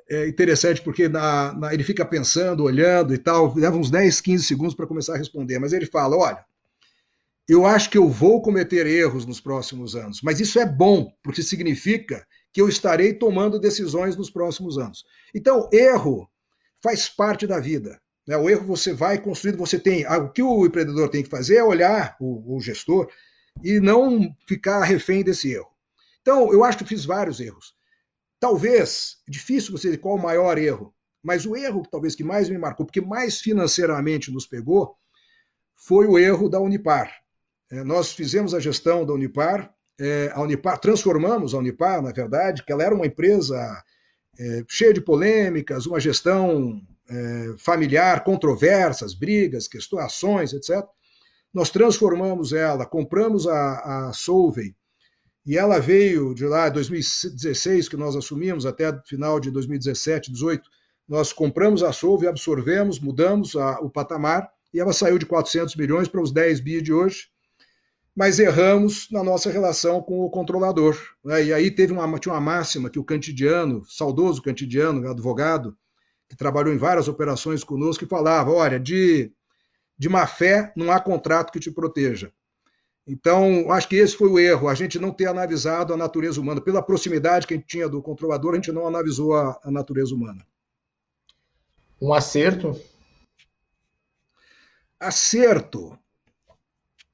é 0.09 0.29
interessante, 0.29 0.81
porque 0.83 1.09
na, 1.09 1.53
na, 1.53 1.75
ele 1.75 1.83
fica 1.83 2.05
pensando, 2.05 2.63
olhando 2.63 3.13
e 3.13 3.19
tal, 3.19 3.53
leva 3.57 3.77
uns 3.77 3.91
10, 3.91 4.21
15 4.21 4.45
segundos 4.45 4.75
para 4.75 4.87
começar 4.87 5.15
a 5.15 5.19
responder. 5.19 5.59
Mas 5.59 5.73
ele 5.73 5.87
fala: 5.87 6.17
olha, 6.17 6.45
eu 7.49 7.67
acho 7.67 7.91
que 7.91 7.99
eu 7.99 8.09
vou 8.09 8.41
cometer 8.41 8.87
erros 8.87 9.27
nos 9.27 9.41
próximos 9.41 9.97
anos, 9.97 10.21
mas 10.23 10.39
isso 10.39 10.59
é 10.61 10.67
bom, 10.67 11.13
porque 11.23 11.43
significa 11.43 12.25
que 12.57 12.63
eu 12.63 12.71
estarei 12.71 13.13
tomando 13.13 13.61
decisões 13.61 14.17
nos 14.17 14.31
próximos 14.31 14.79
anos. 14.79 15.05
Então, 15.35 15.69
erro 15.71 16.27
faz 16.83 17.07
parte 17.07 17.47
da 17.47 17.61
vida. 17.61 18.01
Né? 18.27 18.35
O 18.35 18.49
erro 18.49 18.65
você 18.65 18.95
vai 18.95 19.21
construindo, 19.21 19.59
você 19.59 19.79
tem. 19.79 20.07
O 20.07 20.31
que 20.31 20.43
o 20.43 20.65
empreendedor 20.65 21.11
tem 21.11 21.23
que 21.23 21.29
fazer 21.29 21.57
é 21.57 21.63
olhar, 21.63 22.17
o, 22.19 22.57
o 22.57 22.59
gestor, 22.59 23.11
e 23.63 23.79
não 23.79 24.35
ficar 24.49 24.83
refém 24.85 25.23
desse 25.23 25.53
erro. 25.53 25.69
Então, 26.23 26.51
eu 26.51 26.65
acho 26.65 26.79
que 26.79 26.87
fiz 26.87 27.05
vários 27.05 27.41
erros. 27.41 27.75
Talvez, 28.41 29.19
é 29.29 29.31
difícil 29.31 29.73
você 29.73 29.89
dizer 29.89 29.99
qual 29.99 30.15
o 30.15 30.23
maior 30.23 30.57
erro, 30.57 30.95
mas 31.23 31.45
o 31.45 31.55
erro 31.55 31.83
talvez 31.91 32.15
que 32.15 32.25
mais 32.25 32.49
me 32.49 32.57
marcou, 32.57 32.87
porque 32.87 33.03
mais 33.03 33.39
financeiramente 33.39 34.33
nos 34.33 34.47
pegou, 34.47 34.97
foi 35.75 36.07
o 36.07 36.19
erro 36.19 36.49
da 36.49 36.59
Unipar. 36.59 37.15
É, 37.71 37.85
nós 37.85 38.13
fizemos 38.13 38.55
a 38.55 38.61
gestão 38.61 39.05
da 39.05 39.13
Unipar, 39.13 39.76
é, 39.99 40.31
a 40.35 40.41
Unipar, 40.43 40.79
transformamos 40.79 41.55
a 41.55 41.59
Unipar, 41.59 42.03
na 42.03 42.13
verdade, 42.13 42.65
que 42.65 42.73
ela 42.73 42.85
era 42.85 42.95
uma 42.95 43.07
empresa 43.07 43.57
é, 44.39 44.65
cheia 44.69 44.93
de 44.93 45.01
polêmicas, 45.01 45.87
uma 45.87 45.99
gestão 45.99 46.81
é, 47.09 47.55
familiar, 47.59 48.23
controvérsias, 48.25 49.15
brigas, 49.15 49.69
questões, 49.69 50.53
etc. 50.53 50.85
Nós 51.53 51.71
transformamos 51.71 52.53
ela, 52.53 52.85
compramos 52.85 53.47
a, 53.47 54.09
a 54.09 54.13
Solvay, 54.13 54.75
e 55.47 55.57
ela 55.57 55.79
veio 55.79 56.35
de 56.35 56.45
lá, 56.45 56.69
2016, 56.69 57.89
que 57.89 57.97
nós 57.97 58.17
assumimos, 58.17 58.67
até 58.67 58.93
final 59.07 59.39
de 59.39 59.51
2017, 59.51 60.31
2018, 60.33 60.69
nós 61.09 61.33
compramos 61.33 61.85
a 61.85 61.93
Solvay, 61.93 62.29
absorvemos, 62.29 62.99
mudamos 62.99 63.55
a, 63.55 63.79
o 63.81 63.89
patamar, 63.89 64.51
e 64.75 64.81
ela 64.81 64.93
saiu 64.93 65.19
de 65.19 65.25
400 65.25 65.77
milhões 65.77 66.09
para 66.09 66.21
os 66.21 66.33
10 66.33 66.61
bi 66.61 66.83
de 66.83 66.93
hoje, 66.93 67.29
mas 68.17 68.39
erramos 68.39 69.09
na 69.11 69.23
nossa 69.23 69.51
relação 69.51 70.01
com 70.01 70.21
o 70.21 70.31
controlador. 70.31 70.99
Né? 71.23 71.45
E 71.45 71.53
aí 71.53 71.71
teve 71.71 71.93
uma, 71.93 72.19
tinha 72.19 72.33
uma 72.33 72.41
máxima 72.41 72.89
que 72.89 72.99
o 72.99 73.05
Cantidiano, 73.05 73.85
saudoso 73.87 74.43
Cantidiano, 74.43 75.09
advogado, 75.09 75.77
que 76.29 76.37
trabalhou 76.37 76.73
em 76.73 76.79
várias 76.79 77.07
operações 77.07 77.63
conosco, 77.63 78.05
que 78.05 78.11
falava, 78.11 78.51
olha, 78.51 78.81
de 78.81 79.31
de 79.99 80.09
má 80.09 80.27
fé, 80.27 80.73
não 80.77 80.91
há 80.91 81.01
contrato 81.01 81.51
que 81.51 81.61
te 81.61 81.71
proteja. 81.71 82.31
Então, 83.07 83.71
acho 83.71 83.89
que 83.89 83.97
esse 83.97 84.17
foi 84.17 84.29
o 84.29 84.39
erro, 84.39 84.69
a 84.69 84.75
gente 84.75 84.99
não 84.99 85.13
ter 85.13 85.27
analisado 85.27 85.95
a 85.95 85.97
natureza 85.97 86.41
humana. 86.41 86.61
Pela 86.61 86.83
proximidade 86.83 87.47
que 87.47 87.55
a 87.55 87.57
gente 87.57 87.69
tinha 87.69 87.89
do 87.89 88.03
controlador, 88.03 88.53
a 88.53 88.57
gente 88.57 88.73
não 88.73 88.87
analisou 88.87 89.35
a, 89.35 89.59
a 89.63 89.71
natureza 89.71 90.15
humana. 90.15 90.45
Um 92.03 92.13
acerto? 92.13 92.79
Acerto. 94.99 95.99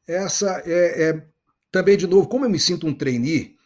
Essa 0.07 0.63
é, 0.67 1.11
é, 1.11 1.27
também, 1.71 1.97
de 1.97 2.07
novo, 2.07 2.29
como 2.29 2.45
eu 2.45 2.51
me 2.51 2.59
sinto 2.59 2.87
um 2.87 2.95
trainee, 2.95 3.57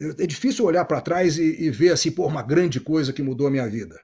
é 0.00 0.26
difícil 0.26 0.64
olhar 0.64 0.84
para 0.84 1.00
trás 1.00 1.38
e, 1.38 1.64
e, 1.64 1.70
ver 1.70 1.90
assim, 1.90 2.10
por 2.10 2.26
uma 2.26 2.42
grande 2.42 2.78
coisa 2.80 3.12
que 3.12 3.22
mudou 3.22 3.46
a 3.46 3.50
minha 3.50 3.68
vida. 3.68 3.98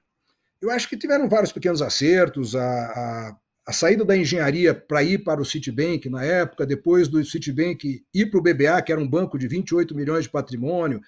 Eu 0.61 0.71
acho 0.71 0.89
que 0.89 0.97
tiveram 0.97 1.29
vários 1.29 1.53
pequenos 1.53 1.83
acertos, 1.83 2.57
a, 2.57 2.63
a 2.63 3.37
a 3.67 3.73
saída 3.73 4.05
da 4.05 4.17
engenharia 4.17 4.75
para 4.75 5.03
ir 5.03 5.23
para 5.23 5.41
o 5.41 5.45
Citibank 5.45 6.09
na 6.09 6.25
época, 6.25 6.67
depois 6.67 7.07
do 7.09 7.25
Citibank 7.25 8.05
ir 8.13 8.27
para 8.27 8.39
o 8.39 8.43
BBA, 8.43 8.83
que 8.83 8.93
era 8.93 9.01
um 9.01 9.09
banco 9.09 9.39
de 9.39 9.47
28 9.47 9.95
milhões 9.95 10.25
de 10.25 10.31
patrimônio, 10.31 11.01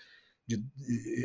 de, 0.46 0.62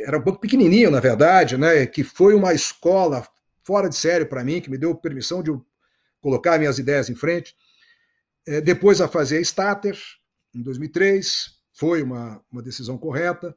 era 0.06 0.18
um 0.18 0.24
banco 0.24 0.40
pequenininho, 0.40 0.90
na 0.90 1.00
verdade, 1.00 1.56
né, 1.56 1.86
que 1.86 2.04
foi 2.04 2.34
uma 2.34 2.54
escola 2.54 3.28
fora 3.64 3.88
de 3.88 3.96
série 3.96 4.26
para 4.26 4.44
mim, 4.44 4.60
que 4.60 4.72
me 4.72 4.78
deu 4.78 4.96
permissão 4.96 5.44
de 5.44 5.52
colocar 6.20 6.58
minhas 6.58 6.80
ideias 6.80 7.10
em 7.10 7.16
frente. 7.16 7.56
É, 8.48 8.62
depois 8.62 9.02
a 9.02 9.08
fazer 9.08 9.38
a 9.38 9.42
Stater, 9.42 9.98
em 10.56 10.62
2003, 10.62 11.60
foi 11.74 12.02
uma, 12.02 12.42
uma 12.52 12.62
decisão 12.62 12.98
correta. 12.98 13.56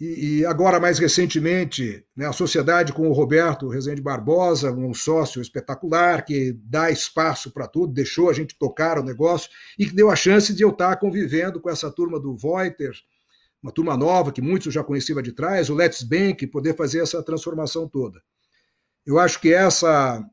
E, 0.00 0.38
e, 0.38 0.46
agora, 0.46 0.78
mais 0.78 0.98
recentemente, 0.98 2.04
né, 2.14 2.26
a 2.26 2.32
sociedade 2.32 2.92
com 2.92 3.08
o 3.08 3.12
Roberto 3.12 3.68
Rezende 3.68 4.00
Barbosa, 4.00 4.70
um 4.70 4.94
sócio 4.94 5.42
espetacular, 5.42 6.24
que 6.24 6.52
dá 6.52 6.88
espaço 6.88 7.50
para 7.50 7.66
tudo, 7.66 7.92
deixou 7.92 8.30
a 8.30 8.32
gente 8.32 8.56
tocar 8.56 8.96
o 8.98 9.02
negócio 9.02 9.50
e 9.76 9.86
que 9.86 9.94
deu 9.94 10.08
a 10.08 10.14
chance 10.14 10.54
de 10.54 10.62
eu 10.62 10.70
estar 10.70 10.94
convivendo 10.96 11.60
com 11.60 11.68
essa 11.68 11.90
turma 11.90 12.20
do 12.20 12.36
Voiter, 12.36 12.92
uma 13.60 13.72
turma 13.72 13.96
nova 13.96 14.30
que 14.30 14.40
muitos 14.40 14.72
já 14.72 14.84
conheciam 14.84 15.20
de 15.20 15.32
trás, 15.32 15.68
o 15.68 15.74
Let's 15.74 16.04
Bank, 16.04 16.46
poder 16.46 16.76
fazer 16.76 17.00
essa 17.00 17.20
transformação 17.20 17.88
toda. 17.88 18.22
Eu 19.04 19.18
acho 19.18 19.40
que 19.40 19.52
essa, 19.52 20.24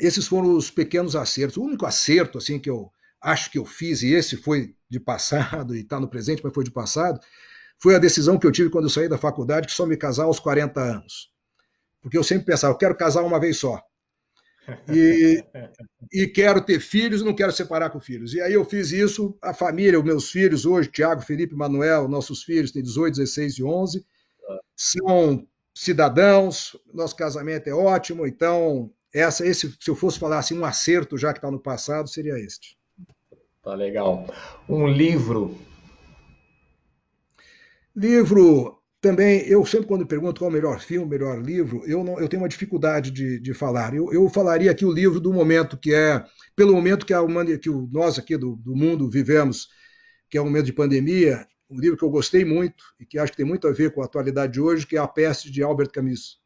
esses 0.00 0.26
foram 0.26 0.56
os 0.56 0.68
pequenos 0.68 1.14
acertos. 1.14 1.58
O 1.58 1.62
único 1.62 1.86
acerto 1.86 2.38
assim 2.38 2.58
que 2.58 2.68
eu 2.68 2.90
acho 3.20 3.50
que 3.50 3.58
eu 3.58 3.64
fiz, 3.64 4.02
e 4.02 4.12
esse 4.12 4.36
foi 4.36 4.74
de 4.88 4.98
passado, 4.98 5.74
e 5.76 5.80
está 5.80 6.00
no 6.00 6.08
presente, 6.08 6.42
mas 6.42 6.54
foi 6.54 6.64
de 6.64 6.70
passado, 6.70 7.20
foi 7.78 7.94
a 7.94 7.98
decisão 7.98 8.38
que 8.38 8.46
eu 8.46 8.52
tive 8.52 8.70
quando 8.70 8.84
eu 8.84 8.90
saí 8.90 9.08
da 9.08 9.18
faculdade, 9.18 9.66
que 9.66 9.72
só 9.72 9.86
me 9.86 9.96
casar 9.96 10.24
aos 10.24 10.38
40 10.38 10.80
anos. 10.80 11.30
Porque 12.02 12.16
eu 12.16 12.24
sempre 12.24 12.46
pensava, 12.46 12.74
eu 12.74 12.78
quero 12.78 12.96
casar 12.96 13.22
uma 13.22 13.40
vez 13.40 13.58
só. 13.58 13.80
E, 14.88 15.42
e 16.12 16.26
quero 16.26 16.60
ter 16.60 16.80
filhos, 16.80 17.22
não 17.22 17.34
quero 17.34 17.52
separar 17.52 17.90
com 17.90 18.00
filhos. 18.00 18.34
E 18.34 18.40
aí 18.40 18.52
eu 18.52 18.64
fiz 18.64 18.90
isso, 18.90 19.36
a 19.42 19.54
família, 19.54 19.98
os 19.98 20.04
meus 20.04 20.30
filhos 20.30 20.66
hoje, 20.66 20.90
Tiago, 20.90 21.22
Felipe, 21.22 21.54
Manuel, 21.54 22.08
nossos 22.08 22.42
filhos 22.42 22.70
têm 22.70 22.82
18, 22.82 23.16
16 23.16 23.58
e 23.58 23.64
11, 23.64 24.06
são 24.76 25.46
cidadãos, 25.74 26.76
nosso 26.92 27.16
casamento 27.16 27.68
é 27.68 27.72
ótimo, 27.72 28.26
então 28.26 28.92
essa, 29.12 29.46
esse, 29.46 29.74
se 29.80 29.90
eu 29.90 29.96
fosse 29.96 30.18
falar 30.18 30.38
assim, 30.38 30.58
um 30.58 30.64
acerto 30.64 31.16
já 31.16 31.32
que 31.32 31.38
está 31.38 31.50
no 31.50 31.60
passado, 31.60 32.08
seria 32.08 32.38
este. 32.38 32.79
Tá 33.62 33.74
legal. 33.74 34.26
Um 34.68 34.86
livro. 34.86 35.56
Livro 37.94 38.80
também, 39.00 39.40
eu 39.46 39.64
sempre 39.64 39.86
quando 39.86 40.06
pergunto 40.06 40.40
qual 40.40 40.50
é 40.50 40.52
o 40.52 40.54
melhor 40.54 40.80
filme, 40.80 41.08
melhor 41.08 41.40
livro, 41.40 41.82
eu, 41.86 42.04
não, 42.04 42.20
eu 42.20 42.28
tenho 42.28 42.42
uma 42.42 42.48
dificuldade 42.48 43.10
de, 43.10 43.40
de 43.40 43.54
falar. 43.54 43.94
Eu, 43.94 44.12
eu, 44.12 44.28
falaria 44.28 44.70
aqui 44.70 44.84
o 44.84 44.92
livro 44.92 45.18
do 45.18 45.32
momento, 45.32 45.78
que 45.78 45.94
é, 45.94 46.24
pelo 46.54 46.74
momento 46.74 47.06
que, 47.06 47.14
a 47.14 47.20
que 47.58 47.70
nós 47.90 48.18
aqui 48.18 48.36
do, 48.36 48.56
do 48.56 48.76
mundo 48.76 49.10
vivemos, 49.10 49.68
que 50.28 50.36
é 50.36 50.42
um 50.42 50.46
momento 50.46 50.66
de 50.66 50.72
pandemia, 50.72 51.46
um 51.70 51.78
livro 51.78 51.96
que 51.96 52.04
eu 52.04 52.10
gostei 52.10 52.44
muito 52.44 52.84
e 52.98 53.06
que 53.06 53.18
acho 53.18 53.32
que 53.32 53.38
tem 53.38 53.46
muito 53.46 53.66
a 53.66 53.72
ver 53.72 53.92
com 53.92 54.02
a 54.02 54.04
atualidade 54.04 54.52
de 54.52 54.60
hoje, 54.60 54.86
que 54.86 54.96
é 54.96 55.00
A 55.00 55.08
Peste 55.08 55.50
de 55.50 55.62
Albert 55.62 55.90
Camus. 55.90 56.40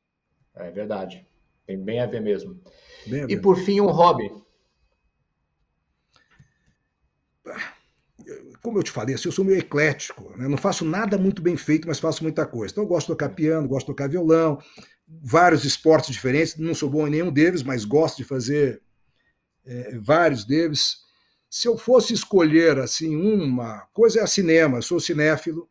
É 0.55 0.71
verdade. 0.71 1.27
Tem 1.67 1.83
bem 1.83 2.01
a 2.01 2.07
ver 2.07 2.21
mesmo. 2.21 2.61
A 3.07 3.11
ver. 3.11 3.31
E 3.31 3.37
por 3.37 3.57
fim, 3.57 3.81
um 3.81 3.91
hobby. 3.91 4.31
Como 8.62 8.78
eu 8.78 8.82
te 8.82 8.90
falei, 8.90 9.14
assim, 9.14 9.28
eu 9.28 9.32
sou 9.32 9.45
meio 9.45 9.59
eclético, 9.59 10.34
né? 10.36 10.49
não 10.49 10.57
faço 10.57 10.84
nada 10.84 11.18
muito 11.18 11.42
bem 11.42 11.57
feito, 11.57 11.86
mas 11.86 12.01
faço 12.01 12.22
muita 12.22 12.47
coisa. 12.47 12.72
Então, 12.72 12.84
eu 12.84 12.88
gosto 12.88 13.09
de 13.09 13.12
tocar 13.12 13.28
piano, 13.30 13.68
gosto 13.68 13.86
de 13.86 13.92
tocar 13.92 14.09
violão, 14.09 14.59
vários 15.07 15.64
esportes 15.64 16.11
diferentes, 16.11 16.57
não 16.57 16.74
sou 16.74 16.88
bom 16.88 17.07
em 17.07 17.11
nenhum 17.11 17.32
deles, 17.32 17.62
mas 17.62 17.84
gosto 17.84 18.18
de 18.18 18.24
fazer 18.24 18.80
é, 19.66 19.99
vários 19.99 20.45
deles. 20.45 20.99
Se 21.51 21.68
eu 21.68 21.76
fosse 21.76 22.14
escolher 22.14 22.78
assim 22.78 23.14
uma 23.14 23.80
coisa 23.92 24.20
é 24.20 24.26
cinema, 24.26 24.78
eu 24.78 24.82
sou 24.82 24.99
cinéfilo, 24.99 25.68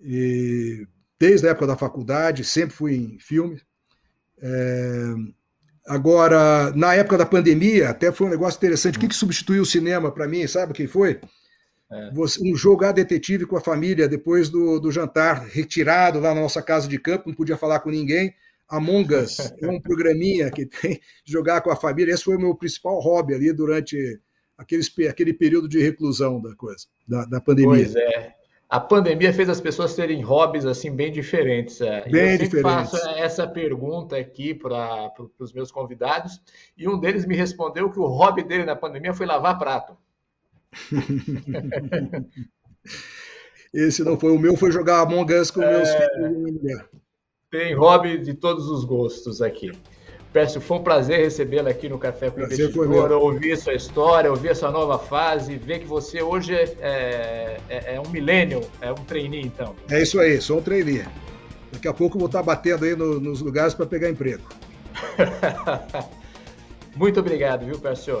e 0.00 0.86
desde 1.18 1.46
a 1.46 1.50
época 1.50 1.66
da 1.66 1.76
faculdade 1.76 2.44
sempre 2.44 2.76
fui 2.76 2.94
em 2.94 3.18
filme, 3.18 3.60
é... 4.40 5.14
Agora, 5.88 6.70
na 6.76 6.94
época 6.94 7.16
da 7.16 7.24
pandemia, 7.24 7.88
até 7.88 8.12
foi 8.12 8.26
um 8.26 8.30
negócio 8.30 8.58
interessante. 8.58 8.98
O 8.98 9.00
que, 9.00 9.08
que 9.08 9.14
substituiu 9.14 9.62
o 9.62 9.66
cinema 9.66 10.12
para 10.12 10.28
mim? 10.28 10.46
Sabe 10.46 10.72
o 10.72 10.74
que 10.74 10.86
foi? 10.86 11.20
É. 11.90 12.10
Um 12.42 12.54
jogar 12.54 12.92
detetive 12.92 13.46
com 13.46 13.56
a 13.56 13.60
família 13.60 14.06
depois 14.06 14.50
do, 14.50 14.78
do 14.78 14.92
jantar, 14.92 15.46
retirado 15.46 16.20
lá 16.20 16.34
na 16.34 16.42
nossa 16.42 16.60
casa 16.60 16.86
de 16.86 16.98
campo, 16.98 17.28
não 17.28 17.34
podia 17.34 17.56
falar 17.56 17.80
com 17.80 17.90
ninguém. 17.90 18.34
Among 18.68 19.14
Us 19.14 19.38
é 19.62 19.66
um 19.66 19.80
programinha 19.80 20.50
que 20.50 20.66
tem 20.66 21.00
jogar 21.24 21.62
com 21.62 21.70
a 21.70 21.76
família. 21.76 22.12
Esse 22.12 22.24
foi 22.24 22.36
o 22.36 22.40
meu 22.40 22.54
principal 22.54 23.00
hobby 23.00 23.34
ali 23.34 23.50
durante 23.52 24.20
aquele, 24.58 24.82
aquele 25.08 25.32
período 25.32 25.66
de 25.66 25.80
reclusão 25.80 26.40
da 26.40 26.54
coisa, 26.54 26.84
da, 27.06 27.24
da 27.24 27.40
pandemia. 27.40 27.84
Pois 27.84 27.96
é 27.96 28.37
a 28.68 28.78
pandemia 28.78 29.32
fez 29.32 29.48
as 29.48 29.60
pessoas 29.60 29.94
terem 29.94 30.20
hobbies 30.20 30.66
assim 30.66 30.94
bem 30.94 31.10
diferentes. 31.10 31.80
É. 31.80 32.06
Bem 32.08 32.32
eu 32.32 32.38
diferentes. 32.38 32.90
faço 32.90 33.08
essa 33.10 33.46
pergunta 33.46 34.16
aqui 34.16 34.54
para 34.54 35.10
os 35.38 35.52
meus 35.54 35.72
convidados 35.72 36.38
e 36.76 36.86
um 36.86 36.98
deles 36.98 37.24
me 37.24 37.34
respondeu 37.34 37.90
que 37.90 37.98
o 37.98 38.06
hobby 38.06 38.42
dele 38.42 38.64
na 38.64 38.76
pandemia 38.76 39.14
foi 39.14 39.24
lavar 39.24 39.58
prato. 39.58 39.96
Esse 43.72 44.04
não 44.04 44.18
foi 44.18 44.32
o 44.32 44.38
meu, 44.38 44.56
foi 44.56 44.70
jogar 44.70 45.00
Among 45.00 45.32
Us 45.34 45.50
com 45.50 45.62
é... 45.62 45.70
meus 45.70 45.88
filhos. 45.90 46.84
Tem 47.50 47.74
hobby 47.74 48.18
de 48.18 48.34
todos 48.34 48.68
os 48.68 48.84
gostos 48.84 49.40
aqui. 49.40 49.72
Pécio, 50.32 50.60
foi 50.60 50.76
um 50.76 50.82
prazer 50.82 51.20
recebê-lo 51.20 51.68
aqui 51.68 51.88
no 51.88 51.98
Café 51.98 52.30
com 52.30 52.40
o 52.40 52.44
Investidor, 52.44 53.12
ouvir 53.12 53.56
sua 53.56 53.74
história, 53.74 54.30
ouvir 54.30 54.50
a 54.50 54.54
sua 54.54 54.70
nova 54.70 54.98
fase, 54.98 55.56
ver 55.56 55.78
que 55.78 55.86
você 55.86 56.20
hoje 56.20 56.54
é, 56.54 56.76
é, 56.80 57.60
é, 57.68 57.94
é 57.94 58.00
um 58.00 58.08
millennial, 58.10 58.62
é 58.80 58.92
um 58.92 59.04
trainee, 59.04 59.40
então. 59.40 59.74
É 59.90 60.02
isso 60.02 60.20
aí, 60.20 60.40
sou 60.40 60.58
um 60.58 60.62
trainee. 60.62 61.04
Daqui 61.72 61.88
a 61.88 61.94
pouco 61.94 62.18
vou 62.18 62.26
estar 62.26 62.42
batendo 62.42 62.84
aí 62.84 62.94
no, 62.94 63.18
nos 63.18 63.40
lugares 63.40 63.72
para 63.72 63.86
pegar 63.86 64.10
emprego. 64.10 64.42
Muito 66.94 67.20
obrigado, 67.20 67.64
viu, 67.64 67.78
Pécio? 67.78 68.18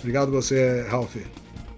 Obrigado 0.00 0.32
você, 0.32 0.82
Ralf. 0.88 1.16